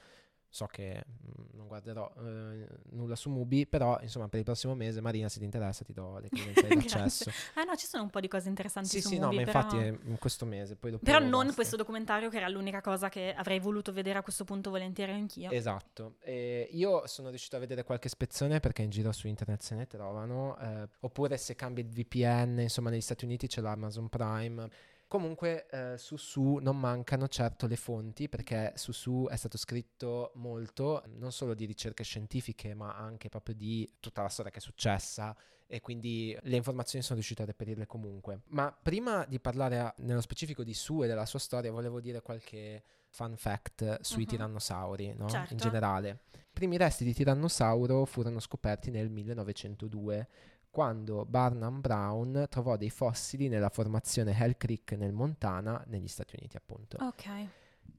so 0.50 0.66
che 0.66 1.04
mh, 1.06 1.58
non 1.58 1.68
guarderò 1.68 2.12
eh, 2.18 2.68
nulla 2.92 3.16
su 3.16 3.30
Mubi, 3.30 3.68
però 3.68 4.00
insomma 4.02 4.28
per 4.28 4.40
il 4.40 4.46
prossimo 4.46 4.76
mese 4.76 5.00
Marina 5.02 5.30
se 5.30 5.40
ti 5.40 5.46
interessa 5.46 5.84
ti 5.84 5.94
do 5.94 6.18
le 6.20 6.30
credenziali 6.30 6.76
d'accesso. 6.82 7.32
Ah 7.56 7.64
no, 7.64 7.76
ci 7.76 7.86
sono 7.86 8.04
un 8.04 8.10
po' 8.10 8.20
di 8.20 8.28
cose 8.28 8.50
interessanti 8.50 8.90
Sì, 8.90 9.02
su 9.02 9.10
sì, 9.10 9.20
Mubi, 9.20 9.36
no, 9.38 9.42
ma 9.42 9.46
però... 9.46 9.60
infatti 9.60 9.78
è 9.78 9.88
in 10.10 10.18
questo 10.18 10.46
mese, 10.46 10.76
poi 10.76 10.92
dopo 10.92 11.06
Però 11.06 11.20
non 11.20 11.54
questo 11.54 11.76
documentario 11.76 12.30
che 12.30 12.38
era 12.38 12.48
l'unica 12.48 12.82
cosa 12.82 13.10
che 13.10 13.34
avrei 13.34 13.60
voluto 13.60 13.92
vedere 13.92 14.20
a 14.20 14.22
questo 14.24 14.44
punto 14.44 14.70
volentieri 14.70 15.12
anch'io. 15.12 15.52
Esatto, 15.52 16.16
E 16.22 16.68
io 16.72 17.06
sono 17.08 17.30
riuscito 17.30 17.56
a 17.56 17.60
vedere 17.60 17.84
qualche 17.84 18.10
spezzone 18.10 18.60
perché 18.60 18.82
in 18.82 18.90
giro 18.90 19.12
su 19.12 19.28
internet 19.28 19.62
se 19.62 19.76
ne 19.76 19.88
trovano, 19.88 20.58
eh, 20.60 20.90
oppure 21.02 21.38
se 21.38 21.56
cambi 21.56 21.82
il 21.82 21.90
VPN, 21.90 22.60
insomma 22.62 22.90
negli 22.90 23.02
Stati 23.02 23.26
Uniti 23.26 23.48
c'è 23.48 23.62
l'Amazon 23.62 24.10
Prime. 24.10 24.70
Comunque 25.10 25.66
eh, 25.72 25.98
su 25.98 26.18
Su 26.18 26.60
non 26.62 26.78
mancano 26.80 27.28
certo 27.28 27.66
le 27.66 27.76
fonti 27.76 28.30
perché 28.30 28.74
su 28.76 28.92
Su 28.92 29.28
è 29.28 29.36
stato 29.36 29.58
scritto 29.58 30.32
molto, 30.36 31.02
non 31.18 31.32
solo 31.32 31.56
di 31.56 31.66
ricerche 31.66 32.04
scientifiche 32.04 32.76
ma 32.76 32.96
anche 32.96 33.28
proprio 33.28 33.56
di 33.56 33.92
tutta 34.00 34.22
la 34.22 34.30
storia 34.30 34.52
che 34.52 34.60
è 34.60 34.62
successa 34.62 35.36
e 35.66 35.82
quindi 35.82 36.38
le 36.44 36.56
informazioni 36.56 37.04
sono 37.04 37.16
riuscito 37.16 37.42
a 37.42 37.46
reperirle 37.46 37.88
comunque. 37.88 38.42
Ma 38.50 38.72
prima 38.72 39.26
di 39.26 39.40
parlare 39.40 39.80
a- 39.80 39.94
nello 39.98 40.22
specifico 40.22 40.64
di 40.64 40.76
Su 40.76 41.04
e 41.04 41.08
della 41.08 41.26
sua 41.26 41.40
storia 41.40 41.72
volevo 41.72 42.00
dire 42.00 42.22
qualche 42.22 42.84
fun 43.10 43.36
fact 43.36 44.02
sui 44.02 44.22
Mhm. 44.24 44.28
tirannosauri, 44.30 45.14
no? 45.16 45.28
Certo. 45.28 45.54
In 45.54 45.58
generale. 45.60 46.20
I 46.34 46.46
primi 46.54 46.78
resti 46.78 47.04
di 47.04 47.16
tirannosauro 47.16 48.06
furono 48.06 48.40
scoperti 48.40 48.92
nel 48.92 49.10
1902 49.10 50.28
quando 50.70 51.26
Barnum 51.26 51.82
Brown 51.82 52.46
trovò 52.50 52.78
dei 52.78 52.90
fossili 52.90 53.48
nella 53.48 53.70
formazione 53.70 54.38
Hell 54.38 54.56
Creek 54.58 54.94
nel 54.94 55.14
Montana, 55.14 55.84
negli 55.88 56.08
Stati 56.08 56.36
Uniti 56.38 56.58
appunto. 56.58 56.98
Ok. 57.02 57.48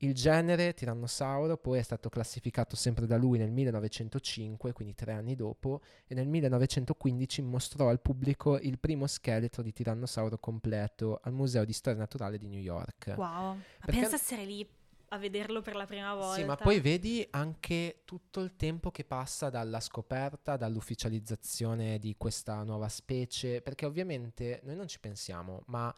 Il 0.03 0.15
genere 0.15 0.73
tirannosauro 0.73 1.59
poi 1.59 1.79
è 1.79 1.83
stato 1.83 2.09
classificato 2.09 2.75
sempre 2.75 3.07
da 3.07 3.17
lui 3.17 3.39
nel 3.39 3.51
1905, 3.51 4.73
quindi 4.73 4.95
tre 4.95 5.13
anni 5.13 5.35
dopo, 5.35 5.83
e 6.07 6.15
nel 6.15 6.27
1915 6.27 7.43
mostrò 7.43 7.91
al 7.91 8.01
pubblico 8.01 8.59
il 8.59 8.79
primo 8.79 9.07
scheletro 9.07 9.63
di 9.63 9.73
tirannosauro 9.73 10.39
completo 10.39 11.21
al 11.23 11.33
Museo 11.33 11.65
di 11.65 11.73
Storia 11.73 11.99
Naturale 11.99 12.39
di 12.39 12.49
New 12.49 12.61
York. 12.61 13.15
Wow. 13.17 13.59
Perché- 13.85 14.01
pensa 14.01 14.15
essere 14.15 14.45
lì 14.45 14.67
a 15.13 15.19
vederlo 15.19 15.61
per 15.61 15.75
la 15.75 15.87
prima 15.87 16.15
volta. 16.15 16.37
Sì, 16.41 16.45
ma 16.45 16.57
poi 16.57 16.79
vedi 16.81 17.27
anche 17.31 18.03
tutto 18.05 18.41
il 18.41 18.55
tempo 18.57 18.91
che 18.91 19.05
passa 19.05 19.51
dalla 19.51 19.81
scoperta, 19.81 20.57
dall'ufficializzazione 20.57 21.99
di 21.99 22.15
questa 22.17 22.63
nuova 22.63 22.89
specie, 22.89 23.61
perché 23.61 23.87
ovviamente 23.87 24.61
noi 24.65 24.77
non 24.77 24.87
ci 24.89 25.01
pensiamo, 25.01 25.63
ma 25.67 25.93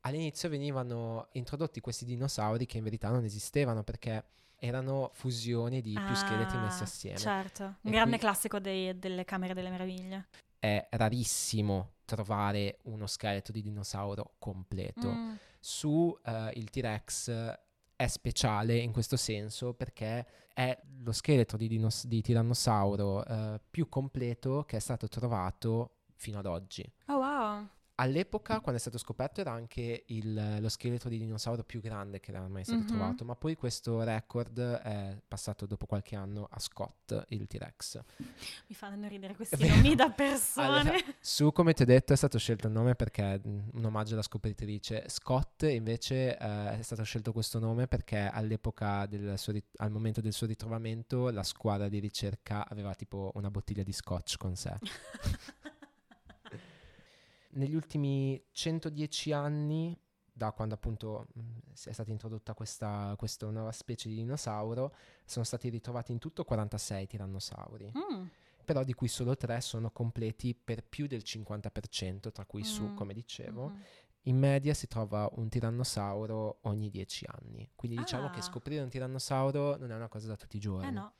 all'inizio 0.00 0.48
venivano 0.48 1.28
introdotti 1.32 1.80
questi 1.80 2.04
dinosauri 2.04 2.66
che 2.66 2.78
in 2.78 2.84
verità 2.84 3.08
non 3.10 3.24
esistevano 3.24 3.82
perché 3.82 4.24
erano 4.58 5.10
fusioni 5.14 5.80
di 5.80 5.92
più 5.92 6.14
scheletri 6.14 6.58
messi 6.58 6.80
Ah, 6.82 6.84
assieme. 6.84 7.18
Certo, 7.18 7.62
un 7.64 7.76
E 7.82 7.90
grande 7.90 8.10
qui- 8.10 8.18
classico 8.20 8.58
dei- 8.58 8.98
delle 8.98 9.24
Camere 9.24 9.54
delle 9.54 9.70
Meraviglie. 9.70 10.28
È 10.58 10.86
rarissimo 10.90 11.92
trovare 12.04 12.78
uno 12.84 13.06
scheletro 13.06 13.52
di 13.52 13.62
dinosauro 13.62 14.34
completo. 14.38 15.10
Mm. 15.10 15.34
su 15.58 16.16
eh, 16.24 16.52
il 16.54 16.70
T-Rex 16.70 17.28
è 17.96 18.06
speciale 18.06 18.76
in 18.76 18.92
questo 18.92 19.16
senso 19.16 19.72
perché 19.72 20.26
è 20.52 20.78
lo 21.02 21.12
scheletro 21.12 21.56
di, 21.56 21.66
dinos- 21.66 22.06
di 22.06 22.20
tirannosauro 22.20 23.24
eh, 23.24 23.60
più 23.70 23.88
completo 23.88 24.64
che 24.64 24.76
è 24.76 24.80
stato 24.80 25.08
trovato 25.08 26.02
fino 26.14 26.38
ad 26.38 26.46
oggi. 26.46 26.84
Oh 27.06 27.18
wow. 27.18 27.68
All'epoca, 27.98 28.60
quando 28.60 28.76
è 28.76 28.78
stato 28.78 28.98
scoperto, 28.98 29.40
era 29.40 29.52
anche 29.52 30.04
il- 30.08 30.58
lo 30.60 30.68
scheletro 30.68 31.08
di 31.08 31.16
dinosauro 31.18 31.64
più 31.64 31.80
grande 31.80 32.20
che 32.20 32.30
era 32.30 32.46
mai 32.46 32.62
stato 32.62 32.80
Mhm. 32.80 32.86
trovato, 32.86 33.24
ma 33.24 33.34
poi 33.36 33.54
questo 33.56 34.02
record 34.02 34.60
è 34.60 35.16
passato 35.26 35.64
dopo 35.64 35.86
qualche 35.86 36.14
anno 36.14 36.46
a 36.50 36.58
Scott, 36.58 37.24
il 37.28 37.46
T-Rex. 37.46 38.02
Mi 38.66 38.74
fanno 38.74 39.08
ridere 39.08 39.34
questi 39.34 39.56
vero. 39.56 39.76
nomi 39.76 39.94
da 39.94 40.10
persone. 40.14 40.66
Allora, 40.80 40.98
su, 41.20 41.52
come 41.52 41.72
ti 41.72 41.82
ho 41.82 41.86
detto, 41.86 42.12
è 42.12 42.16
stato 42.16 42.36
scelto 42.38 42.66
il 42.66 42.74
nome 42.74 42.94
perché 42.96 43.22
è 43.34 43.40
un 43.44 43.84
omaggio 43.84 44.12
alla 44.12 44.22
scopritrice. 44.22 45.04
Scott, 45.08 45.62
invece, 45.62 46.36
eh, 46.36 46.78
è 46.78 46.82
stato 46.82 47.02
scelto 47.02 47.32
questo 47.32 47.58
nome 47.58 47.86
perché 47.86 48.18
all'epoca, 48.18 49.06
del 49.06 49.38
suo 49.38 49.52
rit- 49.54 49.74
al 49.80 49.90
momento 49.90 50.20
del 50.20 50.34
suo 50.34 50.46
ritrovamento, 50.46 51.30
la 51.30 51.42
squadra 51.42 51.88
di 51.88 51.98
ricerca 51.98 52.68
aveva 52.68 52.94
tipo 52.94 53.32
una 53.36 53.50
bottiglia 53.50 53.82
di 53.82 53.92
scotch 53.92 54.36
con 54.36 54.54
sé. 54.54 54.76
Negli 57.56 57.74
ultimi 57.74 58.42
110 58.52 59.32
anni, 59.32 59.98
da 60.30 60.52
quando 60.52 60.74
appunto 60.74 61.26
mh, 61.32 61.40
è 61.86 61.92
stata 61.92 62.10
introdotta 62.10 62.52
questa, 62.52 63.14
questa 63.16 63.48
nuova 63.48 63.72
specie 63.72 64.08
di 64.10 64.14
dinosauro, 64.16 64.94
sono 65.24 65.44
stati 65.44 65.70
ritrovati 65.70 66.12
in 66.12 66.18
tutto 66.18 66.44
46 66.44 67.06
tirannosauri 67.06 67.92
Mm. 67.96 68.26
però 68.64 68.82
di 68.84 68.92
cui 68.94 69.08
solo 69.08 69.36
tre 69.36 69.60
sono 69.62 69.90
completi 69.90 70.54
per 70.54 70.84
più 70.84 71.06
del 71.06 71.22
50%, 71.24 72.30
tra 72.32 72.44
cui 72.44 72.62
su, 72.64 72.84
Mm. 72.84 72.94
come 72.96 73.14
dicevo. 73.14 73.68
Mhm. 73.68 73.82
In 74.22 74.38
media 74.38 74.74
si 74.74 74.88
trova 74.88 75.30
un 75.36 75.48
tirannosauro 75.48 76.58
ogni 76.62 76.90
10 76.90 77.24
anni, 77.26 77.70
quindi 77.76 77.96
diciamo 77.96 78.28
che 78.30 78.40
Ah. 78.40 78.42
scoprire 78.42 78.82
un 78.82 78.88
tirannosauro 78.90 79.76
non 79.76 79.92
è 79.92 79.94
una 79.94 80.08
cosa 80.08 80.26
da 80.26 80.36
tutti 80.36 80.56
i 80.56 80.60
giorni. 80.60 80.88
Eh 80.88 80.90
no. 80.90 81.12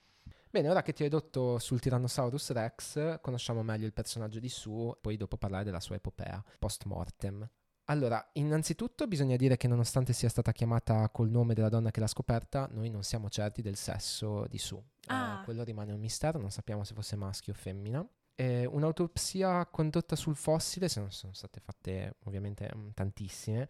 Bene, 0.51 0.71
ora 0.71 0.83
che 0.83 0.93
ti 0.93 1.03
ho 1.03 1.07
edotto 1.07 1.59
sul 1.59 1.81
Tyrannosaurus 1.81 2.51
Rex, 2.53 3.21
conosciamo 3.21 3.63
meglio 3.63 3.85
il 3.85 3.93
personaggio 3.93 4.39
di 4.39 4.49
Su, 4.49 4.97
poi 5.01 5.17
dopo 5.17 5.37
parlare 5.37 5.65
della 5.65 5.81
sua 5.81 5.97
epopea 5.97 6.43
post 6.59 6.85
mortem. 6.85 7.47
Allora, 7.89 8.27
innanzitutto 8.33 9.07
bisogna 9.07 9.37
dire 9.37 9.57
che 9.57 9.69
nonostante 9.69 10.13
sia 10.13 10.29
stata 10.29 10.53
chiamata 10.53 11.09
col 11.11 11.29
nome 11.31 11.55
della 11.55 11.69
donna 11.69 11.91
che 11.91 12.01
l'ha 12.01 12.07
scoperta, 12.07 12.69
noi 12.73 12.89
non 12.91 13.03
siamo 13.03 13.29
certi 13.29 13.61
del 13.63 13.77
sesso 13.77 14.47
di 14.49 14.59
Su. 14.59 14.77
Eh, 14.77 14.83
Ah. 15.09 15.43
quello 15.45 15.63
rimane 15.63 15.93
un 15.93 16.01
mistero, 16.01 16.39
non 16.41 16.51
sappiamo 16.51 16.85
se 16.85 16.95
fosse 16.95 17.17
maschio 17.17 17.53
o 17.53 17.57
femmina. 17.57 18.05
Eh, 18.35 18.67
un'autopsia 18.67 19.67
condotta 19.67 20.17
sul 20.17 20.37
fossile, 20.37 20.89
se 20.89 21.01
non 21.01 21.11
sono 21.13 21.33
state 21.33 21.61
fatte 21.61 22.17
ovviamente 22.25 22.71
mm, 22.75 22.89
tantissime, 22.95 23.63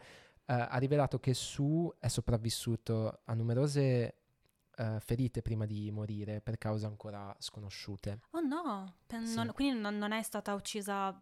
eh, 0.46 0.52
ha 0.54 0.76
rivelato 0.78 1.18
che 1.18 1.34
Su 1.34 1.92
è 1.98 2.08
sopravvissuto 2.08 3.20
a 3.24 3.34
numerose 3.34 4.20
eh, 4.76 4.98
ferite 5.00 5.42
prima 5.42 5.64
di 5.66 5.90
morire 5.90 6.40
per 6.40 6.58
cause 6.58 6.86
ancora 6.86 7.34
sconosciute. 7.38 8.20
Oh 8.32 8.40
no. 8.40 8.94
Pen- 9.06 9.26
Sì. 9.26 9.34
non- 9.36 9.52
quindi 9.52 9.80
non, 9.80 9.96
non 9.98 10.12
è 10.12 10.22
stata 10.22 10.54
uccisa 10.54 11.18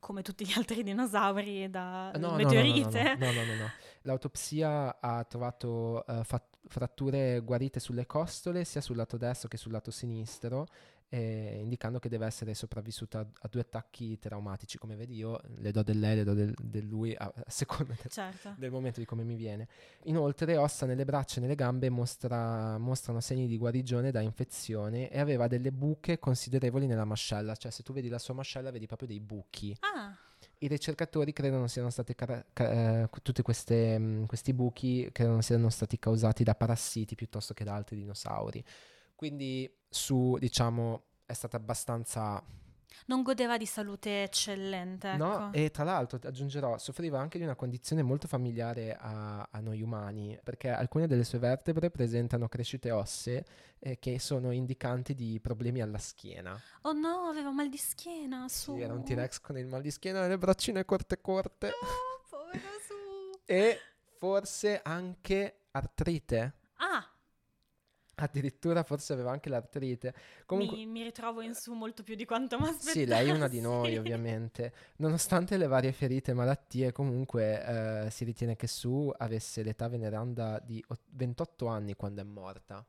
come 0.00 0.22
tutti 0.22 0.46
gli 0.46 0.52
altri 0.56 0.82
dinosauri 0.84 1.68
da 1.70 2.12
No, 2.12 2.18
no, 2.18 2.26
no, 2.26 2.30
no, 2.30 2.36
meteorite? 2.36 3.16
No, 3.16 3.26
no, 3.26 3.32
no, 3.32 3.44
no, 3.44 3.54
no. 3.54 3.70
L'autopsia 4.02 5.00
ha 5.00 5.24
trovato 5.24 6.06
eh, 6.06 6.22
fat- 6.24 6.56
fratture 6.66 7.40
guarite 7.40 7.80
sulle 7.80 8.06
costole, 8.06 8.64
sia 8.64 8.80
sul 8.80 8.96
lato 8.96 9.16
destro 9.16 9.48
che 9.48 9.56
sul 9.56 9.72
lato 9.72 9.90
sinistro, 9.90 10.66
eh, 11.10 11.58
indicando 11.62 11.98
che 11.98 12.08
deve 12.08 12.26
essere 12.26 12.54
sopravvissuta 12.54 13.20
a, 13.20 13.26
a 13.42 13.48
due 13.48 13.62
attacchi 13.62 14.18
traumatici. 14.18 14.78
Come 14.78 14.94
vedi 14.96 15.16
io 15.16 15.40
le 15.56 15.70
do 15.70 15.82
del 15.82 15.98
lei, 15.98 16.16
le 16.16 16.24
do 16.24 16.34
del, 16.34 16.54
del 16.60 16.84
lui, 16.86 17.14
a, 17.16 17.24
a 17.34 17.44
seconda 17.46 17.94
del, 18.00 18.10
Certo. 18.10 18.54
del 18.56 18.70
momento 18.70 19.00
di 19.00 19.06
come 19.06 19.24
mi 19.24 19.34
viene. 19.36 19.68
Inoltre, 20.04 20.56
ossa 20.56 20.86
nelle 20.86 21.04
braccia 21.04 21.38
e 21.38 21.40
nelle 21.40 21.54
gambe 21.54 21.88
mostra- 21.90 22.78
mostrano 22.78 23.20
segni 23.20 23.46
di 23.46 23.56
guarigione 23.56 24.10
da 24.10 24.20
infezione 24.20 25.10
e 25.10 25.18
aveva 25.18 25.46
delle 25.46 25.72
buche 25.72 26.18
considerevoli 26.18 26.86
nella 26.86 27.04
mascella, 27.04 27.54
cioè 27.56 27.70
se 27.70 27.82
tu 27.82 27.92
vedi 27.92 28.08
la 28.08 28.18
sua 28.18 28.34
mascella 28.34 28.70
vedi 28.70 28.86
proprio 28.86 29.08
dei 29.08 29.20
buchi. 29.20 29.76
Ah, 29.80 30.14
I 30.60 30.66
ricercatori 30.68 31.32
credono 31.32 31.66
siano 31.68 31.90
stati 31.90 32.14
cara- 32.14 32.44
ca- 32.52 33.02
eh, 33.02 33.08
tutti 33.22 33.42
mh, 33.42 34.26
questi 34.26 34.52
buchi 34.52 35.08
credono 35.12 35.40
siano 35.40 35.68
stati 35.70 35.98
causati 35.98 36.44
da 36.44 36.54
parassiti 36.54 37.14
piuttosto 37.14 37.54
che 37.54 37.64
da 37.64 37.74
altri 37.74 37.96
dinosauri. 37.96 38.64
Quindi 39.18 39.68
su, 39.88 40.36
diciamo, 40.38 41.06
è 41.26 41.32
stata 41.32 41.56
abbastanza 41.56 42.40
non 43.06 43.22
godeva 43.22 43.56
di 43.56 43.66
salute 43.66 44.22
eccellente, 44.22 45.10
ecco. 45.12 45.24
No, 45.24 45.52
e 45.52 45.70
tra 45.70 45.82
l'altro 45.82 46.18
ti 46.18 46.26
aggiungerò, 46.26 46.78
soffriva 46.78 47.18
anche 47.18 47.38
di 47.38 47.44
una 47.44 47.56
condizione 47.56 48.02
molto 48.02 48.28
familiare 48.28 48.96
a, 48.96 49.48
a 49.50 49.60
noi 49.60 49.82
umani, 49.82 50.38
perché 50.42 50.68
alcune 50.68 51.06
delle 51.06 51.24
sue 51.24 51.38
vertebre 51.38 51.90
presentano 51.90 52.48
crescite 52.48 52.90
ossee 52.90 53.44
eh, 53.78 53.98
che 53.98 54.18
sono 54.18 54.52
indicanti 54.52 55.14
di 55.14 55.40
problemi 55.40 55.80
alla 55.80 55.98
schiena. 55.98 56.60
Oh 56.82 56.92
no, 56.92 57.28
aveva 57.28 57.50
mal 57.50 57.68
di 57.68 57.78
schiena, 57.78 58.46
su. 58.48 58.74
Sì, 58.74 58.82
era 58.82 58.92
un 58.92 59.02
T-Rex 59.02 59.40
con 59.40 59.56
il 59.58 59.66
mal 59.66 59.80
di 59.80 59.90
schiena 59.90 60.24
e 60.24 60.28
le 60.28 60.38
braccine 60.38 60.84
corte 60.84 61.20
corte. 61.20 61.68
Oh, 61.68 62.26
povero 62.28 62.68
su. 62.86 63.40
e 63.44 63.80
forse 64.18 64.80
anche 64.84 65.60
artrite. 65.70 66.54
Ah, 66.80 67.07
Addirittura 68.20 68.82
forse 68.82 69.12
aveva 69.12 69.30
anche 69.30 69.48
l'artrite. 69.48 70.14
Comunque, 70.44 70.76
mi, 70.76 70.86
mi 70.86 71.02
ritrovo 71.02 71.40
in 71.40 71.54
su 71.54 71.72
molto 71.72 72.02
più 72.02 72.14
di 72.16 72.24
quanto 72.24 72.58
mi 72.58 72.68
aspettavo. 72.68 72.90
Sì, 72.90 73.04
lei 73.06 73.28
è 73.28 73.32
una 73.32 73.48
di 73.48 73.60
noi, 73.62 73.96
ovviamente. 73.96 74.72
Nonostante 74.96 75.56
le 75.56 75.66
varie 75.66 75.92
ferite 75.92 76.32
e 76.32 76.34
malattie, 76.34 76.90
comunque 76.92 78.04
eh, 78.06 78.10
si 78.10 78.24
ritiene 78.24 78.56
che 78.56 78.66
Su 78.66 79.12
avesse 79.16 79.62
l'età 79.62 79.88
veneranda 79.88 80.60
di 80.64 80.84
ot- 80.88 81.00
28 81.10 81.66
anni 81.66 81.94
quando 81.94 82.20
è 82.20 82.24
morta. 82.24 82.84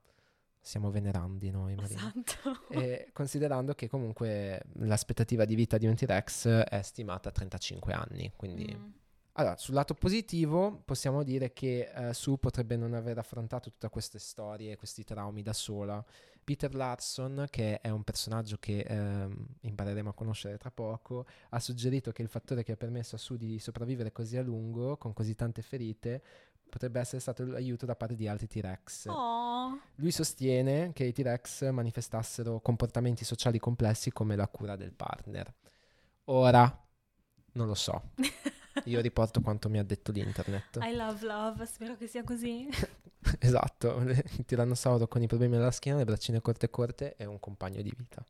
Siamo 0.62 0.92
venerandi 0.92 1.50
noi, 1.52 1.76
Marina. 1.76 2.14
Esatto. 2.14 2.68
E 2.70 3.10
considerando 3.14 3.74
che 3.74 3.88
comunque 3.88 4.62
l'aspettativa 4.80 5.46
di 5.46 5.56
vita 5.56 5.78
di 5.78 5.88
un 5.88 5.96
T-Rex 5.96 6.48
è 6.48 6.82
stimata 6.82 7.30
a 7.30 7.32
35 7.32 7.94
anni, 7.94 8.32
quindi 8.36 8.76
Mm. 8.78 8.90
Allora, 9.34 9.56
sul 9.58 9.74
lato 9.74 9.94
positivo 9.94 10.82
possiamo 10.84 11.24
dire 11.24 11.54
che 11.54 11.92
eh, 11.94 12.14
Sue 12.14 12.38
potrebbe 12.38 12.76
non 12.76 12.94
aver 12.94 13.18
affrontato 13.18 13.70
tutte 13.70 13.90
queste 13.90 14.20
storie, 14.20 14.76
questi 14.76 15.04
traumi 15.04 15.42
da 15.42 15.54
sola. 15.54 16.04
Peter 16.44 16.74
Larson, 16.74 17.46
che 17.50 17.80
è 17.80 17.90
un 17.90 18.04
personaggio 18.04 18.58
che 18.60 18.80
eh, 18.80 19.28
impareremo 19.62 20.10
a 20.10 20.14
conoscere 20.14 20.58
tra 20.58 20.72
poco, 20.72 21.26
ha 21.50 21.60
suggerito 21.60 22.12
che 22.12 22.24
il 22.24 22.28
fattore 22.28 22.64
che 22.64 22.72
ha 22.72 22.76
permesso 22.76 23.16
a 23.16 23.20
Sue 23.20 23.38
di 23.38 23.60
sopravvivere 23.60 24.12
così 24.12 24.36
a 24.36 24.42
lungo, 24.42 24.98
con 24.98 25.14
così 25.14 25.36
tante 25.36 25.62
ferite, 25.62 26.24
potrebbe 26.70 27.00
essere 27.00 27.20
stato 27.20 27.46
l'aiuto 27.46 27.86
da 27.86 27.96
parte 27.96 28.16
di 28.16 28.28
altri 28.28 28.48
T-Rex. 28.48 29.08
Oh. 29.08 29.80
Lui 29.96 30.12
sostiene 30.12 30.92
che 30.94 31.04
i 31.04 31.14
T-Rex 31.14 31.70
manifestassero 31.70 32.60
comportamenti 32.62 33.24
sociali 33.24 33.60
complessi 33.60 34.12
come 34.12 34.36
la 34.36 34.48
cura 34.48 34.76
del 34.76 34.94
partner. 34.94 35.54
Ora, 36.26 36.88
non 37.54 37.68
lo 37.68 37.76
so. 37.76 38.12
Io 38.86 39.02
riporto 39.02 39.42
quanto 39.42 39.70
mi 39.70 39.80
ha 39.80 39.84
detto 39.84 40.12
l'internet. 40.12 40.80
I 40.82 40.96
love 40.96 41.26
love, 41.26 41.66
spero 41.66 41.96
che 41.96 42.08
sia 42.08 42.24
così. 42.24 42.68
esatto, 43.40 43.98
il 44.02 44.46
tirannosauro 44.46 45.08
con 45.08 45.22
i 45.22 45.28
problemi 45.28 45.56
alla 45.56 45.72
schiena, 45.72 45.98
le 45.98 46.06
braccine 46.06 46.42
corte 46.42 46.70
corte 46.70 47.16
è 47.16 47.26
un 47.26 47.40
compagno 47.40 47.82
di 47.82 47.94
vita. 47.96 48.26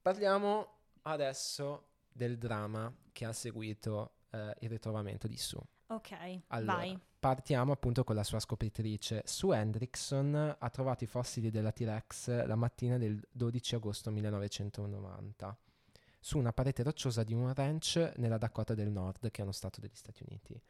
Parliamo 0.00 0.74
adesso 1.02 1.88
del 2.12 2.38
dramma 2.38 2.92
che 3.12 3.24
ha 3.24 3.32
seguito 3.32 4.12
eh, 4.30 4.54
il 4.60 4.68
ritrovamento 4.68 5.26
di 5.26 5.36
Sue. 5.36 5.62
Ok, 5.88 6.40
Allora, 6.48 6.76
vai. 6.76 6.98
partiamo 7.18 7.72
appunto 7.72 8.02
con 8.02 8.16
la 8.16 8.24
sua 8.24 8.40
scopritrice. 8.40 9.22
Sue 9.24 9.56
Hendrickson 9.56 10.56
ha 10.58 10.70
trovato 10.70 11.04
i 11.04 11.06
fossili 11.06 11.50
della 11.50 11.70
T-Rex 11.70 12.44
la 12.44 12.56
mattina 12.56 12.98
del 12.98 13.20
12 13.30 13.76
agosto 13.76 14.10
1990 14.10 15.58
su 16.26 16.38
una 16.38 16.52
parete 16.52 16.82
rocciosa 16.82 17.22
di 17.22 17.34
un 17.34 17.54
ranch 17.54 18.14
nella 18.16 18.36
Dakota 18.36 18.74
del 18.74 18.90
Nord, 18.90 19.30
che 19.30 19.38
è 19.38 19.44
uno 19.44 19.52
stato 19.52 19.78
degli 19.78 19.94
Stati 19.94 20.24
Uniti. 20.28 20.60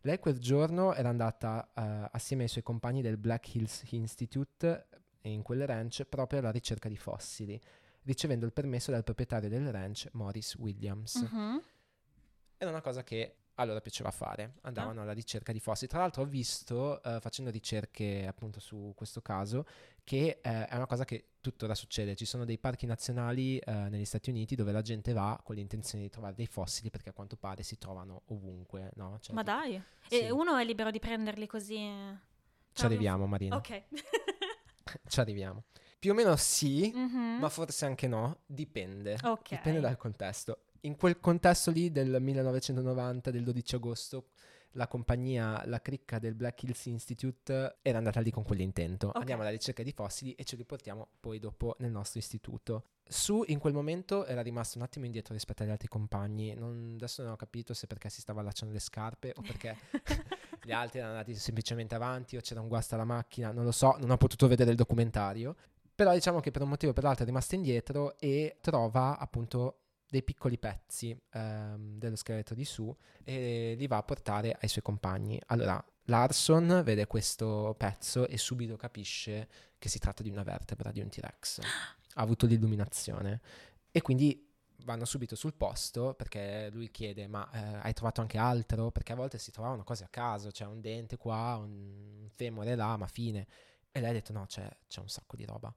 Lei 0.00 0.18
quel 0.18 0.40
giorno 0.40 0.92
era 0.92 1.08
andata 1.08 1.70
eh, 1.72 2.08
assieme 2.10 2.42
ai 2.42 2.48
suoi 2.48 2.64
compagni 2.64 3.00
del 3.00 3.16
Black 3.16 3.54
Hills 3.54 3.84
Institute 3.92 4.88
eh, 5.20 5.30
in 5.30 5.42
quel 5.42 5.68
ranch 5.68 6.02
proprio 6.06 6.40
alla 6.40 6.50
ricerca 6.50 6.88
di 6.88 6.96
fossili, 6.96 7.60
ricevendo 8.02 8.44
il 8.44 8.52
permesso 8.52 8.90
dal 8.90 9.04
proprietario 9.04 9.48
del 9.48 9.70
ranch, 9.70 10.08
Morris 10.14 10.56
Williams. 10.56 11.14
Mhm. 11.14 11.62
Era 12.56 12.70
una 12.70 12.80
cosa 12.80 13.04
che 13.04 13.36
a 13.56 13.64
loro 13.64 13.80
piaceva 13.80 14.10
fare, 14.10 14.54
andavano 14.62 15.02
alla 15.02 15.12
ricerca 15.12 15.52
di 15.52 15.60
fossili. 15.60 15.88
Tra 15.88 16.00
l'altro 16.00 16.22
ho 16.22 16.26
visto, 16.26 17.02
eh, 17.02 17.20
facendo 17.20 17.50
ricerche 17.50 18.26
appunto 18.26 18.58
su 18.60 18.92
questo 18.96 19.20
caso, 19.22 19.64
che 20.02 20.40
eh, 20.42 20.66
è 20.66 20.74
una 20.74 20.86
cosa 20.86 21.04
che 21.04 21.28
tuttora 21.40 21.74
succede. 21.74 22.16
Ci 22.16 22.24
sono 22.24 22.44
dei 22.44 22.58
parchi 22.58 22.86
nazionali 22.86 23.58
eh, 23.58 23.72
negli 23.72 24.04
Stati 24.04 24.30
Uniti 24.30 24.54
dove 24.56 24.72
la 24.72 24.82
gente 24.82 25.12
va 25.12 25.40
con 25.42 25.54
l'intenzione 25.54 26.04
di 26.04 26.10
trovare 26.10 26.34
dei 26.34 26.46
fossili 26.46 26.90
perché 26.90 27.10
a 27.10 27.12
quanto 27.12 27.36
pare 27.36 27.62
si 27.62 27.78
trovano 27.78 28.22
ovunque, 28.26 28.90
no? 28.96 29.18
Cioè, 29.20 29.34
Ma 29.34 29.42
tipo- 29.42 29.56
dai. 29.56 29.82
sì. 30.08 30.20
E 30.20 30.30
uno 30.30 30.56
è 30.56 30.64
libero 30.64 30.90
di 30.90 30.98
prenderli 30.98 31.46
così. 31.46 31.76
Ci 32.72 32.84
arriviamo 32.84 33.26
Marina, 33.26 33.56
Ok. 33.56 33.82
ci 35.06 35.20
arriviamo. 35.20 35.64
Più 35.98 36.10
o 36.12 36.14
meno 36.14 36.36
sì, 36.36 36.90
Mhm. 36.94 37.38
ma 37.40 37.48
forse 37.48 37.86
anche 37.86 38.06
no, 38.08 38.40
dipende. 38.46 39.16
Ok. 39.22 39.50
Dipende 39.50 39.80
dal 39.80 39.96
contesto. 39.96 40.64
In 40.84 40.96
quel 40.96 41.18
contesto 41.18 41.70
lì 41.70 41.90
del 41.90 42.20
1990, 42.20 43.30
del 43.30 43.42
12 43.42 43.74
agosto, 43.74 44.26
la 44.72 44.86
compagnia, 44.86 45.62
la 45.64 45.80
cricca 45.80 46.18
del 46.18 46.34
Black 46.34 46.62
Hills 46.62 46.84
Institute 46.86 47.78
era 47.80 47.96
andata 47.96 48.20
lì 48.20 48.30
con 48.30 48.42
quell'intento. 48.42 49.08
Ok. 49.08 49.16
Andiamo 49.16 49.40
alla 49.40 49.50
ricerca 49.50 49.82
di 49.82 49.92
fossili 49.92 50.34
e 50.34 50.44
ce 50.44 50.56
li 50.56 50.64
portiamo 50.64 51.08
poi 51.20 51.38
dopo 51.38 51.74
nel 51.78 51.90
nostro 51.90 52.18
istituto. 52.18 52.84
Su 53.06 53.44
in 53.46 53.60
quel 53.60 53.72
momento 53.72 54.26
era 54.26 54.42
rimasto 54.42 54.76
un 54.76 54.84
attimo 54.84 55.06
indietro 55.06 55.32
rispetto 55.32 55.62
agli 55.62 55.70
altri 55.70 55.88
compagni. 55.88 56.54
Non- 56.54 56.92
adesso 56.96 57.22
non 57.22 57.32
ho 57.32 57.36
capito 57.36 57.72
se 57.72 57.86
perché 57.86 58.10
si 58.10 58.20
stava 58.20 58.40
allacciando 58.40 58.74
le 58.74 58.80
scarpe 58.80 59.32
o 59.36 59.40
perché 59.40 59.76
gli 60.64 60.72
altri 60.72 60.98
erano 60.98 61.14
andati 61.14 61.34
semplicemente 61.34 61.94
avanti 61.94 62.36
o 62.36 62.40
c'era 62.40 62.60
un 62.60 62.68
guasto 62.68 62.94
alla 62.94 63.04
macchina. 63.04 63.52
Non 63.52 63.64
lo 63.64 63.72
so, 63.72 63.96
non 64.00 64.10
ho 64.10 64.18
potuto 64.18 64.48
vedere 64.48 64.70
il 64.70 64.76
documentario. 64.76 65.56
Però 65.94 66.12
diciamo 66.12 66.40
che 66.40 66.50
per 66.50 66.60
un 66.60 66.68
motivo 66.68 66.90
o 66.90 66.94
per 66.94 67.04
l'altro 67.04 67.22
è 67.22 67.26
rimasta 67.26 67.54
indietro 67.54 68.18
e 68.18 68.58
trova 68.60 69.16
appunto 69.16 69.83
dei 70.14 70.22
piccoli 70.22 70.58
pezzi 70.58 71.20
ehm, 71.32 71.98
dello 71.98 72.14
scheletro 72.14 72.54
di 72.54 72.64
Sue 72.64 72.94
e 73.24 73.74
li 73.76 73.88
va 73.88 73.96
a 73.96 74.02
portare 74.04 74.56
ai 74.60 74.68
suoi 74.68 74.84
compagni. 74.84 75.40
Allora, 75.46 75.84
Larson 76.04 76.82
vede 76.84 77.08
questo 77.08 77.74
pezzo 77.76 78.28
e 78.28 78.38
subito 78.38 78.76
capisce 78.76 79.48
che 79.76 79.88
si 79.88 79.98
tratta 79.98 80.22
di 80.22 80.30
una 80.30 80.44
vertebra 80.44 80.92
di 80.92 81.00
un 81.00 81.08
T-Rex. 81.08 81.58
Ha 81.62 82.22
avuto 82.22 82.46
l'illuminazione 82.46 83.40
e 83.90 84.02
quindi 84.02 84.48
vanno 84.84 85.04
subito 85.04 85.34
sul 85.34 85.54
posto 85.54 86.14
perché 86.14 86.68
lui 86.70 86.92
chiede 86.92 87.26
ma 87.26 87.50
eh, 87.50 87.80
hai 87.82 87.92
trovato 87.92 88.20
anche 88.20 88.38
altro? 88.38 88.92
Perché 88.92 89.14
a 89.14 89.16
volte 89.16 89.38
si 89.38 89.50
trovavano 89.50 89.82
cose 89.82 90.04
a 90.04 90.08
caso, 90.08 90.50
c'è 90.50 90.64
un 90.64 90.80
dente 90.80 91.16
qua, 91.16 91.56
un 91.56 92.28
femore 92.32 92.76
là, 92.76 92.96
ma 92.96 93.08
fine. 93.08 93.48
E 93.90 93.98
lei 93.98 94.10
ha 94.10 94.12
detto 94.12 94.32
no, 94.32 94.46
c'è, 94.46 94.68
c'è 94.86 95.00
un 95.00 95.08
sacco 95.08 95.34
di 95.34 95.44
roba. 95.44 95.74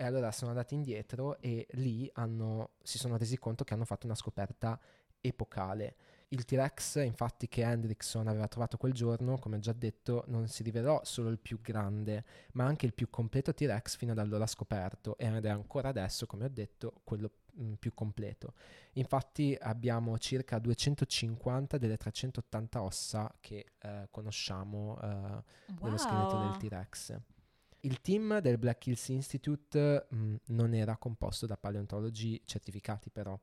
E 0.00 0.04
allora 0.04 0.32
sono 0.32 0.48
andati 0.52 0.72
indietro 0.74 1.38
e 1.40 1.66
lì 1.72 2.10
hanno- 2.14 2.70
si 2.82 2.96
sono 2.96 3.18
resi 3.18 3.36
conto 3.38 3.64
che 3.64 3.74
hanno 3.74 3.84
fatto 3.84 4.06
una 4.06 4.14
scoperta 4.14 4.80
epocale. 5.20 5.94
Il 6.28 6.46
T-Rex, 6.46 7.04
infatti, 7.04 7.48
che 7.48 7.60
Hendrickson 7.64 8.26
aveva 8.26 8.48
trovato 8.48 8.78
quel 8.78 8.94
giorno, 8.94 9.36
come 9.36 9.56
ho 9.56 9.58
già 9.58 9.74
detto, 9.74 10.24
non 10.28 10.48
si 10.48 10.62
rivelò 10.62 11.02
solo 11.04 11.28
il 11.28 11.38
più 11.38 11.60
grande, 11.60 12.24
ma 12.52 12.64
anche 12.64 12.86
il 12.86 12.94
più 12.94 13.10
completo 13.10 13.52
T-Rex 13.52 13.98
fino 13.98 14.12
ad 14.12 14.18
allora 14.18 14.46
scoperto, 14.46 15.18
ed 15.18 15.44
è 15.44 15.50
ancora 15.50 15.90
adesso, 15.90 16.24
come 16.24 16.46
ho 16.46 16.48
detto, 16.48 17.02
quello 17.04 17.32
mm, 17.60 17.74
più 17.74 17.92
completo. 17.92 18.54
Infatti 18.92 19.54
abbiamo 19.60 20.16
circa 20.16 20.58
250 20.58 21.76
delle 21.76 21.98
380 21.98 22.80
ossa 22.80 23.30
che 23.38 23.72
eh, 23.78 24.08
conosciamo 24.10 24.98
eh, 25.02 25.42
dello 25.66 25.98
scheletro 25.98 26.38
del 26.38 26.48
Wow. 26.48 26.56
T-Rex. 26.58 27.20
Il 27.82 28.00
team 28.00 28.40
del 28.40 28.58
Black 28.58 28.86
Hills 28.86 29.08
Institute 29.08 30.06
mh, 30.10 30.34
non 30.48 30.74
era 30.74 30.96
composto 30.96 31.46
da 31.46 31.56
paleontologi 31.56 32.40
certificati 32.44 33.10
però. 33.10 33.38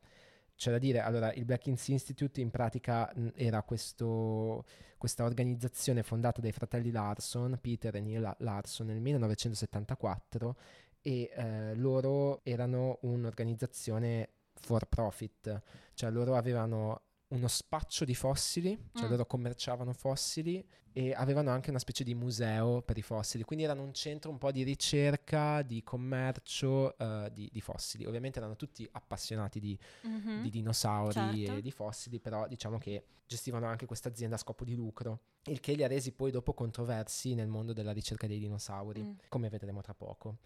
C'è 0.55 0.71
da 0.71 0.79
dire, 0.79 0.99
allora, 1.01 1.31
il 1.33 1.45
Black 1.45 1.67
Hills 1.67 1.87
Institute 1.89 2.41
in 2.41 2.49
pratica 2.49 3.11
mh, 3.13 3.29
era 3.35 3.61
questo- 3.63 4.65
questa 4.97 5.23
organizzazione 5.23 6.01
fondata 6.03 6.41
dai 6.41 6.51
fratelli 6.51 6.91
Larson, 6.91 7.57
Peter 7.61 7.95
e 7.95 7.99
Neil 8.01 8.35
Larson, 8.39 8.87
nel 8.87 8.99
1974 8.99 10.55
e 11.01 11.31
eh, 11.33 11.75
loro 11.75 12.41
erano 12.43 12.97
un'organizzazione 13.01 14.29
for 14.55 14.85
profit, 14.87 15.61
cioè 15.93 16.09
loro 16.11 16.35
avevano 16.35 17.01
uno 17.29 17.47
spaccio 17.47 18.05
di 18.05 18.15
fossili, 18.15 18.77
cioè 18.93 19.07
Mm. 19.07 19.09
loro 19.11 19.25
commerciavano 19.25 19.91
fossili 19.93 20.65
e 20.93 21.13
avevano 21.13 21.51
anche 21.51 21.69
una 21.69 21.77
specie 21.79 22.03
di 22.03 22.15
museo 22.15 22.81
per 22.81 22.97
i 22.97 23.01
fossili, 23.01 23.43
quindi 23.43 23.65
erano 23.65 23.83
un 23.83 23.93
centro 23.93 24.31
un 24.31 24.37
po' 24.37 24.51
di 24.51 24.63
ricerca, 24.63 25.61
di 25.61 25.83
commercio 25.83 26.97
eh, 26.97 27.29
di, 27.33 27.49
di 27.51 27.61
fossili. 27.61 28.05
Ovviamente 28.05 28.39
erano 28.39 28.55
tutti 28.55 28.87
appassionati 28.93 29.59
di, 29.59 29.77
Mhm. 30.03 30.41
di 30.41 30.49
dinosauri 30.49 31.11
certo. 31.11 31.51
e 31.55 31.61
di 31.61 31.71
fossili, 31.71 32.19
però 32.19 32.47
diciamo 32.47 32.77
che 32.77 33.03
gestivano 33.27 33.67
anche 33.67 33.85
questa 33.85 34.07
azienda 34.09 34.35
a 34.35 34.39
scopo 34.39 34.63
di 34.63 34.73
lucro, 34.73 35.19
il 35.47 35.59
che 35.59 35.73
li 35.73 35.83
ha 35.83 35.87
resi 35.87 36.13
poi 36.13 36.31
dopo 36.31 36.53
controversi 36.53 37.33
nel 37.35 37.47
mondo 37.47 37.73
della 37.73 37.91
ricerca 37.91 38.25
dei 38.25 38.39
dinosauri, 38.39 39.01
Mm. 39.03 39.11
come 39.27 39.49
vedremo 39.49 39.81
tra 39.81 39.93
poco. 39.93 40.37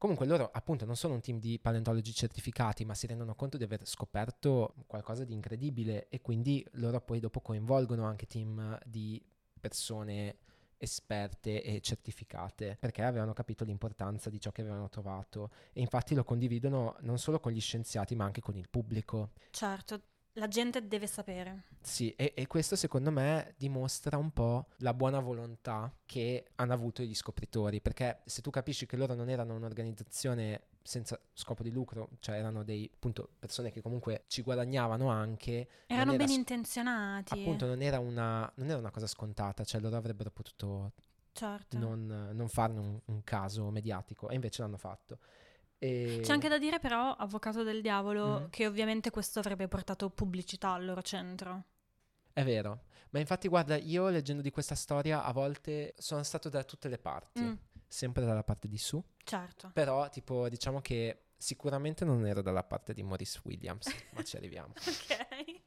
Comunque 0.00 0.24
loro 0.24 0.48
appunto 0.50 0.86
non 0.86 0.96
sono 0.96 1.12
un 1.12 1.20
team 1.20 1.38
di 1.38 1.58
paleontologi 1.58 2.14
certificati, 2.14 2.86
ma 2.86 2.94
si 2.94 3.06
rendono 3.06 3.34
conto 3.34 3.58
di 3.58 3.64
aver 3.64 3.86
scoperto 3.86 4.72
qualcosa 4.86 5.24
di 5.24 5.34
incredibile 5.34 6.08
e 6.08 6.22
quindi 6.22 6.66
loro 6.76 7.02
poi 7.02 7.20
dopo 7.20 7.42
coinvolgono 7.42 8.06
anche 8.06 8.24
team 8.24 8.78
di 8.86 9.22
persone 9.60 10.38
esperte 10.78 11.62
e 11.62 11.82
certificate 11.82 12.78
perché 12.80 13.02
avevano 13.02 13.34
capito 13.34 13.62
l'importanza 13.62 14.30
di 14.30 14.40
ciò 14.40 14.50
che 14.52 14.62
avevano 14.62 14.88
trovato 14.88 15.50
e 15.74 15.82
infatti 15.82 16.14
lo 16.14 16.24
condividono 16.24 16.96
non 17.00 17.18
solo 17.18 17.38
con 17.38 17.52
gli 17.52 17.60
scienziati 17.60 18.14
ma 18.14 18.24
anche 18.24 18.40
con 18.40 18.56
il 18.56 18.70
pubblico. 18.70 19.32
Certo, 19.50 20.00
la 20.34 20.48
gente 20.48 20.86
deve 20.86 21.06
sapere. 21.06 21.64
Sì, 21.80 22.10
e, 22.16 22.32
e 22.36 22.46
questo 22.46 22.76
secondo 22.76 23.10
me 23.10 23.54
dimostra 23.56 24.16
un 24.16 24.30
po' 24.30 24.66
la 24.78 24.94
buona 24.94 25.20
volontà 25.20 25.92
che 26.04 26.50
hanno 26.56 26.72
avuto 26.72 27.02
gli 27.02 27.14
scopritori, 27.14 27.80
perché 27.80 28.20
se 28.24 28.42
tu 28.42 28.50
capisci 28.50 28.86
che 28.86 28.96
loro 28.96 29.14
non 29.14 29.28
erano 29.28 29.54
un'organizzazione 29.54 30.62
senza 30.82 31.18
scopo 31.32 31.62
di 31.62 31.70
lucro, 31.70 32.10
cioè 32.20 32.36
erano 32.36 32.62
dei 32.62 32.90
appunto 32.92 33.28
persone 33.38 33.70
che 33.70 33.80
comunque 33.82 34.24
ci 34.28 34.42
guadagnavano 34.42 35.08
anche, 35.08 35.68
Erano 35.86 36.14
era 36.14 36.24
ben 36.24 36.34
intenzionati. 36.34 37.38
appunto 37.38 37.66
non 37.66 37.82
era, 37.82 37.98
una, 37.98 38.50
non 38.56 38.68
era 38.68 38.78
una 38.78 38.90
cosa 38.90 39.06
scontata, 39.06 39.64
cioè 39.64 39.80
loro 39.80 39.96
avrebbero 39.96 40.30
potuto 40.30 40.92
certo. 41.32 41.78
non, 41.78 42.30
non 42.32 42.48
farne 42.48 42.80
un, 42.80 43.00
un 43.06 43.22
caso 43.24 43.70
mediatico 43.70 44.28
e 44.28 44.34
invece 44.34 44.62
l'hanno 44.62 44.78
fatto. 44.78 45.18
E... 45.82 46.20
C'è 46.22 46.32
anche 46.32 46.48
da 46.48 46.58
dire 46.58 46.78
però, 46.78 47.12
avvocato 47.14 47.62
del 47.62 47.80
diavolo, 47.80 48.40
Mhm. 48.40 48.50
che 48.50 48.66
ovviamente 48.66 49.10
questo 49.10 49.38
avrebbe 49.38 49.66
portato 49.66 50.10
pubblicità 50.10 50.72
al 50.72 50.84
loro 50.84 51.00
centro. 51.00 51.64
È 52.32 52.44
vero, 52.44 52.82
ma 53.10 53.18
infatti 53.18 53.48
guarda, 53.48 53.76
io 53.76 54.08
leggendo 54.10 54.42
di 54.42 54.50
questa 54.50 54.74
storia 54.74 55.24
a 55.24 55.32
volte 55.32 55.94
sono 55.96 56.22
stato 56.22 56.48
da 56.50 56.62
tutte 56.64 56.88
le 56.88 56.98
parti, 56.98 57.40
Mm, 57.42 57.54
sempre 57.88 58.24
dalla 58.26 58.44
parte 58.44 58.68
di 58.68 58.76
su, 58.78 59.02
certo. 59.24 59.70
però 59.72 60.08
tipo 60.10 60.48
diciamo 60.50 60.80
che 60.82 61.24
sicuramente 61.36 62.04
non 62.04 62.26
ero 62.26 62.42
dalla 62.42 62.62
parte 62.62 62.92
di 62.92 63.02
Maurice 63.02 63.40
Williams, 63.44 63.88
ma 64.12 64.22
ci 64.22 64.36
arriviamo. 64.36 64.74
Ok. 64.86 65.60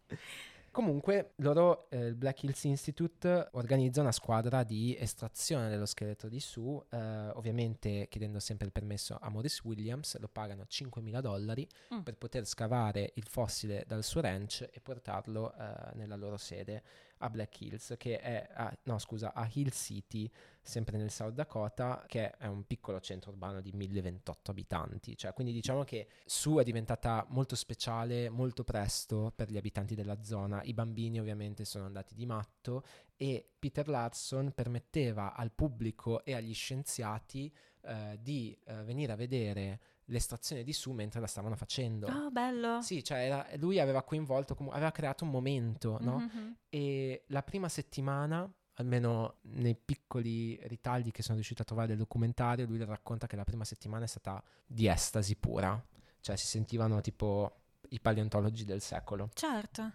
Comunque, 0.74 1.34
loro, 1.36 1.88
eh, 1.92 2.00
il 2.08 2.16
Black 2.16 2.42
Hills 2.42 2.64
Institute, 2.64 3.50
organizza 3.52 4.02
una 4.02 4.12
squadra 4.12 4.64
di 4.64 4.98
estrazione 5.00 5.70
dello 5.70 5.86
scheletro 5.86 6.30
di 6.30 6.40
Sue, 6.40 6.84
eh, 6.90 6.98
ovviamente 7.36 8.08
chiedendo 8.10 8.40
sempre 8.40 8.66
il 8.66 8.72
permesso 8.72 9.16
a 9.22 9.30
Maurice 9.30 9.62
Williams, 9.66 10.18
lo 10.18 10.28
pagano 10.28 10.64
5.000 10.68 11.22
dollari 11.22 11.68
Mm. 11.94 12.00
per 12.00 12.16
poter 12.18 12.48
scavare 12.48 13.12
il 13.14 13.26
fossile 13.28 13.84
dal 13.86 14.04
suo 14.04 14.22
ranch 14.22 14.68
e 14.72 14.80
portarlo 14.82 15.54
eh, 15.54 15.92
nella 15.94 16.16
loro 16.16 16.38
sede 16.38 16.82
a 17.24 17.30
Black 17.30 17.62
Hills, 17.62 17.96
che 17.98 18.20
è 18.20 18.48
a, 18.54 18.78
no, 18.84 19.00
scusa, 19.00 19.34
a 19.34 19.50
Hill 19.52 19.70
City, 19.70 20.30
sempre 20.62 20.98
nel 20.98 21.10
South 21.10 21.34
Dakota, 21.34 22.04
che 22.08 22.32
è 22.32 22.48
un 22.48 22.66
piccolo 22.66 23.00
centro 23.00 23.32
urbano 23.32 23.62
di 23.62 23.72
1028 23.72 24.52
abitanti. 24.52 25.18
Cioè, 25.18 25.34
quindi 25.34 25.54
diciamo 25.54 25.84
che 25.84 26.08
Sue 26.26 26.62
è 26.62 26.66
diventata 26.66 27.26
molto 27.30 27.56
speciale 27.56 28.30
molto 28.30 28.64
presto 28.64 29.32
per 29.36 29.50
gli 29.50 29.58
abitanti 29.58 29.96
della 29.96 30.22
zona. 30.22 30.62
I 30.64 30.74
bambini 30.74 31.20
ovviamente 31.20 31.66
sono 31.66 31.86
andati 31.86 32.14
di 32.14 32.26
matto 32.26 32.84
e 33.16 33.48
Peter 33.58 33.88
Larson 33.88 34.52
permetteva 34.54 35.34
al 35.34 35.52
pubblico 35.52 36.24
e 36.26 36.34
agli 36.34 36.54
scienziati 36.54 37.54
eh, 37.82 38.18
di 38.22 38.58
eh, 38.66 38.84
venire 38.84 39.14
a 39.14 39.16
vedere 39.16 39.80
l'estrazione 40.14 40.64
di 40.64 40.72
Sue 40.72 40.94
mentre 40.94 41.20
la 41.20 41.28
stavano 41.28 41.56
facendo. 41.56 42.08
Oh, 42.08 42.32
bello. 42.32 42.82
Sì, 42.82 43.04
cioè 43.04 43.26
era- 43.26 43.48
lui 43.58 43.80
aveva 43.80 44.04
coinvolto, 44.04 44.56
comu- 44.56 44.72
aveva 44.74 44.92
creato 44.92 45.26
un 45.26 45.32
momento, 45.32 45.98
no? 46.00 46.20
Mhm. 46.20 46.56
E 46.70 47.26
la 47.28 47.44
prima 47.44 47.68
settimana, 47.68 48.50
almeno 48.76 49.38
nei 49.42 49.76
piccoli 49.76 50.58
ritagli 50.68 51.12
che 51.12 51.22
sono 51.22 51.36
riuscito 51.36 51.62
a 51.64 51.66
trovare 51.66 51.88
del 51.90 51.98
documentario, 51.98 52.66
lui 52.66 52.84
racconta 52.86 53.28
che 53.28 53.36
la 53.36 53.44
prima 53.44 53.66
settimana 53.66 54.06
è 54.06 54.08
stata 54.08 54.42
di 54.66 54.88
estasi 54.88 55.36
pura. 55.36 55.84
Cioè 56.22 56.38
si 56.38 56.48
sentivano 56.48 57.02
tipo 57.02 57.64
i 57.90 58.00
paleontologi 58.00 58.64
del 58.64 58.82
secolo. 58.82 59.30
Certo. 59.34 59.92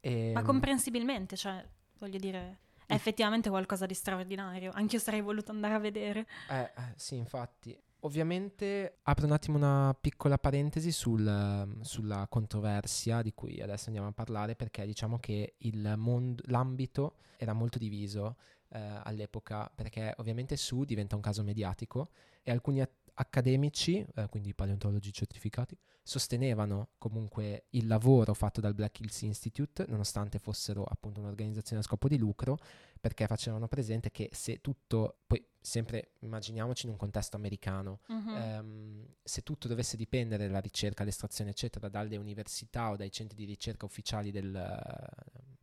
E, 0.00 0.32
Ma 0.34 0.42
comprensibilmente, 0.42 1.36
cioè, 1.36 1.64
voglio 1.98 2.18
dire, 2.18 2.58
è 2.86 2.94
effettivamente 2.94 3.48
qualcosa 3.48 3.86
di 3.86 3.94
straordinario. 3.94 4.72
Anche 4.74 4.96
io 4.96 5.02
sarei 5.02 5.20
voluto 5.20 5.52
andare 5.52 5.74
a 5.74 5.78
vedere. 5.78 6.26
Eh, 6.50 6.60
eh, 6.62 6.92
sì, 6.96 7.14
infatti. 7.16 7.80
Ovviamente 8.04 8.98
apro 9.02 9.26
un 9.26 9.32
attimo 9.32 9.56
una 9.56 9.96
piccola 9.98 10.36
parentesi 10.36 10.90
sul, 10.90 11.78
sulla 11.82 12.26
controversia 12.28 13.22
di 13.22 13.32
cui 13.32 13.60
adesso 13.60 13.86
andiamo 13.86 14.08
a 14.08 14.12
parlare 14.12 14.56
perché 14.56 14.84
diciamo 14.84 15.18
che 15.18 15.54
mondo, 15.96 16.42
l'ambito 16.46 17.14
era 17.36 17.52
molto 17.52 17.78
diviso 17.78 18.38
eh, 18.70 19.00
all'epoca 19.04 19.70
perché 19.72 20.14
ovviamente 20.16 20.56
su 20.56 20.82
diventa 20.82 21.14
un 21.14 21.22
caso 21.22 21.44
mediatico 21.44 22.10
e 22.42 22.50
alcuni 22.50 22.80
a- 22.80 22.90
accademici, 23.14 24.04
eh, 24.16 24.26
quindi 24.28 24.52
paleontologi 24.52 25.12
certificati, 25.12 25.78
sostenevano 26.02 26.88
comunque 26.98 27.66
il 27.70 27.86
lavoro 27.86 28.34
fatto 28.34 28.60
dal 28.60 28.74
Black 28.74 28.98
Hills 28.98 29.22
Institute 29.22 29.84
nonostante 29.86 30.40
fossero 30.40 30.82
appunto 30.82 31.20
un'organizzazione 31.20 31.82
a 31.82 31.84
scopo 31.84 32.08
di 32.08 32.18
lucro 32.18 32.58
perché 33.00 33.28
facevano 33.28 33.68
presente 33.68 34.10
che 34.10 34.28
se 34.32 34.60
tutto, 34.60 35.18
poi 35.24 35.44
sempre 35.62 36.10
immaginiamoci 36.20 36.86
in 36.86 36.92
un 36.92 36.98
contesto 36.98 37.36
americano, 37.36 38.00
Mhm. 38.08 38.28
ehm, 38.36 39.06
se 39.22 39.42
tutto 39.42 39.68
dovesse 39.68 39.96
dipendere 39.96 40.46
dalla 40.46 40.60
ricerca, 40.60 41.04
l'estrazione 41.04 41.50
eccetera 41.50 41.88
dalle 41.88 42.16
università 42.16 42.90
o 42.90 42.96
dai 42.96 43.10
centri 43.10 43.36
di 43.36 43.44
ricerca 43.44 43.86
ufficiali 43.86 44.30
del, 44.32 45.08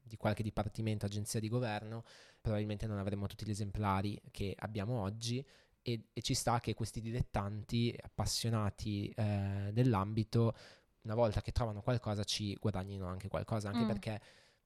di 0.02 0.16
qualche 0.18 0.42
dipartimento, 0.42 1.06
agenzia 1.06 1.40
di 1.40 1.50
governo, 1.50 2.04
probabilmente 2.42 2.88
non 2.88 2.98
avremmo 2.98 3.28
tutti 3.28 3.46
gli 3.46 3.52
esemplari 3.52 4.20
che 4.32 4.56
abbiamo 4.58 5.02
oggi 5.02 5.46
e, 5.82 6.10
e 6.14 6.22
ci 6.22 6.34
sta 6.34 6.60
che 6.60 6.74
questi 6.74 7.02
dilettanti 7.02 7.94
appassionati 8.02 9.10
eh, 9.10 9.70
dell'ambito 9.74 10.56
una 11.02 11.16
volta 11.16 11.42
che 11.42 11.52
trovano 11.52 11.82
qualcosa 11.82 12.24
ci 12.24 12.56
guadagnino 12.60 13.06
anche 13.06 13.28
qualcosa, 13.28 13.70
anche 13.70 13.84
Mm. 13.84 13.88
perché 13.88 14.22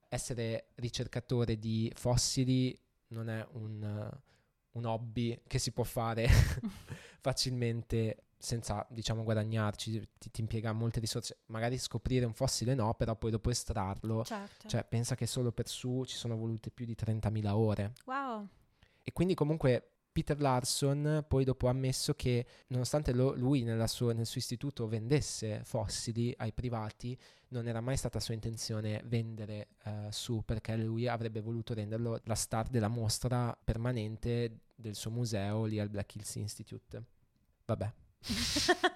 essere 0.09 0.67
ricercatore 0.75 1.57
di 1.57 1.91
fossili 1.95 2.77
non 3.09 3.29
è 3.29 3.45
un, 3.53 4.09
un 4.73 4.85
hobby 4.85 5.39
che 5.47 5.59
si 5.59 5.71
può 5.71 5.83
fare 5.83 6.27
facilmente 7.19 8.25
senza, 8.37 8.85
diciamo, 8.89 9.23
guadagnarci, 9.23 10.09
ti, 10.17 10.29
ti 10.29 10.41
impiega 10.41 10.73
molte 10.73 10.99
risorse, 10.99 11.37
magari 11.45 11.77
scoprire 11.77 12.25
un 12.25 12.33
fossile 12.33 12.75
no, 12.75 12.93
però 12.93 13.15
poi 13.15 13.31
dopo 13.31 13.49
estrarlo, 13.49 14.25
Certo. 14.25 14.67
cioè 14.67 14.83
pensa 14.83 15.15
che 15.15 15.25
solo 15.25 15.53
per 15.53 15.67
su 15.69 16.03
ci 16.05 16.17
sono 16.17 16.35
volute 16.35 16.69
più 16.69 16.85
di 16.85 16.93
30.000 16.95 17.47
ore. 17.51 17.93
wow. 18.05 18.45
E 19.01 19.11
quindi 19.13 19.33
comunque 19.33 19.92
Peter 20.13 20.39
Larson 20.39 21.25
poi 21.27 21.43
dopo 21.43 21.67
ha 21.67 21.71
ammesso 21.71 22.13
che 22.13 22.45
nonostante 22.67 23.11
lo- 23.11 23.33
lui 23.35 23.65
sua- 23.87 24.13
nel 24.13 24.25
suo 24.27 24.39
istituto 24.39 24.87
vendesse 24.87 25.61
fossili 25.65 26.33
ai 26.37 26.53
privati, 26.53 27.17
non 27.49 27.67
era 27.67 27.81
mai 27.81 27.97
stata 27.97 28.19
sua 28.19 28.33
intenzione 28.35 29.01
vendere 29.05 29.69
eh, 29.83 30.07
su 30.11 30.43
perché 30.45 30.77
lui 30.77 31.07
avrebbe 31.07 31.41
voluto 31.41 31.73
renderlo 31.73 32.19
la 32.23 32.35
star 32.35 32.67
della 32.69 32.87
mostra 32.87 33.57
permanente 33.61 34.59
del 34.75 34.95
suo 34.95 35.11
museo 35.11 35.65
lì 35.65 35.79
al 35.79 35.89
Black 35.89 36.15
Hills 36.15 36.35
Institute. 36.35 37.03
Vabbè, 37.65 37.91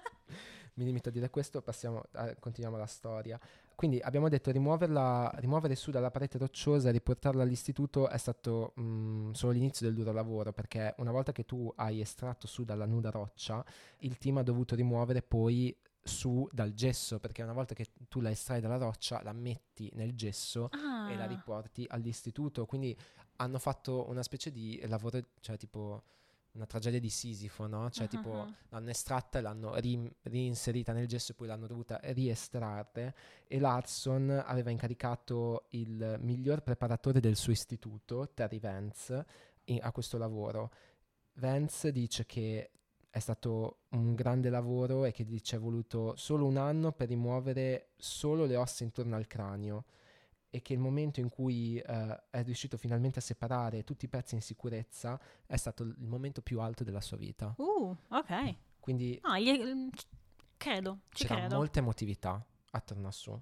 mi 0.78 0.84
limito 0.84 1.08
a 1.10 1.12
dire 1.12 1.28
questo, 1.28 1.60
passiamo 1.60 2.02
a- 2.12 2.34
continuiamo 2.36 2.78
la 2.78 2.86
storia. 2.86 3.38
Quindi 3.74 4.00
abbiamo 4.00 4.28
detto 4.28 4.50
rimuoverla, 4.50 5.32
rimuovere 5.36 5.74
su 5.76 5.90
dalla 5.90 6.10
parete 6.10 6.38
rocciosa 6.38 6.88
e 6.88 6.92
riportarla 6.92 7.42
all'istituto 7.42 8.08
è 8.08 8.16
stato 8.18 8.72
mm, 8.80 9.32
solo 9.32 9.52
l'inizio 9.52 9.86
del 9.86 9.94
duro 9.94 10.10
lavoro 10.12 10.52
perché 10.52 10.94
una 10.98 11.12
volta 11.12 11.30
che 11.32 11.44
tu 11.44 11.72
hai 11.76 12.00
estratto 12.00 12.46
su 12.48 12.64
dalla 12.64 12.86
nuda 12.86 13.10
roccia, 13.10 13.64
il 13.98 14.18
team 14.18 14.38
ha 14.38 14.42
dovuto 14.42 14.74
rimuovere 14.74 15.22
poi 15.22 15.76
su 16.02 16.48
dal 16.50 16.72
gesso 16.72 17.18
perché 17.20 17.42
una 17.42 17.52
volta 17.52 17.74
che 17.74 17.86
tu 18.08 18.20
la 18.20 18.30
estrai 18.30 18.60
dalla 18.60 18.78
roccia 18.78 19.22
la 19.22 19.32
metti 19.32 19.90
nel 19.94 20.14
gesso 20.16 20.70
Ah. 20.72 21.10
e 21.12 21.16
la 21.16 21.26
riporti 21.26 21.84
all'istituto. 21.88 22.66
Quindi 22.66 22.96
hanno 23.36 23.58
fatto 23.60 24.08
una 24.08 24.22
specie 24.24 24.50
di 24.50 24.80
lavoro, 24.86 25.20
cioè 25.40 25.56
tipo 25.56 26.02
una 26.58 26.66
tragedia 26.66 27.00
di 27.00 27.08
Sisifo, 27.08 27.66
no? 27.66 27.88
Cioè 27.90 28.04
Ah, 28.06 28.08
tipo 28.08 28.40
ah. 28.42 28.52
l'hanno 28.70 28.90
estratta 28.90 29.38
e 29.38 29.40
l'hanno 29.40 29.74
ri- 29.76 30.12
reinserita 30.22 30.92
nel 30.92 31.06
gesso 31.06 31.32
e 31.32 31.34
poi 31.34 31.46
l'hanno 31.46 31.66
dovuta 31.66 31.98
riestrarre 32.02 33.14
e 33.46 33.58
Larson 33.58 34.42
aveva 34.44 34.70
incaricato 34.70 35.66
il 35.70 36.18
miglior 36.20 36.62
preparatore 36.62 37.20
del 37.20 37.36
suo 37.36 37.52
istituto, 37.52 38.30
Terry 38.34 38.58
Vance, 38.58 39.26
i- 39.64 39.78
a 39.80 39.90
questo 39.92 40.18
lavoro. 40.18 40.70
Vance 41.34 41.92
dice 41.92 42.26
che 42.26 42.70
è 43.10 43.18
stato 43.20 43.78
un 43.90 44.14
grande 44.14 44.50
lavoro 44.50 45.04
e 45.04 45.12
che 45.12 45.24
gli 45.24 45.40
ci 45.40 45.54
è 45.54 45.58
voluto 45.58 46.14
solo 46.16 46.44
un 46.46 46.56
anno 46.56 46.92
per 46.92 47.08
rimuovere 47.08 47.90
solo 47.96 48.44
le 48.44 48.56
ossa 48.56 48.84
intorno 48.84 49.16
al 49.16 49.26
cranio 49.26 49.84
e 50.50 50.62
che 50.62 50.72
il 50.72 50.78
momento 50.78 51.20
in 51.20 51.28
cui 51.28 51.76
eh, 51.78 52.22
è 52.30 52.42
riuscito 52.42 52.76
finalmente 52.76 53.18
a 53.18 53.22
separare 53.22 53.84
tutti 53.84 54.06
i 54.06 54.08
pezzi 54.08 54.34
in 54.34 54.40
sicurezza 54.40 55.20
è 55.46 55.56
stato 55.56 55.82
il 55.82 55.94
momento 55.98 56.40
più 56.42 56.60
alto 56.60 56.84
della 56.84 57.00
sua 57.00 57.16
vita. 57.16 57.54
Uh, 57.58 57.94
ok. 58.08 58.54
Quindi 58.80 59.20
No, 59.22 59.36
gli- 59.36 59.60
mm, 59.62 59.88
credo, 60.56 61.00
ci 61.10 61.24
c'era 61.26 61.40
credo. 61.40 61.56
molta 61.56 61.78
emotività 61.80 62.44
attorno 62.70 63.08
a 63.08 63.12
su 63.12 63.38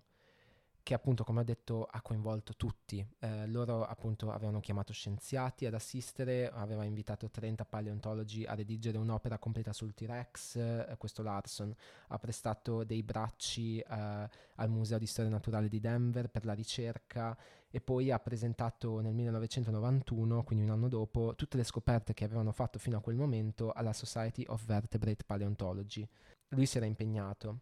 che 0.87 0.95
appunto 0.95 1.25
come 1.25 1.41
ho 1.41 1.43
detto 1.43 1.85
ha 1.85 2.01
coinvolto 2.01 2.55
tutti 2.55 3.05
Eh, 3.19 3.49
loro 3.49 3.85
appunto 3.85 4.31
avevano 4.31 4.61
chiamato 4.61 4.93
scienziati 4.93 5.67
ad 5.67 5.75
assistere 5.75 6.49
aveva 6.49 6.85
invitato 6.85 7.29
30 7.29 7.65
paleontologi 7.65 8.45
a 8.45 8.55
redigere 8.55 8.97
un'opera 8.97 9.37
completa 9.37 9.73
sul 9.73 9.95
T-Rex 9.95 10.55
eh, 10.55 10.95
questo 10.97 11.25
Larson 11.25 11.75
ha 12.09 12.19
prestato 12.21 12.85
dei 12.85 13.03
bracci 13.03 13.81
eh, 13.81 13.85
al 13.89 14.71
Museo 14.71 14.99
di 14.99 15.07
Storia 15.07 15.33
Naturale 15.33 15.69
di 15.69 15.81
Denver 15.81 16.31
per 16.31 16.45
la 16.45 16.53
ricerca 16.53 17.37
e 17.69 17.81
poi 17.81 18.13
ha 18.13 18.21
presentato 18.21 19.01
nel 19.01 19.13
1991, 19.13 20.45
quindi 20.45 20.65
un 20.65 20.71
anno 20.71 20.89
dopo, 20.89 21.35
tutte 21.35 21.57
le 21.59 21.65
scoperte 21.65 22.15
che 22.15 22.25
avevano 22.25 22.53
fatto 22.53 22.79
fino 22.79 22.97
a 22.97 23.01
quel 23.01 23.17
momento 23.17 23.73
alla 23.73 23.93
Society 23.93 24.45
of 24.47 24.65
Vertebrate 24.65 25.25
Paleontology. 25.25 26.09
Lui 26.51 26.65
si 26.65 26.77
era 26.79 26.87
impegnato. 26.87 27.61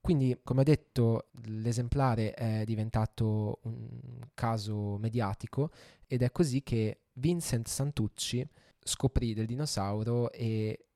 Quindi, 0.00 0.38
come 0.42 0.60
ho 0.60 0.64
detto, 0.64 1.28
l'esemplare 1.44 2.32
è 2.32 2.64
diventato 2.64 3.60
un 3.64 4.18
caso 4.34 4.96
mediatico 4.98 5.70
ed 6.06 6.22
è 6.22 6.32
così 6.32 6.62
che 6.62 7.02
Vincent 7.14 7.68
Santucci 7.68 8.46
scoprì 8.82 9.34
del 9.34 9.46
dinosauro 9.46 10.32
e 10.32 10.86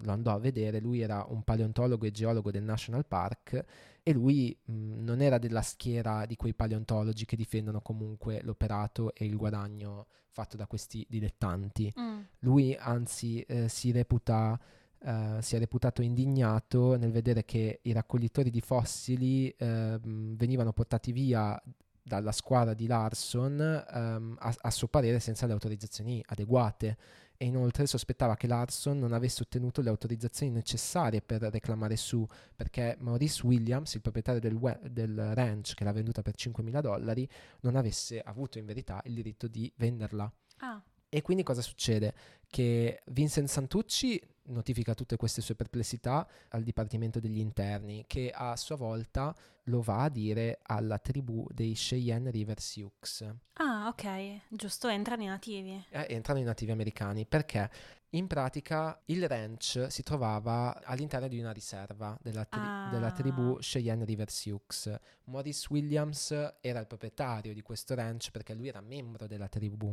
lo 0.00 0.12
andò 0.12 0.32
a 0.32 0.38
vedere. 0.38 0.80
Lui 0.80 1.00
era 1.00 1.24
un 1.28 1.42
paleontologo 1.42 2.06
e 2.06 2.10
geologo 2.10 2.50
del 2.50 2.62
National 2.62 3.06
Park 3.06 3.64
e 4.02 4.12
lui 4.12 4.56
mh, 4.64 5.02
non 5.02 5.20
era 5.20 5.38
della 5.38 5.62
schiera 5.62 6.26
di 6.26 6.36
quei 6.36 6.54
paleontologi 6.54 7.24
che 7.24 7.36
difendono 7.36 7.80
comunque 7.80 8.40
l'operato 8.42 9.12
e 9.14 9.24
il 9.24 9.36
guadagno 9.36 10.06
fatto 10.30 10.56
da 10.56 10.66
questi 10.66 11.04
dilettanti. 11.08 11.92
Mm. 11.98 12.20
Lui 12.40 12.74
anzi 12.78 13.40
eh, 13.42 13.68
si 13.68 13.90
reputa 13.90 14.58
eh, 14.98 15.38
si 15.40 15.56
è 15.56 15.58
reputato 15.58 16.02
indignato 16.02 16.96
nel 16.96 17.10
vedere 17.10 17.44
che 17.44 17.80
i 17.82 17.92
raccoglitori 17.92 18.50
di 18.50 18.60
fossili 18.60 19.54
ehm, 19.56 20.36
venivano 20.36 20.72
portati 20.72 21.12
via 21.12 21.60
dalla 22.02 22.32
squadra 22.32 22.72
di 22.72 22.86
Larson 22.86 23.60
ehm, 23.60 24.36
a, 24.38 24.54
a 24.56 24.70
suo 24.70 24.86
parere 24.86 25.18
senza 25.18 25.46
le 25.46 25.52
autorizzazioni 25.52 26.22
adeguate 26.26 26.96
e 27.36 27.46
inoltre 27.46 27.86
sospettava 27.86 28.36
che 28.36 28.46
Larson 28.46 28.98
non 28.98 29.12
avesse 29.12 29.42
ottenuto 29.42 29.82
le 29.82 29.90
autorizzazioni 29.90 30.52
necessarie 30.52 31.20
per 31.20 31.42
reclamare 31.42 31.96
su, 31.96 32.26
perché 32.54 32.96
Maurice 33.00 33.46
Williams, 33.46 33.94
il 33.94 34.00
proprietario 34.00 34.40
del, 34.40 34.54
we- 34.54 34.80
del 34.90 35.34
ranch 35.34 35.74
che 35.74 35.84
l'ha 35.84 35.92
venduta 35.92 36.22
per 36.22 36.34
5.000 36.34 36.80
dollari, 36.80 37.28
non 37.60 37.76
avesse 37.76 38.20
avuto 38.20 38.58
in 38.58 38.64
verità 38.64 39.00
il 39.04 39.14
diritto 39.14 39.48
di 39.48 39.70
venderla. 39.76 40.32
Ah, 40.58 40.82
E 41.16 41.22
quindi 41.22 41.42
cosa 41.42 41.62
succede? 41.62 42.12
Che 42.46 43.00
Vincent 43.06 43.48
Santucci 43.48 44.20
notifica 44.48 44.92
tutte 44.92 45.16
queste 45.16 45.40
sue 45.40 45.54
perplessità 45.54 46.28
al 46.50 46.62
Dipartimento 46.62 47.20
degli 47.20 47.38
Interni, 47.38 48.04
che 48.06 48.30
a 48.34 48.54
sua 48.56 48.76
volta 48.76 49.34
lo 49.64 49.80
va 49.80 50.02
a 50.02 50.08
dire 50.10 50.58
alla 50.64 50.98
tribù 50.98 51.46
dei 51.50 51.72
Cheyenne 51.72 52.30
River 52.30 52.60
Sioux. 52.60 53.24
ah, 53.54 53.86
ok, 53.88 54.40
giusto, 54.50 54.88
entrano 54.88 55.22
i 55.22 55.26
nativi. 55.26 55.82
Eh, 55.88 56.06
entrano 56.10 56.38
i 56.38 56.44
nativi 56.44 56.70
americani 56.70 57.24
perché 57.24 57.70
in 58.10 58.26
pratica 58.28 59.00
il 59.06 59.26
ranch 59.26 59.86
si 59.88 60.02
trovava 60.02 60.80
all'interno 60.84 61.26
di 61.28 61.38
una 61.40 61.50
riserva 61.50 62.16
della, 62.22 62.44
tri- 62.44 62.60
Ah. 62.62 62.88
della 62.90 63.10
tribù 63.10 63.56
Cheyenne 63.58 64.04
River 64.04 64.30
Sioux. 64.30 64.96
Maurice 65.24 65.66
Williams 65.70 66.30
era 66.60 66.78
il 66.78 66.86
proprietario 66.86 67.52
di 67.52 67.62
questo 67.62 67.94
ranch 67.94 68.30
perché 68.30 68.54
lui 68.54 68.68
era 68.68 68.80
membro 68.80 69.26
della 69.26 69.48
tribù. 69.48 69.92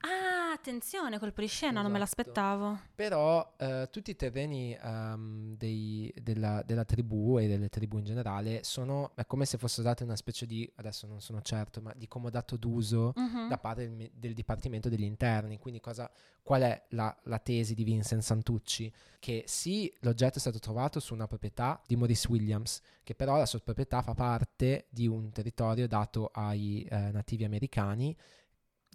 Ah, 0.00 0.33
attenzione, 0.54 1.18
colpo 1.18 1.40
di 1.40 1.46
scena, 1.46 1.82
non 1.82 1.90
me 1.92 1.98
Esatto. 1.98 2.22
l'aspettavo. 2.22 2.78
Però 2.94 3.54
eh, 3.58 3.88
tutti 3.90 4.10
i 4.12 4.16
terreni 4.16 4.76
ehm, 4.80 5.56
dei- 5.56 6.12
della, 6.22 6.62
della 6.64 6.84
tribù 6.84 7.38
e 7.38 7.46
delle 7.46 7.68
tribù 7.68 7.98
in 7.98 8.04
generale 8.04 8.60
sono 8.64 9.12
è 9.14 9.26
come 9.26 9.44
se 9.44 9.58
fosse 9.58 9.82
data 9.82 10.04
una 10.04 10.16
specie 10.16 10.46
di, 10.46 10.70
adesso 10.76 11.06
non 11.06 11.20
sono 11.20 11.40
certo, 11.42 11.80
ma 11.80 11.92
di 11.94 12.08
comodato 12.08 12.56
d'uso 12.56 13.12
Mhm. 13.16 13.48
da 13.48 13.58
parte 13.58 13.88
del, 13.94 14.10
del 14.14 14.32
Dipartimento 14.34 14.88
degli 14.88 15.02
Interni. 15.02 15.58
Quindi 15.58 15.80
cosa, 15.80 16.10
qual 16.42 16.62
è 16.62 16.84
la, 16.90 17.14
la 17.24 17.38
tesi 17.38 17.74
di 17.74 17.84
Vincent 17.84 18.22
Santucci? 18.22 18.92
Che 19.18 19.44
sì, 19.46 19.92
l'oggetto 20.00 20.36
è 20.38 20.40
stato 20.40 20.58
trovato 20.58 21.00
su 21.00 21.14
una 21.14 21.26
proprietà 21.26 21.80
di 21.86 21.96
Maurice 21.96 22.28
Williams, 22.30 22.80
che 23.02 23.14
però 23.14 23.36
la 23.36 23.46
sua 23.46 23.58
proprietà 23.60 24.02
fa 24.02 24.14
parte 24.14 24.86
di 24.90 25.06
un 25.06 25.30
territorio 25.30 25.86
dato 25.88 26.30
ai 26.32 26.86
eh, 26.90 27.10
nativi 27.10 27.44
americani 27.44 28.16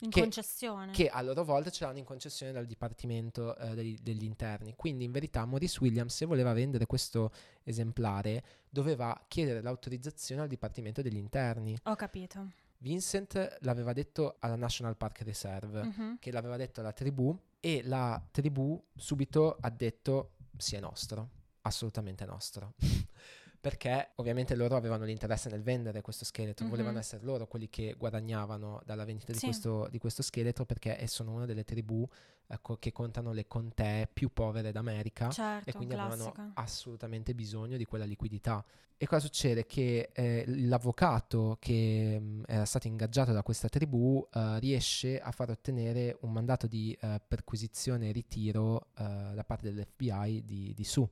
In 0.01 0.09
che- 0.09 0.21
concessione. 0.21 0.91
che 0.93 1.09
a 1.09 1.21
loro 1.21 1.43
volta 1.43 1.69
ce 1.69 1.83
l'hanno 1.85 1.97
in 1.97 2.05
concessione 2.05 2.51
dal 2.51 2.65
Dipartimento 2.65 3.55
eh, 3.57 3.73
degli, 3.75 3.97
degli 4.01 4.23
Interni. 4.23 4.73
Quindi 4.75 5.03
in 5.03 5.11
verità 5.11 5.45
Maurice 5.45 5.79
Williams, 5.81 6.15
se 6.15 6.25
voleva 6.25 6.53
vendere 6.53 6.85
questo 6.85 7.31
esemplare, 7.63 8.43
doveva 8.69 9.19
chiedere 9.27 9.61
l'autorizzazione 9.61 10.41
al 10.41 10.47
Dipartimento 10.47 11.01
degli 11.01 11.17
Interni. 11.17 11.77
Ho 11.83 11.95
capito. 11.95 12.51
Vincent 12.77 13.57
l'aveva 13.61 13.91
detto 13.93 14.37
alla 14.39 14.55
National 14.55 14.95
Park 14.95 15.21
Reserve, 15.21 15.83
Mhm. 15.83 16.17
che 16.19 16.31
l'aveva 16.31 16.55
detto 16.55 16.79
alla 16.79 16.93
tribù 16.93 17.37
e 17.59 17.81
la 17.83 18.25
tribù 18.31 18.81
subito 18.95 19.57
ha 19.59 19.69
detto 19.69 20.35
sì 20.57 20.75
è 20.75 20.79
nostro, 20.79 21.29
assolutamente 21.61 22.23
nostro. 22.25 22.73
Perché 23.61 24.11
ovviamente 24.15 24.55
loro 24.55 24.77
avevano 24.77 25.03
l'interesse 25.03 25.49
nel 25.49 25.61
vendere 25.61 26.01
questo 26.01 26.23
scheletro, 26.23 26.63
Mhm. 26.65 26.71
volevano 26.71 26.97
essere 26.99 27.23
loro 27.25 27.45
quelli 27.45 27.69
che 27.69 27.93
guadagnavano 27.97 28.81
dalla 28.85 29.03
vendita 29.03 29.33
di, 29.33 29.37
Sì. 29.39 29.45
questo, 29.45 29.87
di 29.91 29.97
questo 29.97 30.21
scheletro 30.23 30.65
perché 30.65 30.97
eh, 30.97 31.07
sono 31.07 31.33
una 31.33 31.45
delle 31.45 31.65
tribù 31.65 32.07
ecco, 32.47 32.77
che 32.77 32.91
contano 32.93 33.33
le 33.33 33.47
contee 33.47 34.07
più 34.11 34.31
povere 34.31 34.71
d'America 34.71 35.29
Certo, 35.29 35.69
e 35.69 35.73
quindi 35.73 35.93
avevano 35.93 36.31
classica. 36.31 36.51
assolutamente 36.55 37.35
bisogno 37.35 37.75
di 37.75 37.83
quella 37.85 38.05
liquidità. 38.05 38.63
E 39.01 39.05
cosa 39.07 39.25
succede? 39.25 39.65
Che 39.65 40.09
eh, 40.13 40.43
l'avvocato 40.47 41.57
che 41.59 42.17
mh, 42.19 42.43
era 42.47 42.65
stato 42.65 42.87
ingaggiato 42.87 43.33
da 43.33 43.43
questa 43.43 43.67
tribù 43.67 44.25
eh, 44.33 44.59
riesce 44.59 45.19
a 45.19 45.31
far 45.31 45.49
ottenere 45.49 46.17
un 46.21 46.31
mandato 46.31 46.65
di 46.67 46.97
eh, 46.99 47.21
perquisizione 47.25 48.09
e 48.09 48.11
ritiro 48.13 48.87
eh, 48.97 49.31
da 49.35 49.43
parte 49.45 49.71
dell'FBI 49.71 50.43
di, 50.45 50.73
di 50.73 50.83
Su. 50.85 51.07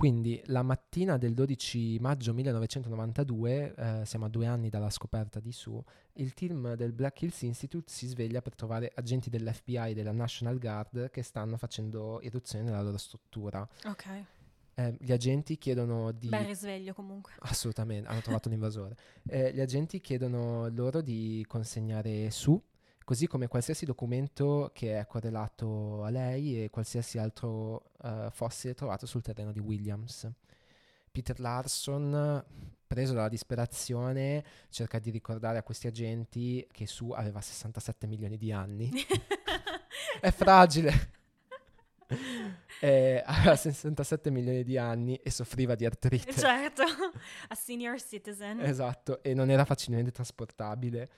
Quindi 0.00 0.40
la 0.46 0.62
mattina 0.62 1.18
del 1.18 1.34
12 1.34 1.98
maggio 2.00 2.32
1992, 2.32 3.74
eh, 3.74 4.06
siamo 4.06 4.24
a 4.24 4.28
due 4.30 4.46
anni 4.46 4.70
dalla 4.70 4.88
scoperta 4.88 5.40
di 5.40 5.52
Su, 5.52 5.78
il 6.14 6.32
team 6.32 6.72
del 6.72 6.94
Black 6.94 7.20
Hills 7.20 7.42
Institute 7.42 7.92
si 7.92 8.06
sveglia 8.06 8.40
per 8.40 8.54
trovare 8.54 8.90
agenti 8.94 9.28
dell'FBI 9.28 9.90
e 9.90 9.92
della 9.92 10.12
National 10.12 10.58
Guard 10.58 11.10
che 11.10 11.20
stanno 11.20 11.58
facendo 11.58 12.18
irruzione 12.22 12.64
nella 12.64 12.80
loro 12.80 12.96
struttura. 12.96 13.68
Ok. 13.84 14.06
Eh, 14.72 14.96
gli 14.98 15.12
agenti 15.12 15.58
chiedono 15.58 16.12
di... 16.12 16.28
Bel 16.28 16.46
risveglio 16.46 16.94
comunque. 16.94 17.34
Assolutamente, 17.44 18.08
hanno 18.08 18.22
trovato 18.22 18.48
un 18.48 18.54
invasore. 18.54 18.96
Eh, 19.28 19.52
gli 19.52 19.60
agenti 19.60 20.00
chiedono 20.00 20.68
loro 20.68 21.02
di 21.02 21.44
consegnare 21.46 22.30
su, 22.30 22.58
così 23.10 23.26
come 23.26 23.48
qualsiasi 23.48 23.84
documento 23.84 24.70
che 24.72 24.96
è 24.96 25.04
correlato 25.04 26.04
a 26.04 26.10
lei 26.10 26.62
e 26.62 26.70
qualsiasi 26.70 27.18
altro 27.18 27.90
eh, 28.04 28.28
fossile 28.30 28.74
trovato 28.74 29.04
sul 29.04 29.20
terreno 29.20 29.50
di 29.50 29.58
Williams. 29.58 30.30
Peter 31.10 31.40
Larson, 31.40 32.44
preso 32.86 33.12
dalla 33.12 33.28
disperazione, 33.28 34.44
cerca 34.68 35.00
di 35.00 35.10
ricordare 35.10 35.58
a 35.58 35.64
questi 35.64 35.88
agenti 35.88 36.64
che 36.70 36.86
Su 36.86 37.10
aveva 37.10 37.40
67 37.40 38.06
milioni 38.06 38.36
di 38.36 38.52
anni. 38.52 38.92
È 40.20 40.30
fragile. 40.30 40.92
Eh, 42.82 43.22
aveva 43.26 43.56
67 43.56 44.30
milioni 44.30 44.64
di 44.64 44.78
anni 44.78 45.14
e 45.16 45.30
soffriva 45.30 45.74
di 45.74 45.84
artrite. 45.84 46.32
certo, 46.32 46.82
a 47.48 47.54
senior 47.54 48.00
citizen. 48.00 48.60
Esatto, 48.60 49.22
e 49.22 49.34
non 49.34 49.50
era 49.50 49.66
facilmente 49.66 50.10
trasportabile. 50.10 51.10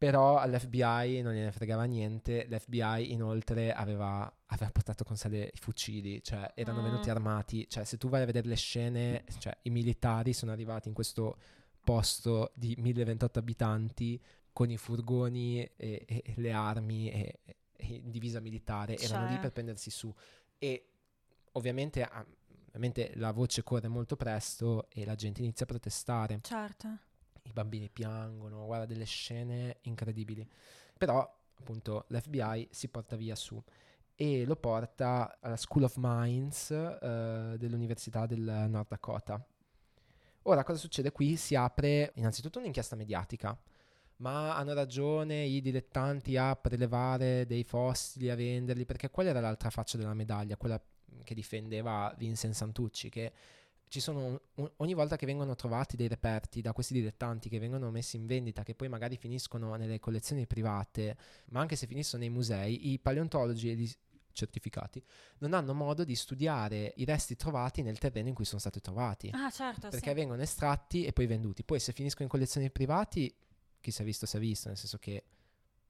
Però 0.00 0.38
all'FBI 0.38 1.20
non 1.20 1.34
gliene 1.34 1.52
fregava 1.52 1.84
niente. 1.84 2.46
L'FBI 2.48 3.12
inoltre 3.12 3.70
aveva, 3.70 4.32
aveva 4.46 4.70
portato 4.70 5.04
con 5.04 5.14
sé 5.14 5.28
le- 5.28 5.50
i 5.52 5.58
fucili, 5.58 6.22
cioè 6.22 6.50
erano 6.54 6.80
Mm. 6.80 6.84
venuti 6.84 7.10
armati. 7.10 7.68
Cioè, 7.68 7.84
se 7.84 7.98
tu 7.98 8.08
vai 8.08 8.22
a 8.22 8.24
vedere 8.24 8.48
le 8.48 8.56
scene, 8.56 9.24
cioè 9.38 9.54
i 9.64 9.68
militari 9.70 10.32
sono 10.32 10.52
arrivati 10.52 10.88
in 10.88 10.94
questo 10.94 11.36
posto 11.84 12.52
di 12.54 12.74
1028 12.78 13.38
abitanti 13.40 14.18
con 14.54 14.70
i 14.70 14.78
furgoni 14.78 15.60
e, 15.62 15.70
e- 15.76 16.22
e 16.24 16.32
le 16.36 16.52
armi 16.52 17.10
e, 17.10 17.40
e 17.76 18.00
divisa 18.02 18.40
militare. 18.40 18.96
Erano 18.96 19.26
lì 19.26 19.32
Cioè. 19.32 19.40
per 19.40 19.52
prendersi 19.52 19.90
su. 19.90 20.10
E 20.56 20.88
ovviamente, 21.52 22.02
ah, 22.04 22.24
ovviamente 22.68 23.12
la 23.16 23.32
voce 23.32 23.62
corre 23.62 23.88
molto 23.88 24.16
presto 24.16 24.88
e 24.88 25.04
la 25.04 25.14
gente 25.14 25.42
inizia 25.42 25.66
a 25.66 25.68
protestare 25.68 26.38
Certo. 26.42 26.88
I 27.42 27.52
bambini 27.52 27.88
piangono, 27.88 28.64
guarda 28.64 28.86
delle 28.86 29.04
scene 29.04 29.78
incredibili. 29.82 30.46
Però, 30.96 31.28
appunto, 31.58 32.04
l'FBI 32.08 32.68
si 32.70 32.88
porta 32.88 33.16
via 33.16 33.34
su 33.34 33.62
e 34.14 34.44
lo 34.44 34.56
porta 34.56 35.38
alla 35.40 35.56
School 35.56 35.84
of 35.84 35.94
Mines 35.96 36.70
eh, 36.70 37.54
dell'Università 37.56 38.26
del 38.26 38.66
Nord 38.68 38.88
Dakota. 38.88 39.42
Ora, 40.42 40.62
cosa 40.62 40.78
succede 40.78 41.10
qui? 41.10 41.36
Si 41.36 41.54
apre 41.54 42.12
innanzitutto 42.16 42.58
un'inchiesta 42.58 42.96
mediatica. 42.96 43.58
Ma 44.16 44.56
hanno 44.56 44.74
ragione 44.74 45.44
i 45.44 45.62
dilettanti 45.62 46.36
a 46.36 46.54
prelevare 46.54 47.46
dei 47.46 47.64
fossili, 47.64 48.28
a 48.28 48.34
venderli, 48.34 48.84
perché 48.84 49.08
qual 49.08 49.26
era 49.26 49.40
l'altra 49.40 49.70
faccia 49.70 49.96
della 49.96 50.12
medaglia, 50.12 50.58
quella 50.58 50.78
che 51.24 51.34
difendeva 51.34 52.14
Vincent 52.18 52.54
Santucci, 52.54 53.08
che 53.08 53.32
ci 53.90 53.98
sono 53.98 54.40
ogni 54.76 54.94
volta 54.94 55.16
che 55.16 55.26
vengono 55.26 55.56
trovati 55.56 55.96
dei 55.96 56.06
reperti 56.06 56.60
da 56.60 56.72
questi 56.72 56.94
dilettanti 56.94 57.48
che 57.48 57.58
vengono 57.58 57.90
messi 57.90 58.14
in 58.16 58.24
vendita, 58.24 58.62
che 58.62 58.76
poi 58.76 58.88
magari 58.88 59.16
finiscono 59.16 59.74
nelle 59.74 59.98
collezioni 59.98 60.46
private, 60.46 61.16
ma 61.46 61.58
anche 61.60 61.74
se 61.74 61.88
finiscono 61.88 62.22
nei 62.22 62.30
musei, 62.30 62.92
i 62.92 63.00
paleontologi 63.00 63.68
e 63.68 63.74
gli 63.74 63.90
certificati 64.32 65.02
non 65.38 65.54
hanno 65.54 65.74
modo 65.74 66.04
di 66.04 66.14
studiare 66.14 66.92
i 66.98 67.04
resti 67.04 67.34
trovati 67.34 67.82
nel 67.82 67.98
terreno 67.98 68.28
in 68.28 68.34
cui 68.34 68.44
sono 68.44 68.60
stati 68.60 68.80
trovati, 68.80 69.28
Ah, 69.34 69.50
certo, 69.50 69.88
perché 69.88 70.10
sì. 70.10 70.14
vengono 70.14 70.40
estratti 70.40 71.04
e 71.04 71.12
poi 71.12 71.26
venduti. 71.26 71.64
Poi 71.64 71.80
se 71.80 71.92
finiscono 71.92 72.24
in 72.26 72.30
collezioni 72.30 72.70
privati, 72.70 73.34
chi 73.80 73.90
si 73.90 74.02
è 74.02 74.04
visto 74.04 74.24
si 74.24 74.36
è 74.36 74.38
visto, 74.40 74.68
nel 74.68 74.76
senso 74.76 74.98
che 74.98 75.24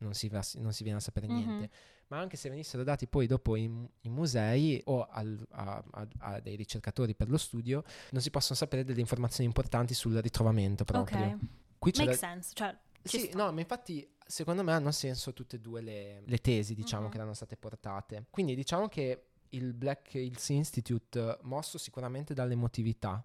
non 0.00 0.14
si, 0.14 0.28
va- 0.28 0.44
non 0.56 0.72
si 0.72 0.82
viene 0.82 0.98
a 0.98 1.00
sapere 1.00 1.26
niente 1.26 1.70
ma 2.08 2.18
anche 2.18 2.36
se 2.36 2.48
venissero 2.48 2.82
dati 2.82 3.06
poi 3.06 3.26
dopo 3.28 3.54
in, 3.54 3.88
in 4.00 4.12
musei 4.12 4.80
o 4.86 5.04
al- 5.08 5.46
a, 5.50 5.82
a- 5.92 6.08
a 6.18 6.40
dei 6.40 6.56
ricercatori 6.56 7.14
per 7.14 7.30
lo 7.30 7.38
studio, 7.38 7.84
non 8.10 8.20
si 8.20 8.30
possono 8.30 8.56
sapere 8.58 8.82
delle 8.84 8.98
informazioni 8.98 9.46
importanti 9.46 9.94
sul 9.94 10.16
ritrovamento 10.16 10.82
proprio. 10.84 11.26
Ok, 11.26 11.36
Qui 11.78 11.92
c'è 11.92 12.04
make 12.04 12.10
da- 12.18 12.26
sense, 12.26 12.50
cioè 12.54 12.76
ci 13.04 13.18
Sì, 13.20 13.26
sta. 13.26 13.36
no, 13.44 13.52
ma 13.52 13.60
infatti 13.60 14.12
secondo 14.26 14.64
me 14.64 14.72
hanno 14.72 14.90
senso 14.90 15.32
tutte 15.32 15.54
e 15.56 15.60
due 15.60 15.80
le, 15.82 16.22
le 16.26 16.38
tesi, 16.38 16.74
diciamo, 16.74 17.04
Mhm. 17.04 17.10
che 17.10 17.16
erano 17.16 17.32
state 17.34 17.56
portate. 17.56 18.26
Quindi 18.30 18.56
diciamo 18.56 18.88
che 18.88 19.26
il 19.50 19.72
Black 19.72 20.14
Hills 20.14 20.48
Institute, 20.48 21.38
mosso 21.42 21.78
sicuramente 21.78 22.34
dall'emotività 22.34 23.24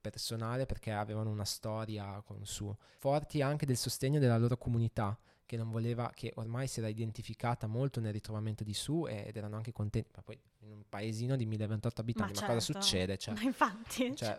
personale, 0.00 0.66
perché 0.66 0.90
avevano 0.92 1.30
una 1.30 1.44
storia 1.44 2.20
con 2.24 2.44
su, 2.44 2.74
forti 2.98 3.40
anche 3.42 3.66
del 3.66 3.76
sostegno 3.76 4.18
della 4.18 4.36
loro 4.38 4.56
comunità, 4.56 5.16
che 5.46 5.56
non 5.56 5.70
voleva, 5.70 6.10
che 6.14 6.32
ormai 6.36 6.66
si 6.66 6.80
era 6.80 6.88
identificata 6.88 7.66
molto 7.66 8.00
nel 8.00 8.12
ritrovamento 8.12 8.64
di 8.64 8.74
Su 8.74 9.06
ed 9.06 9.36
erano 9.36 9.56
anche 9.56 9.72
contenti, 9.72 10.10
ma 10.16 10.22
poi 10.22 10.38
in 10.60 10.72
un 10.72 10.82
paesino 10.88 11.36
di 11.36 11.46
1028 11.46 12.00
abitanti, 12.00 12.40
ma, 12.40 12.46
cosa 12.46 12.60
certo. 12.60 12.80
succede? 12.82 13.16
Cioè, 13.16 13.34
Ma 13.34 13.42
infatti, 13.42 14.14
cioè, 14.16 14.36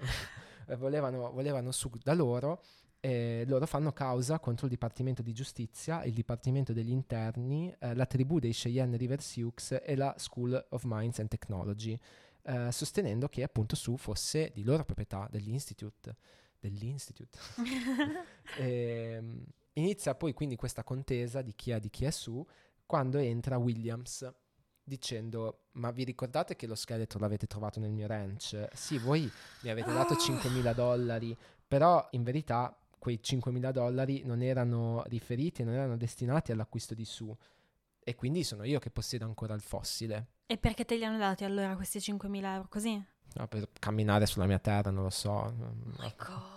eh, 0.68 0.76
volevano, 0.78 1.32
volevano 1.32 1.72
su 1.72 1.89
da 2.03 2.14
loro 2.14 2.62
eh, 2.99 3.45
loro 3.47 3.66
fanno 3.66 3.93
causa 3.93 4.39
contro 4.39 4.66
il 4.66 4.72
Dipartimento 4.72 5.22
di 5.22 5.34
Giustizia, 5.34 6.03
il 6.03 6.14
Dipartimento 6.14 6.74
degli 6.74 6.89
Interni, 6.89 7.74
eh, 7.80 7.95
la 7.95 8.05
tribù 8.05 8.39
dei 8.39 8.51
Cheyenne 8.51 8.97
River 8.97 9.22
Sioux 9.22 9.80
e 9.82 9.95
la 9.95 10.14
School 10.18 10.66
of 10.70 10.84
Mines 10.86 11.20
and 11.20 11.30
Technology, 11.30 11.97
eh, 12.43 12.72
sostenendo 12.72 13.28
che 13.28 13.43
appunto 13.43 13.76
Su 13.76 13.97
fosse 13.97 14.51
di 14.53 14.64
loro 14.64 14.84
proprietà 14.84 15.28
dell'Institute. 15.32 16.16
dell'Institute. 16.60 17.38
Ehm, 18.58 19.43
inizia 19.80 20.15
poi 20.15 20.34
quindi 20.34 20.55
questa 20.55 20.84
contesa 20.84 21.41
di 21.41 21.53
chi 21.55 21.71
è 21.71 21.80
di 21.80 21.89
chi 21.89 22.05
è 22.05 22.11
Su 22.11 22.45
quando 22.86 23.17
entra 23.17 23.57
Williams 23.57 24.30
dicendo 24.84 25.65
ma 25.73 25.91
vi 25.91 26.03
ricordate 26.03 26.55
che 26.55 26.65
lo 26.65 26.75
scheletro 26.75 27.19
l'avete 27.19 27.45
trovato 27.47 27.80
nel 27.80 27.91
mio 27.91 28.07
ranch? 28.07 28.67
Sì, 28.73 28.97
voi 28.97 29.30
mi 29.61 29.69
avete 29.69 29.91
dato 29.91 30.15
5.000 30.15 30.73
dollari, 30.73 31.38
però 31.67 32.05
in 32.11 32.23
verità 32.23 32.75
quei 32.97 33.19
5.000 33.21 33.71
dollari 33.71 34.23
non 34.23 34.41
erano 34.41 35.03
riferiti, 35.07 35.63
non 35.63 35.73
erano 35.73 35.97
destinati 35.97 36.51
all'acquisto 36.51 36.93
di 36.93 37.05
Su. 37.05 37.36
E 37.99 38.15
quindi 38.15 38.43
sono 38.43 38.63
io 38.63 38.80
che 38.80 38.89
possiedo 38.89 39.25
ancora 39.25 39.53
il 39.53 39.61
fossile. 39.61 40.28
E 40.47 40.57
perché 40.57 40.86
te 40.86 40.95
li 40.95 41.03
hanno 41.03 41.17
dati 41.17 41.43
allora 41.43 41.75
questi 41.75 41.99
5.000 41.99 42.43
euro 42.45 42.67
così? 42.69 43.05
No, 43.34 43.47
per 43.47 43.69
camminare 43.78 44.25
sulla 44.25 44.45
mia 44.45 44.59
terra, 44.59 44.89
non 44.89 45.03
lo 45.03 45.09
so. 45.09 45.32
Oh 45.32 45.53
my 45.99 46.13
god. 46.17 46.57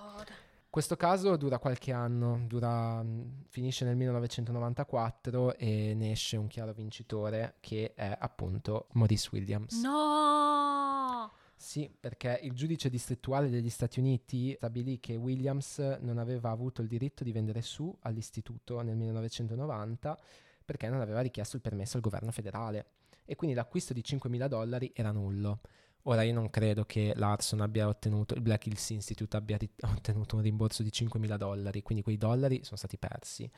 Questo 0.70 0.94
caso 0.94 1.36
dura 1.36 1.58
qualche 1.58 1.90
anno, 1.90 2.44
dura, 2.46 3.04
finisce 3.48 3.84
nel 3.84 3.96
1994 3.96 5.56
e 5.56 5.94
ne 5.96 6.12
esce 6.12 6.36
un 6.36 6.46
chiaro 6.46 6.72
vincitore 6.72 7.56
che 7.58 7.92
è 7.92 8.16
appunto 8.16 8.86
Maurice 8.92 9.30
Williams. 9.32 9.82
No! 9.82 11.32
Sì, 11.56 11.90
perché 11.98 12.38
il 12.44 12.52
giudice 12.52 12.88
distrettuale 12.88 13.50
degli 13.50 13.68
Stati 13.68 13.98
Uniti 13.98 14.54
stabilì 14.54 15.00
che 15.00 15.16
Williams 15.16 15.78
non 16.02 16.18
aveva 16.18 16.50
avuto 16.50 16.82
il 16.82 16.88
diritto 16.88 17.24
di 17.24 17.32
vendere 17.32 17.62
su 17.62 17.92
all'istituto 18.02 18.80
nel 18.82 18.94
1990 18.94 20.16
perché 20.64 20.88
non 20.88 21.00
aveva 21.00 21.20
richiesto 21.20 21.56
il 21.56 21.62
permesso 21.62 21.96
al 21.96 22.02
governo 22.04 22.30
federale 22.30 22.92
e 23.24 23.34
quindi 23.34 23.56
l'acquisto 23.56 23.92
di 23.92 24.04
5.000 24.06 24.46
dollari 24.46 24.92
era 24.94 25.10
nullo. 25.10 25.62
Ora 26.04 26.22
io 26.22 26.32
non 26.32 26.48
credo 26.50 26.84
che 26.84 27.12
Larson 27.14 27.60
abbia 27.60 27.86
ottenuto, 27.88 28.34
il 28.34 28.40
Black 28.40 28.66
Hills 28.66 28.90
Institute 28.90 29.36
abbia 29.36 29.56
ri- 29.56 29.70
ottenuto 29.84 30.36
un 30.36 30.42
rimborso 30.42 30.82
di 30.82 30.90
5.000 30.90 31.36
dollari, 31.36 31.82
quindi 31.82 32.02
quei 32.02 32.16
dollari 32.16 32.64
sono 32.64 32.76
stati 32.76 32.96
persi. 32.98 33.50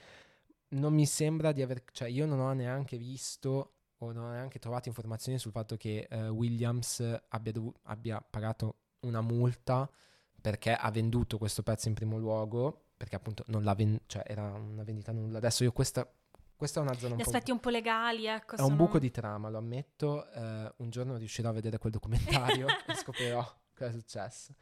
Non 0.70 0.94
mi 0.94 1.06
sembra 1.06 1.52
di 1.52 1.62
aver, 1.62 1.84
cioè 1.92 2.08
io 2.08 2.26
non 2.26 2.40
ho 2.40 2.52
neanche 2.52 2.96
visto 2.96 3.74
o 3.98 4.12
non 4.12 4.24
ho 4.24 4.30
neanche 4.32 4.58
trovato 4.58 4.88
informazioni 4.88 5.38
sul 5.38 5.52
fatto 5.52 5.76
che 5.76 6.08
uh, 6.10 6.16
Williams 6.28 7.00
abbia, 7.28 7.52
dovu- 7.52 7.76
abbia 7.84 8.20
pagato 8.28 8.76
una 9.00 9.20
multa 9.20 9.88
perché 10.40 10.72
ha 10.74 10.90
venduto 10.90 11.38
questo 11.38 11.62
pezzo 11.62 11.88
in 11.88 11.94
primo 11.94 12.18
luogo, 12.18 12.86
perché 12.96 13.14
appunto 13.16 13.44
non 13.48 13.62
l'ha 13.62 13.74
ven- 13.74 14.00
cioè 14.06 14.22
era 14.26 14.50
una 14.50 14.82
vendita 14.82 15.12
nulla. 15.12 15.38
Adesso 15.38 15.62
io 15.62 15.72
questa 15.72 16.10
questa 16.62 16.78
è 16.78 16.82
una 16.84 16.94
zona 16.94 17.14
un 17.14 17.18
Gli 17.18 17.22
aspetti 17.22 17.50
un 17.50 17.58
po' 17.58 17.70
legali, 17.70 18.26
ecco. 18.26 18.54
È 18.54 18.60
un 18.60 18.66
sono- 18.66 18.76
buco 18.76 19.00
di 19.00 19.10
trama, 19.10 19.48
lo 19.48 19.58
ammetto. 19.58 20.30
eh, 20.30 20.72
un 20.76 20.90
giorno 20.90 21.16
riuscirò 21.16 21.48
a 21.48 21.52
vedere 21.52 21.76
quel 21.78 21.90
documentario 21.90 22.68
e 22.86 22.94
scoprirò 22.94 23.44
cosa 23.74 23.90
è 23.90 23.92
successo. 23.92 24.54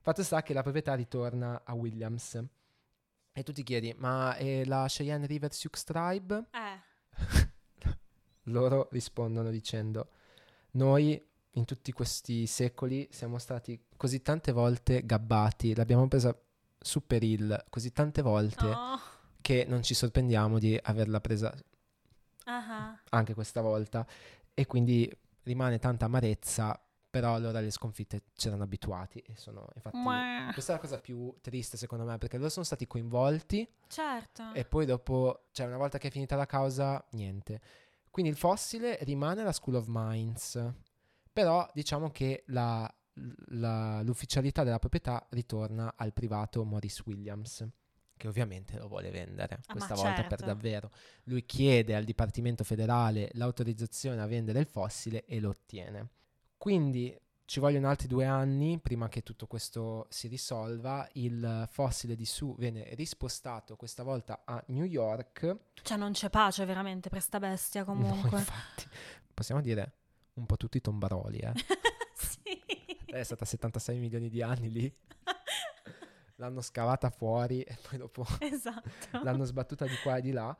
Fatto 0.00 0.22
sta 0.22 0.40
che 0.44 0.52
la 0.52 0.62
proprietà 0.62 0.94
ritorna 0.94 1.62
a 1.64 1.74
Williams. 1.74 2.40
E 3.32 3.42
tu 3.42 3.50
ti 3.50 3.64
chiedi, 3.64 3.92
ma 3.98 4.36
è 4.36 4.64
la 4.66 4.86
Cheyenne 4.88 5.26
River 5.26 5.52
Sioux 5.52 5.82
Tribe? 5.82 6.44
Eh, 6.52 7.50
Loro 8.44 8.86
rispondono 8.92 9.50
dicendo, 9.50 10.10
noi 10.72 11.20
in 11.50 11.64
tutti 11.64 11.90
questi 11.90 12.46
secoli 12.46 13.08
siamo 13.10 13.38
stati 13.38 13.86
così 13.96 14.22
tante 14.22 14.52
volte 14.52 15.04
gabbati, 15.04 15.74
l'abbiamo 15.74 16.06
presa 16.06 16.32
su 16.78 17.04
per 17.04 17.24
il 17.24 17.64
così 17.68 17.90
tante 17.90 18.22
volte 18.22 18.64
oh, 18.64 19.00
che 19.40 19.64
non 19.66 19.82
ci 19.82 19.94
sorprendiamo 19.94 20.58
di 20.58 20.78
averla 20.80 21.20
presa 21.20 21.54
ah, 22.44 22.98
anche 23.10 23.34
questa 23.34 23.60
volta 23.60 24.06
e 24.54 24.66
quindi 24.66 25.10
rimane 25.42 25.78
tanta 25.78 26.06
amarezza 26.06 26.80
però 27.10 27.34
allora 27.34 27.60
le 27.60 27.70
sconfitte 27.70 28.24
c'erano 28.34 28.64
abituati 28.64 29.18
e 29.20 29.34
sono 29.36 29.66
infatti 29.74 29.96
Mua. 29.96 30.50
questa 30.52 30.72
è 30.72 30.74
la 30.74 30.80
cosa 30.80 30.98
più 31.00 31.34
triste 31.40 31.76
secondo 31.76 32.04
me 32.04 32.18
perché 32.18 32.36
loro 32.36 32.50
sono 32.50 32.64
stati 32.64 32.86
coinvolti 32.86 33.66
certo. 33.86 34.52
e 34.52 34.64
poi 34.64 34.84
dopo 34.84 35.46
cioè 35.52 35.66
una 35.66 35.78
volta 35.78 35.96
che 35.98 36.08
è 36.08 36.10
finita 36.10 36.36
la 36.36 36.46
causa 36.46 37.02
niente 37.12 37.60
quindi 38.10 38.30
il 38.30 38.36
fossile 38.36 38.98
rimane 39.02 39.40
alla 39.40 39.52
School 39.52 39.76
of 39.76 39.86
Mines 39.88 40.62
però 41.32 41.66
diciamo 41.72 42.10
che 42.10 42.42
la- 42.48 42.92
la- 43.52 44.02
l'ufficialità 44.02 44.62
della 44.64 44.78
proprietà 44.78 45.26
ritorna 45.30 45.94
al 45.96 46.12
privato 46.12 46.64
Maurice 46.64 47.02
Williams 47.06 47.66
che 48.18 48.28
ovviamente 48.28 48.76
lo 48.76 48.86
vuole 48.88 49.10
vendere 49.10 49.60
Ah, 49.66 49.72
questa 49.72 49.94
volta 49.94 50.20
per 50.24 50.28
certo. 50.40 50.44
davvero 50.44 50.90
lui 51.24 51.46
chiede 51.46 51.94
al 51.96 52.04
Dipartimento 52.04 52.64
federale 52.64 53.30
l'autorizzazione 53.32 54.20
a 54.20 54.26
vendere 54.26 54.58
il 54.60 54.66
fossile 54.66 55.24
e 55.24 55.40
lo 55.40 55.48
ottiene. 55.48 56.08
Quindi 56.58 57.18
ci 57.46 57.60
vogliono 57.60 57.88
altri 57.88 58.08
due 58.08 58.26
anni 58.26 58.78
prima 58.78 59.08
che 59.08 59.22
tutto 59.22 59.46
questo 59.46 60.06
si 60.10 60.28
risolva. 60.28 61.08
Il 61.14 61.66
fossile 61.70 62.14
di 62.14 62.26
Sue 62.26 62.54
viene 62.58 62.92
rispostato 62.94 63.74
questa 63.76 64.02
volta 64.02 64.42
a 64.44 64.62
New 64.66 64.84
York. 64.84 65.56
Cioè 65.80 65.96
non 65.96 66.12
c'è 66.12 66.28
pace 66.28 66.66
veramente 66.66 67.08
per 67.08 67.22
sta 67.22 67.38
bestia 67.38 67.80
No, 67.80 67.86
comunque. 67.86 68.38
infatti, 68.38 68.84
possiamo 69.32 69.62
dire 69.62 69.92
un 70.34 70.44
po' 70.44 70.56
tutti 70.58 70.80
tombaroli. 70.82 71.38
Eh. 71.38 71.52
sì. 72.14 72.62
È 73.06 73.22
stata 73.22 73.46
76 73.46 73.98
milioni 73.98 74.28
di 74.28 74.42
anni 74.42 74.70
lì, 74.70 74.94
l'hanno 76.38 76.60
scavata 76.60 77.10
fuori 77.10 77.62
e 77.62 77.76
poi 77.88 77.98
dopo 77.98 78.24
esatto. 78.40 79.22
l'hanno 79.22 79.44
sbattuta 79.44 79.86
di 79.86 79.96
qua 80.02 80.16
e 80.16 80.20
di 80.20 80.32
là. 80.32 80.56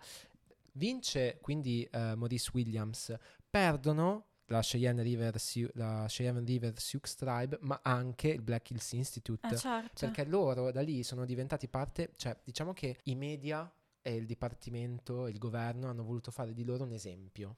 Vince 0.72 1.38
quindi 1.40 1.82
eh, 1.90 2.14
Maurice 2.14 2.50
Williams. 2.54 3.14
Perdono 3.50 4.26
la 4.46 4.60
Cheyenne 4.60 5.02
River, 5.02 5.38
Sioux- 5.38 5.70
la 5.74 6.04
Cheyenne 6.08 6.40
River 6.44 6.78
Sioux 6.80 7.02
Tribe, 7.14 7.58
ma 7.62 7.80
anche 7.82 8.28
il 8.28 8.42
Black 8.42 8.70
Hills 8.70 8.92
Institute. 8.92 9.46
Eh, 9.48 9.56
certo. 9.56 10.06
Perché 10.06 10.24
loro 10.24 10.70
da 10.70 10.80
lì 10.80 11.02
sono 11.02 11.24
diventati 11.24 11.68
parte, 11.68 12.12
cioè 12.16 12.36
diciamo 12.44 12.72
che 12.72 12.98
i 13.04 13.14
media 13.14 13.70
e 14.00 14.14
il 14.14 14.26
dipartimento, 14.26 15.26
il 15.26 15.38
governo 15.38 15.88
hanno 15.88 16.04
voluto 16.04 16.30
fare 16.30 16.54
di 16.54 16.64
loro 16.64 16.84
un 16.84 16.92
esempio, 16.92 17.56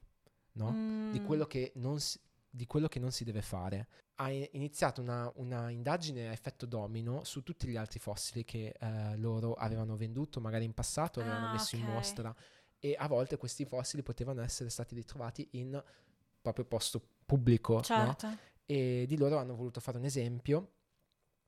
no? 0.53 0.71
Di 1.11 1.19
Mm, 1.19 1.25
quello 1.25 1.45
che 1.45 1.71
non 1.75 1.99
si, 1.99 2.19
di 2.53 2.65
quello 2.67 2.87
che 2.87 2.99
non 2.99 3.11
si 3.11 3.23
deve 3.23 3.41
fare. 3.41 3.87
Ha 4.15 4.29
iniziato 4.29 5.01
una, 5.01 5.31
una 5.35 5.69
indagine 5.71 6.27
a 6.27 6.31
effetto 6.31 6.65
domino 6.65 7.23
su 7.23 7.41
tutti 7.41 7.67
gli 7.67 7.77
altri 7.77 7.99
fossili 7.99 8.43
che 8.43 8.75
eh, 8.77 9.17
loro 9.17 9.53
avevano 9.53 9.95
venduto, 9.95 10.39
magari 10.41 10.65
in 10.65 10.73
passato, 10.73 11.21
avevano 11.21 11.47
Ah, 11.47 11.51
messo 11.53 11.75
in 11.75 11.83
ok. 11.83 11.89
mostra 11.89 12.35
e 12.77 12.95
a 12.97 13.07
volte 13.07 13.37
questi 13.37 13.65
fossili 13.65 14.03
potevano 14.03 14.41
essere 14.41 14.69
stati 14.69 14.93
ritrovati 14.95 15.47
in 15.51 15.81
proprio 16.41 16.65
posto 16.65 17.01
pubblico, 17.25 17.75
no? 17.75 17.81
certo. 17.83 18.27
e 18.65 19.05
di 19.07 19.17
loro 19.17 19.37
hanno 19.37 19.55
voluto 19.55 19.79
fare 19.79 19.97
un 19.97 20.03
esempio 20.05 20.73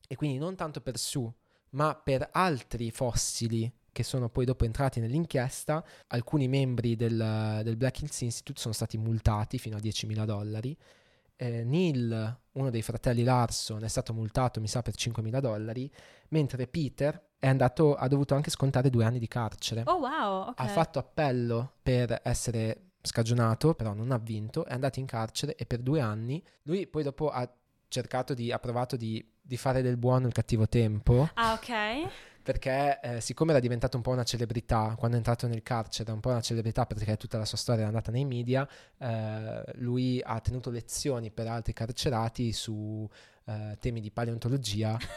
e 0.07 0.15
quindi 0.15 0.37
non 0.37 0.55
tanto 0.55 0.81
per 0.81 0.97
su 0.97 1.31
ma 1.71 1.95
per 1.95 2.29
altri 2.31 2.91
fossili 2.91 3.71
che 3.93 4.03
sono 4.03 4.27
poi 4.27 4.43
dopo 4.43 4.65
entrati 4.65 4.99
nell'inchiesta 4.99 5.81
alcuni 6.07 6.49
membri 6.49 6.97
del, 6.97 7.61
del 7.63 7.77
Black 7.77 8.01
Hills 8.01 8.19
Institute 8.21 8.59
sono 8.59 8.73
stati 8.73 8.97
multati 8.97 9.57
fino 9.57 9.77
a 9.77 9.79
10.000 9.79 10.25
dollari 10.25 10.75
Eh, 11.35 11.63
Neil, 11.63 12.37
uno 12.53 12.69
dei 12.69 12.81
fratelli 12.81 13.23
Larson, 13.23 13.83
è 13.83 13.87
stato 13.87 14.13
multato 14.13 14.59
mi 14.59 14.67
sa 14.67 14.81
per 14.81 14.93
5.000 14.95 15.39
dollari 15.39 15.89
mentre 16.29 16.67
Peter 16.67 17.29
è 17.39 17.47
andato, 17.47 17.95
ha 17.95 18.07
dovuto 18.07 18.35
anche 18.35 18.49
scontare 18.49 18.89
due 18.89 19.03
anni 19.05 19.19
di 19.19 19.27
carcere 19.27 19.83
Oh 19.85 19.97
wow, 19.99 20.47
ok. 20.49 20.59
ha 20.59 20.67
fatto 20.67 20.99
appello 20.99 21.73
per 21.81 22.19
essere 22.23 22.91
scagionato, 23.01 23.73
però 23.73 23.93
non 23.93 24.11
ha 24.11 24.17
vinto, 24.17 24.63
è 24.65 24.71
andato 24.73 24.99
in 24.99 25.05
carcere 25.05 25.55
e 25.55 25.65
per 25.65 25.79
due 25.79 25.99
anni 25.99 26.41
lui 26.63 26.87
poi 26.87 27.03
dopo 27.03 27.29
ha 27.29 27.47
cercato 27.89 28.33
di, 28.33 28.51
ha 28.51 28.59
provato 28.59 28.95
di, 28.95 29.23
di 29.41 29.57
fare 29.57 29.81
del 29.81 29.97
buono 29.97 30.27
il 30.27 30.33
cattivo 30.33 30.67
tempo, 30.69 31.29
Ah, 31.33 31.53
ok. 31.53 32.07
Perché 32.43 32.99
eh, 33.01 33.21
siccome 33.21 33.51
era 33.51 33.59
diventato 33.59 33.97
un 33.97 34.03
po' 34.03 34.11
una 34.11 34.23
celebrità, 34.23 34.95
quando 34.97 35.15
è 35.15 35.19
entrato 35.19 35.47
nel 35.47 35.63
carcere, 35.63 36.11
un 36.11 36.19
po' 36.19 36.29
una 36.29 36.41
celebrità 36.41 36.85
perché 36.85 37.17
tutta 37.17 37.37
la 37.37 37.45
sua 37.45 37.57
storia 37.57 37.85
è 37.85 37.87
andata 37.87 38.11
nei 38.11 38.25
media, 38.25 38.67
eh, 38.97 39.63
lui 39.75 40.21
ha 40.23 40.39
tenuto 40.41 40.69
lezioni 40.69 41.31
per 41.31 41.47
altri 41.47 41.73
carcerati 41.73 42.51
su 42.51 43.09
eh, 43.45 43.77
temi 43.79 44.01
di 44.01 44.11
paleontologia 44.11 44.97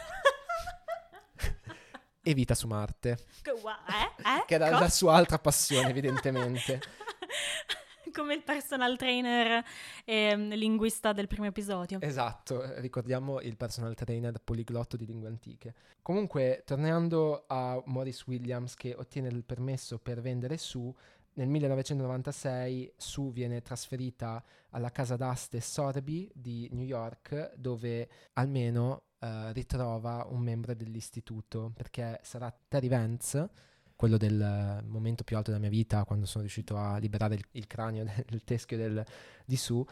e 2.23 2.35
vita 2.35 2.55
su 2.55 2.67
Marte, 2.69 3.19
Che 3.43 4.55
eh? 4.55 4.55
Eh? 4.55 4.55
era 4.55 4.71
la 4.71 4.89
sua 4.89 5.15
altra 5.15 5.39
passione 5.39 5.91
evidentemente. 5.91 6.81
Come 8.17 8.33
il 8.33 8.43
personal 8.43 8.97
trainer 8.97 9.63
e 10.03 10.35
mm, 10.35 10.53
linguista 10.53 11.13
del 11.13 11.27
primo 11.27 11.45
episodio. 11.45 12.01
Esatto, 12.01 12.63
eh, 12.63 12.81
ricordiamo 12.81 13.43
il 13.43 13.59
personal 13.59 13.95
trainer 13.95 14.41
poliglotto 14.43 14.97
di 14.97 15.05
lingue 15.05 15.29
antiche. 15.29 15.75
Comunque, 16.01 16.63
tornando 16.65 17.45
a 17.47 17.83
Maurice 17.85 18.25
Williams 18.27 18.75
che 18.75 18.95
ottiene 18.97 19.29
il 19.29 19.45
permesso 19.45 19.99
per 19.99 20.23
vendere 20.23 20.57
su, 20.57 20.91
nel 21.35 21.49
1996 21.49 22.95
Su 22.97 23.31
viene 23.33 23.61
trasferita 23.61 24.43
alla 24.71 24.91
casa 24.91 25.17
d'aste 25.17 25.61
Sorby 25.61 26.31
di 26.33 26.71
New 26.73 26.87
York, 26.87 27.53
dove 27.57 28.09
almeno 28.33 29.09
eh, 29.19 29.53
ritrova 29.53 30.27
un 30.31 30.41
membro 30.41 30.73
dell'istituto 30.73 31.71
perché 31.75 32.19
sarà 32.23 32.51
Terry 32.67 32.89
Vance, 32.89 33.51
quello 33.97 34.17
del 34.17 34.85
momento 34.87 35.25
più 35.25 35.37
alto 35.37 35.51
della 35.51 35.63
mia 35.63 35.71
vita, 35.71 36.05
quando 36.05 36.27
sono 36.27 36.43
riuscito 36.43 36.77
a 36.77 36.99
liberare 36.99 37.35
il, 37.35 37.45
il 37.53 37.67
cranio 37.67 38.05
del 38.05 38.45
teschio 38.45 38.77
del, 38.77 39.05
di 39.45 39.57
su, 39.57 39.85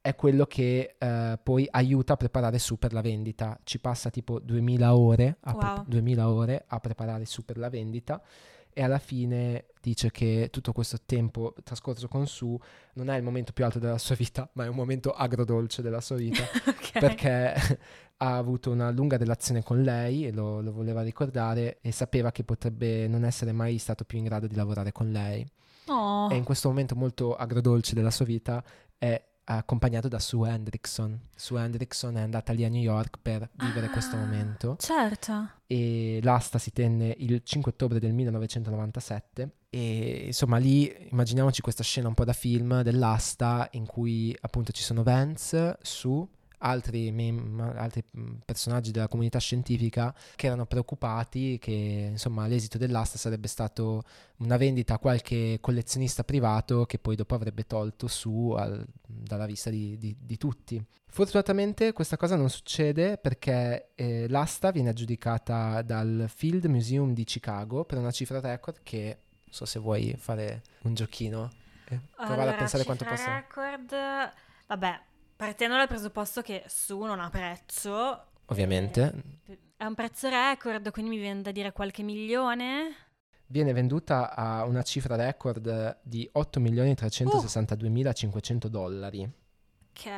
è 0.00 0.14
quello 0.14 0.46
che 0.46 0.96
eh, 0.98 1.38
poi 1.42 1.68
aiuta 1.70 2.14
a 2.14 2.16
preparare 2.16 2.58
su 2.58 2.78
per 2.78 2.92
la 2.92 3.02
vendita. 3.02 3.58
Ci 3.62 3.78
passa 3.80 4.08
tipo 4.10 4.38
2000 4.40 4.96
ore 4.96 5.36
a, 5.40 5.54
pre- 5.54 5.68
Wow. 5.68 5.84
2000 5.86 6.28
ore 6.30 6.64
a 6.66 6.80
preparare 6.80 7.26
su 7.26 7.44
per 7.44 7.58
la 7.58 7.68
vendita 7.68 8.22
e 8.72 8.82
alla 8.82 8.98
fine 8.98 9.66
dice 9.80 10.10
che 10.10 10.48
tutto 10.50 10.72
questo 10.72 10.98
tempo 11.04 11.54
trascorso 11.64 12.06
con 12.08 12.26
Su 12.26 12.58
non 12.94 13.08
è 13.08 13.16
il 13.16 13.22
momento 13.22 13.52
più 13.52 13.64
alto 13.64 13.78
della 13.78 13.98
sua 13.98 14.14
vita, 14.14 14.48
ma 14.54 14.64
è 14.64 14.68
un 14.68 14.74
momento 14.74 15.12
agrodolce 15.12 15.82
della 15.82 16.00
sua 16.00 16.16
vita 16.16 16.42
Ok. 16.66 16.98
perché 16.98 17.78
ha 18.18 18.36
avuto 18.36 18.70
una 18.70 18.90
lunga 18.90 19.16
relazione 19.16 19.62
con 19.62 19.82
lei 19.82 20.26
e 20.26 20.32
lo, 20.32 20.60
lo 20.60 20.72
voleva 20.72 21.02
ricordare 21.02 21.78
e 21.80 21.92
sapeva 21.92 22.30
che 22.30 22.44
potrebbe 22.44 23.08
non 23.08 23.24
essere 23.24 23.52
mai 23.52 23.78
stato 23.78 24.04
più 24.04 24.18
in 24.18 24.24
grado 24.24 24.46
di 24.46 24.54
lavorare 24.54 24.92
con 24.92 25.10
lei. 25.10 25.46
Oh. 25.86 26.30
E 26.30 26.36
in 26.36 26.44
questo 26.44 26.68
momento 26.68 26.94
molto 26.94 27.34
agrodolce 27.34 27.94
della 27.94 28.10
sua 28.10 28.26
vita 28.26 28.62
è 28.98 29.29
accompagnato 29.56 30.08
da 30.08 30.18
Sue 30.18 30.48
Hendrickson. 30.50 31.18
Sue 31.34 31.60
Hendrickson 31.62 32.16
è 32.16 32.20
andata 32.20 32.52
lì 32.52 32.64
a 32.64 32.68
New 32.68 32.80
York 32.82 33.18
per 33.20 33.48
vivere 33.54 33.88
questo 33.88 34.16
Ah, 34.16 34.20
momento 34.20 34.76
Certo. 34.78 35.50
e 35.66 36.20
l'asta 36.22 36.58
si 36.58 36.72
tenne 36.72 37.14
il 37.18 37.40
5 37.44 37.72
ottobre 37.72 37.98
del 37.98 38.12
1997 38.12 39.50
e 39.70 40.24
insomma 40.26 40.56
lì 40.58 40.92
immaginiamoci 41.10 41.60
questa 41.60 41.82
scena 41.82 42.08
un 42.08 42.14
po' 42.14 42.24
da 42.24 42.32
film 42.32 42.82
dell'asta 42.82 43.68
in 43.72 43.86
cui 43.86 44.36
appunto 44.40 44.72
ci 44.72 44.82
sono 44.82 45.02
Vance, 45.02 45.78
Sue, 45.82 46.26
altri, 46.60 47.10
mem- 47.10 47.60
altri 47.76 48.04
personaggi 48.44 48.90
della 48.90 49.08
comunità 49.08 49.38
scientifica 49.38 50.14
che 50.36 50.46
erano 50.46 50.66
preoccupati 50.66 51.58
che 51.58 52.08
insomma 52.10 52.46
l'esito 52.46 52.78
dell'asta 52.78 53.18
sarebbe 53.18 53.48
stato 53.48 54.02
una 54.38 54.56
vendita 54.56 54.94
a 54.94 54.98
qualche 54.98 55.58
collezionista 55.60 56.24
privato 56.24 56.86
che 56.86 56.98
poi 56.98 57.16
dopo 57.16 57.34
avrebbe 57.34 57.66
tolto 57.66 58.06
su 58.08 58.50
al- 58.56 58.86
dalla 59.06 59.46
vista 59.46 59.70
di, 59.70 59.96
di- 59.98 60.16
di 60.18 60.36
tutti. 60.36 60.82
Fortunatamente 61.12 61.92
questa 61.92 62.16
cosa 62.16 62.36
non 62.36 62.48
succede 62.48 63.18
perché 63.18 63.90
eh, 63.94 64.28
l'asta 64.28 64.70
viene 64.70 64.90
aggiudicata 64.90 65.82
dal 65.82 66.26
Field 66.32 66.66
Museum 66.66 67.12
di 67.14 67.24
Chicago 67.24 67.84
per 67.84 67.98
una 67.98 68.12
cifra 68.12 68.38
record 68.40 68.80
che 68.82 69.18
non 69.44 69.52
so 69.54 69.64
se 69.64 69.80
vuoi 69.80 70.14
fare 70.16 70.62
un 70.82 70.94
giochino 70.94 71.50
e 71.86 71.98
provare 72.14 72.40
Allora, 72.42 72.54
a 72.54 72.58
pensare 72.58 72.84
quanto 72.84 73.04
possa... 73.04 73.34
record, 73.34 73.92
vabbè, 74.68 75.00
partendo 75.40 75.74
dal 75.74 75.88
presupposto 75.88 76.42
che 76.42 76.62
su 76.66 77.00
non 77.00 77.18
ha 77.18 77.30
prezzo, 77.30 78.26
Ovviamente 78.46 79.38
è 79.74 79.86
un 79.86 79.94
prezzo 79.94 80.28
record, 80.28 80.90
quindi 80.90 81.12
mi 81.12 81.18
viene 81.18 81.40
da 81.40 81.50
dire 81.50 81.72
qualche 81.72 82.02
milione. 82.02 82.94
viene 83.46 83.72
venduta 83.72 84.34
a 84.34 84.64
una 84.64 84.82
cifra 84.82 85.16
record 85.16 85.98
di 86.02 86.28
8.362.500 86.34 88.66
dollari, 88.66 89.22
Ok. 89.92 90.10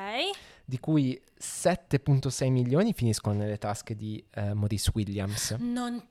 di 0.65 0.81
cui 0.81 1.23
7.6 1.39 2.51
milioni 2.51 2.93
finiscono 2.93 3.39
nelle 3.39 3.59
tasche 3.59 3.95
di 3.95 4.27
eh, 4.33 4.55
Maurice 4.55 4.91
Williams. 4.93 5.53
Non... 5.61 6.05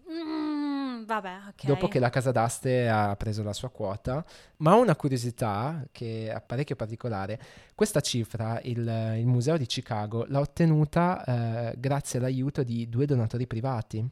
vabbè, 1.19 1.37
ok. 1.49 1.65
dopo 1.65 1.87
che 1.87 1.99
la 1.99 2.09
casa 2.09 2.31
d'aste 2.31 2.87
ha 2.87 3.15
preso 3.15 3.43
la 3.43 3.53
sua 3.53 3.69
quota. 3.69 4.23
Ma 4.57 4.75
una 4.75 4.95
curiosità 4.95 5.83
che 5.91 6.31
è 6.31 6.41
parecchio 6.41 6.75
particolare. 6.75 7.39
Questa 7.75 7.99
cifra 7.99 8.59
il, 8.63 9.15
il 9.17 9.25
Museo 9.25 9.57
di 9.57 9.65
Chicago 9.65 10.25
l'ha 10.27 10.39
ottenuta 10.39 11.23
eh, 11.71 11.73
grazie 11.77 12.19
all'aiuto 12.19 12.63
di 12.63 12.87
due 12.89 13.05
donatori 13.05 13.47
privati, 13.47 14.07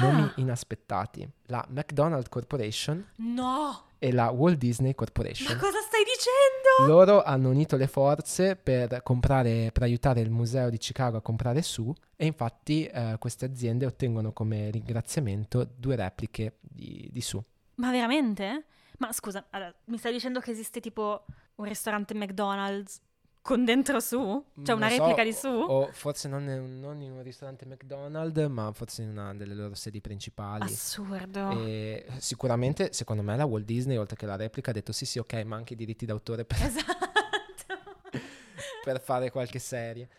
nomi 0.00 0.22
Ah. 0.22 0.32
inaspettati, 0.36 1.28
la 1.46 1.64
McDonald 1.70 2.28
Corporation 2.28 3.04
No! 3.16 3.84
e 3.98 4.12
la 4.12 4.30
Walt 4.30 4.58
Disney 4.58 4.90
Ma 4.90 4.94
Corporation. 4.94 5.58
cosa 5.58 5.78
stai 5.80 6.02
dicendo? 6.04 6.92
Loro 6.94 7.22
hanno 7.22 7.48
unito 7.48 7.76
le 7.76 7.86
forze 7.88 8.54
per 8.56 9.02
comprare, 9.02 9.70
per 9.72 9.82
aiutare 9.82 10.20
il 10.20 10.30
museo 10.30 10.70
di 10.70 10.78
Chicago 10.78 11.16
a 11.16 11.20
comprare 11.22 11.62
su 11.62 11.92
e 12.16 12.26
infatti 12.26 12.84
eh, 12.86 13.16
queste 13.18 13.44
aziende 13.46 13.86
ottengono 13.86 14.32
come 14.32 14.70
ringraziamento 14.70 15.68
due 15.76 15.96
repliche 15.96 16.58
di, 16.60 17.08
di 17.10 17.20
su. 17.20 17.42
Ma 17.76 17.90
veramente? 17.90 18.64
Ma 18.98 19.12
scusa, 19.12 19.46
allora, 19.50 19.72
mi 19.86 19.96
stai 19.98 20.12
dicendo 20.12 20.40
che 20.40 20.50
esiste 20.50 20.80
tipo 20.80 21.24
un 21.56 21.64
ristorante 21.64 22.14
McDonald's 22.14 23.00
con 23.48 23.64
dentro 23.64 23.98
su? 23.98 24.44
Cioè 24.62 24.74
una 24.74 24.90
so, 24.90 24.98
replica 24.98 25.24
di 25.24 25.32
su? 25.32 25.48
O 25.48 25.88
forse 25.90 26.28
non, 26.28 26.42
in- 26.42 26.80
non 26.80 27.00
in 27.00 27.12
un 27.12 27.22
ristorante 27.22 27.64
McDonald's, 27.64 28.46
ma 28.48 28.70
forse 28.74 29.00
in 29.00 29.08
una 29.08 29.32
delle 29.32 29.54
loro 29.54 29.74
sedi 29.74 30.02
principali. 30.02 30.64
Assurdo. 30.64 31.52
E 31.52 32.04
sicuramente, 32.18 32.92
secondo 32.92 33.22
me, 33.22 33.38
la 33.38 33.46
Walt 33.46 33.64
Disney, 33.64 33.96
oltre 33.96 34.16
che 34.16 34.26
la 34.26 34.36
replica, 34.36 34.68
ha 34.68 34.74
detto 34.74 34.92
sì, 34.92 35.06
sì, 35.06 35.18
ok, 35.18 35.32
ma 35.44 35.56
anche 35.56 35.72
i 35.72 35.76
diritti 35.76 36.04
d'autore 36.04 36.44
per, 36.44 36.62
Esatto. 36.62 37.74
per 38.84 39.00
fare 39.00 39.30
qualche 39.30 39.58
serie. 39.58 40.10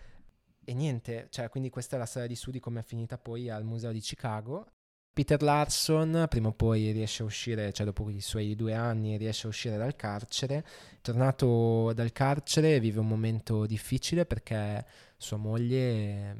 E 0.65 0.73
niente, 0.73 1.27
cioè, 1.29 1.49
quindi 1.49 1.69
questa 1.69 1.97
è 1.97 1.99
la 1.99 2.07
storia 2.07 2.27
di 2.27 2.35
Su 2.35 2.49
di 2.49 2.59
come 2.59 2.79
è 2.79 2.83
finita 2.83 3.19
poi 3.19 3.47
al 3.51 3.63
museo 3.63 3.91
di 3.91 3.99
Chicago. 3.99 4.65
Peter 5.11 5.41
Larson 5.41 6.27
prima 6.29 6.47
o 6.47 6.53
poi 6.53 6.91
riesce 6.91 7.23
a 7.23 7.25
uscire, 7.25 7.73
cioè 7.73 7.85
dopo 7.85 8.09
i 8.09 8.21
suoi 8.21 8.55
due 8.55 8.73
anni 8.73 9.17
riesce 9.17 9.47
a 9.47 9.49
uscire 9.49 9.75
dal 9.75 9.95
carcere. 9.95 10.63
Tornato 11.01 11.91
dal 11.93 12.11
carcere 12.13 12.79
vive 12.79 12.99
un 12.99 13.07
momento 13.07 13.65
difficile 13.65 14.25
perché 14.25 14.85
sua 15.17 15.35
moglie 15.35 16.29
ehm, 16.29 16.37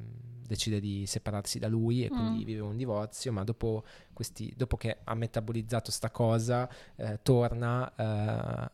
decide 0.48 0.80
di 0.80 1.06
separarsi 1.06 1.60
da 1.60 1.68
lui 1.68 2.06
e 2.06 2.08
quindi 2.08 2.44
Mm. 2.44 2.46
vive 2.46 2.62
un 2.62 2.78
divorzio, 2.78 3.34
ma 3.34 3.44
dopo, 3.44 3.84
questi, 4.14 4.54
dopo 4.56 4.78
che 4.78 5.00
ha 5.04 5.14
metabolizzato 5.14 5.92
sta 5.92 6.10
cosa 6.10 6.70
eh, 6.96 7.20
torna, 7.22 7.94
eh, 7.96 8.72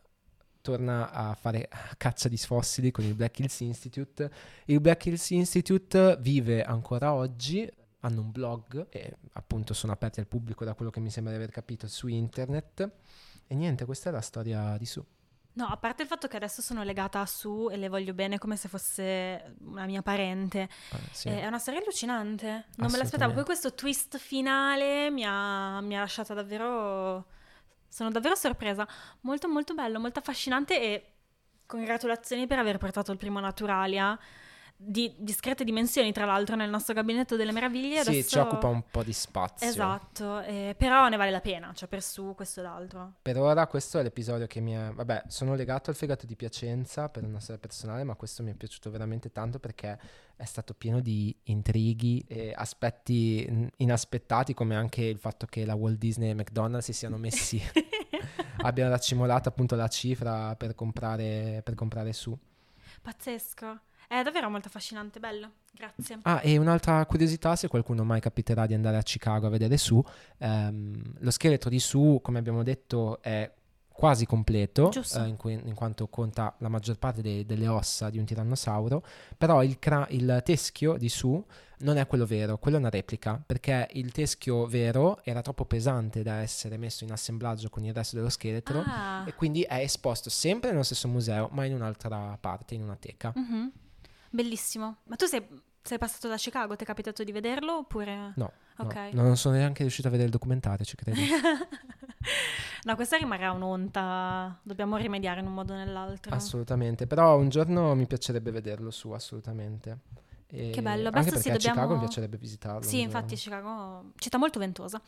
torna 0.60 1.10
a 1.10 1.34
fare 1.34 1.68
caccia 1.96 2.28
di 2.28 2.36
fossili 2.36 2.92
con 2.92 3.04
il 3.04 3.14
Black 3.14 3.40
Hills 3.40 3.58
Institute. 3.60 4.30
Il 4.66 4.80
Black 4.80 5.04
Hills 5.06 5.30
Institute 5.30 6.16
vive 6.20 6.62
ancora 6.62 7.12
oggi, 7.12 7.68
hanno 8.00 8.20
un 8.20 8.30
blog 8.30 8.86
e 8.90 9.16
appunto 9.32 9.74
sono 9.74 9.92
aperti 9.92 10.20
al 10.20 10.26
pubblico 10.26 10.64
da 10.64 10.74
quello 10.74 10.90
che 10.90 11.00
mi 11.00 11.10
sembra 11.10 11.32
di 11.32 11.38
aver 11.38 11.50
capito 11.52 11.86
su 11.88 12.06
internet. 12.08 12.90
E 13.46 13.54
niente, 13.54 13.84
questa 13.84 14.10
è 14.10 14.12
la 14.12 14.20
storia 14.20 14.76
di 14.76 14.86
Su. 14.86 15.04
No, 15.54 15.64
a 15.66 15.76
parte 15.78 16.02
il 16.02 16.08
fatto 16.08 16.28
che 16.28 16.36
adesso 16.36 16.60
sono 16.60 16.82
legata 16.82 17.20
a 17.20 17.26
Su 17.26 17.68
e 17.70 17.76
le 17.76 17.88
voglio 17.88 18.12
bene 18.12 18.36
come 18.36 18.56
se 18.56 18.68
fosse 18.68 19.54
una 19.60 19.86
mia 19.86 20.02
parente. 20.02 20.68
Ah, 20.90 20.98
sì. 21.10 21.28
Eh, 21.28 21.40
È 21.40 21.46
una 21.46 21.58
storia 21.58 21.80
allucinante. 21.80 22.66
Non 22.76 22.90
me 22.90 22.98
l'aspettavo. 22.98 23.32
Poi 23.32 23.44
questo 23.44 23.72
twist 23.74 24.18
finale 24.18 25.10
mi 25.10 25.24
ha, 25.24 25.80
mi 25.80 25.96
ha 25.96 26.00
lasciata 26.00 26.34
davvero... 26.34 27.26
Sono 27.88 28.10
davvero 28.10 28.34
sorpresa. 28.34 28.86
Molto 29.20 29.48
molto 29.48 29.72
bello, 29.72 29.98
molto 29.98 30.18
affascinante 30.18 30.78
e 30.78 31.12
congratulazioni 31.64 32.46
per 32.46 32.58
aver 32.58 32.76
portato 32.76 33.10
il 33.10 33.18
primo 33.18 33.40
Naturalia 33.40 34.18
di 34.78 35.14
discrete 35.18 35.64
dimensioni, 35.64 36.12
tra 36.12 36.26
l'altro, 36.26 36.54
nel 36.54 36.68
nostro 36.68 36.92
gabinetto 36.94 37.36
delle 37.36 37.52
meraviglie. 37.52 38.02
Sì, 38.02 38.08
Adesso... 38.10 38.28
ci 38.28 38.38
occupa 38.38 38.68
un 38.68 38.82
po' 38.90 39.02
di 39.02 39.12
spazio. 39.12 39.66
Esatto, 39.66 40.40
eh, 40.42 40.74
però 40.76 41.08
ne 41.08 41.16
vale 41.16 41.30
la 41.30 41.40
pena, 41.40 41.72
cioè 41.74 41.88
per 41.88 42.02
su 42.02 42.34
questo 42.36 42.60
ed 42.60 42.66
altro. 42.66 43.14
Per 43.22 43.38
ora 43.38 43.66
questo 43.66 43.98
è 43.98 44.02
l'episodio 44.02 44.46
che 44.46 44.60
mi 44.60 44.72
è... 44.72 44.90
Vabbè, 44.92 45.24
sono 45.28 45.54
legato 45.54 45.90
al 45.90 45.96
fegato 45.96 46.26
di 46.26 46.36
Piacenza 46.36 47.08
per 47.08 47.24
una 47.24 47.40
storia 47.40 47.60
personale, 47.60 48.04
ma 48.04 48.14
questo 48.14 48.42
mi 48.42 48.50
è 48.50 48.54
piaciuto 48.54 48.90
veramente 48.90 49.32
tanto 49.32 49.58
perché 49.58 49.98
è 50.36 50.44
stato 50.44 50.74
pieno 50.74 51.00
di 51.00 51.34
intrighi 51.44 52.22
e 52.28 52.52
aspetti 52.54 53.70
inaspettati, 53.78 54.52
come 54.52 54.76
anche 54.76 55.02
il 55.02 55.18
fatto 55.18 55.46
che 55.46 55.64
la 55.64 55.74
Walt 55.74 55.96
Disney 55.96 56.30
e 56.30 56.34
McDonald's 56.34 56.84
si 56.84 56.92
siano 56.92 57.16
messi, 57.16 57.60
abbiano 58.62 58.90
raccimolato 58.90 59.48
appunto 59.48 59.74
la 59.74 59.88
cifra 59.88 60.54
per 60.54 60.74
comprare, 60.74 61.62
per 61.64 61.74
comprare 61.74 62.12
su. 62.12 62.36
Pazzesco. 63.00 63.80
È 64.08 64.22
davvero 64.22 64.48
molto 64.48 64.68
affascinante, 64.68 65.18
bello. 65.18 65.50
Grazie. 65.72 66.18
Ah, 66.22 66.40
e 66.42 66.56
un'altra 66.56 67.04
curiosità, 67.06 67.54
se 67.56 67.68
qualcuno 67.68 68.04
mai 68.04 68.20
capiterà 68.20 68.66
di 68.66 68.74
andare 68.74 68.96
a 68.96 69.02
Chicago 69.02 69.46
a 69.46 69.50
vedere 69.50 69.76
su, 69.76 70.02
ehm, 70.38 71.14
lo 71.18 71.30
scheletro 71.30 71.68
di 71.70 71.78
su, 71.80 72.20
come 72.22 72.38
abbiamo 72.38 72.62
detto, 72.62 73.20
è 73.20 73.50
quasi 73.88 74.26
completo, 74.26 74.90
Giusto. 74.90 75.22
eh, 75.22 75.26
in, 75.26 75.36
cui- 75.36 75.54
in 75.64 75.74
quanto 75.74 76.06
conta 76.08 76.54
la 76.58 76.68
maggior 76.68 76.98
parte 76.98 77.22
dei- 77.22 77.46
delle 77.46 77.66
ossa 77.66 78.10
di 78.10 78.18
un 78.18 78.26
tirannosauro, 78.26 79.02
però 79.38 79.62
il, 79.62 79.78
cra- 79.78 80.06
il 80.10 80.42
teschio 80.44 80.96
di 80.98 81.08
su 81.08 81.42
non 81.78 81.96
è 81.96 82.06
quello 82.06 82.26
vero, 82.26 82.58
quello 82.58 82.76
è 82.76 82.80
una 82.80 82.90
replica, 82.90 83.42
perché 83.44 83.88
il 83.92 84.12
teschio 84.12 84.66
vero 84.66 85.20
era 85.24 85.40
troppo 85.40 85.64
pesante 85.64 86.22
da 86.22 86.36
essere 86.40 86.76
messo 86.76 87.04
in 87.04 87.12
assemblaggio 87.12 87.70
con 87.70 87.84
il 87.84 87.92
resto 87.94 88.16
dello 88.16 88.28
scheletro 88.30 88.82
Ah, 88.86 89.24
e 89.26 89.34
quindi 89.34 89.62
è 89.62 89.76
esposto 89.78 90.28
sempre 90.30 90.70
nello 90.70 90.82
stesso 90.82 91.08
museo, 91.08 91.48
ma 91.52 91.64
in 91.64 91.74
un'altra 91.74 92.36
parte, 92.40 92.74
in 92.74 92.82
una 92.82 92.96
teca. 92.96 93.32
mhm. 93.34 93.72
Bellissimo. 94.36 94.98
Ma 95.04 95.16
tu 95.16 95.24
sei, 95.24 95.46
sei 95.80 95.96
passato 95.96 96.28
da 96.28 96.36
Chicago, 96.36 96.76
ti 96.76 96.84
è 96.84 96.86
capitato 96.86 97.24
di 97.24 97.32
vederlo 97.32 97.78
oppure... 97.78 98.32
No, 98.36 98.52
Ok. 98.78 98.94
no, 99.12 99.22
non 99.22 99.38
sono 99.38 99.56
neanche 99.56 99.80
riuscito 99.80 100.08
a 100.08 100.10
vedere 100.10 100.26
il 100.28 100.34
documentario, 100.34 100.84
ci 100.84 100.96
credo. 100.96 101.18
no, 102.84 102.94
questa 102.94 103.16
rimarrà 103.16 103.50
un'onta. 103.52 104.58
Dobbiamo 104.62 104.98
rimediare 104.98 105.40
in 105.40 105.46
un 105.46 105.54
modo 105.54 105.72
o 105.72 105.76
nell'altro. 105.76 106.34
Assolutamente, 106.34 107.06
però 107.06 107.38
un 107.38 107.48
giorno 107.48 107.94
mi 107.94 108.06
piacerebbe 108.06 108.50
vederlo 108.50 108.90
su, 108.90 109.10
assolutamente. 109.12 109.98
E 110.48 110.70
Che 110.70 110.80
bello, 110.80 111.08
Anche 111.08 111.30
perché 111.30 111.40
sì, 111.40 111.50
a 111.50 111.56
Chicago 111.56 111.74
mi 111.74 111.80
dobbiamo- 111.82 112.04
piacerebbe 112.04 112.36
visitarlo. 112.36 112.82
Sì, 112.82 113.00
infatti. 113.00 113.34
Chicago, 113.34 114.12
città 114.16 114.38
molto 114.38 114.60
ventosa 114.60 115.00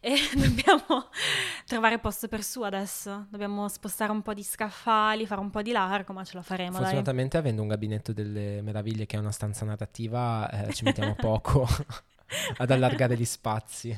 e 0.00 0.14
dobbiamo 0.34 1.08
trovare 1.66 1.98
posto 1.98 2.28
per 2.28 2.42
su 2.42 2.62
adesso. 2.62 3.26
Dobbiamo 3.28 3.68
spostare 3.68 4.10
un 4.10 4.22
po' 4.22 4.32
di 4.32 4.42
scaffali, 4.42 5.26
fare 5.26 5.40
un 5.40 5.50
po' 5.50 5.60
di 5.60 5.72
largo, 5.72 6.14
ma 6.14 6.24
ce 6.24 6.36
la 6.36 6.42
faremo, 6.42 6.72
dai. 6.72 6.80
Fortunatamente 6.80 7.36
avendo 7.36 7.60
un 7.60 7.68
gabinetto 7.68 8.12
delle 8.14 8.62
meraviglie 8.62 9.04
che 9.04 9.16
è 9.16 9.20
una 9.20 9.32
stanza 9.32 9.64
narrativa 9.66 10.48
eh, 10.50 10.72
ci 10.72 10.84
mettiamo 10.84 11.14
poco 11.20 11.66
ad 12.56 12.70
allargare 12.70 13.16
gli 13.18 13.24
spazi. 13.26 13.90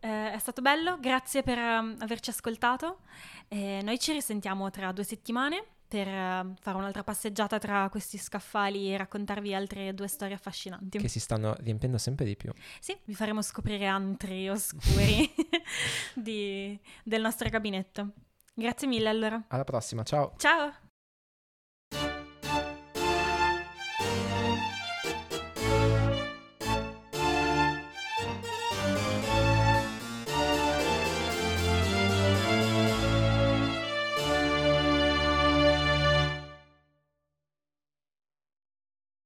Eh, 0.00 0.32
è 0.32 0.38
stato 0.38 0.62
bello, 0.62 0.98
grazie 1.00 1.42
per 1.42 1.58
ehm, 1.58 1.96
averci 1.98 2.30
ascoltato. 2.30 3.00
Eh, 3.48 3.80
noi 3.82 3.98
ci 3.98 4.12
risentiamo 4.12 4.70
tra 4.70 4.92
due 4.92 5.04
settimane 5.04 5.64
per 5.88 6.06
eh, 6.06 6.54
fare 6.60 6.76
un'altra 6.76 7.02
passeggiata 7.02 7.58
tra 7.58 7.88
questi 7.90 8.18
scaffali 8.18 8.92
e 8.92 8.96
raccontarvi 8.98 9.54
altre 9.54 9.94
due 9.94 10.06
storie 10.06 10.34
affascinanti. 10.34 10.98
che 10.98 11.08
si 11.08 11.18
stanno 11.18 11.56
riempiendo 11.60 11.96
sempre 11.98 12.24
di 12.26 12.36
più. 12.36 12.52
Sì, 12.78 12.96
vi 13.04 13.14
faremo 13.14 13.40
scoprire 13.42 13.86
antri 13.86 14.48
oscuri 14.48 15.32
di- 16.14 16.78
del 17.02 17.20
nostro 17.22 17.48
gabinetto. 17.48 18.10
Grazie 18.54 18.86
mille 18.88 19.08
allora. 19.08 19.42
Alla 19.48 19.64
prossima, 19.64 20.02
ciao! 20.02 20.34
Ciao! 20.36 20.86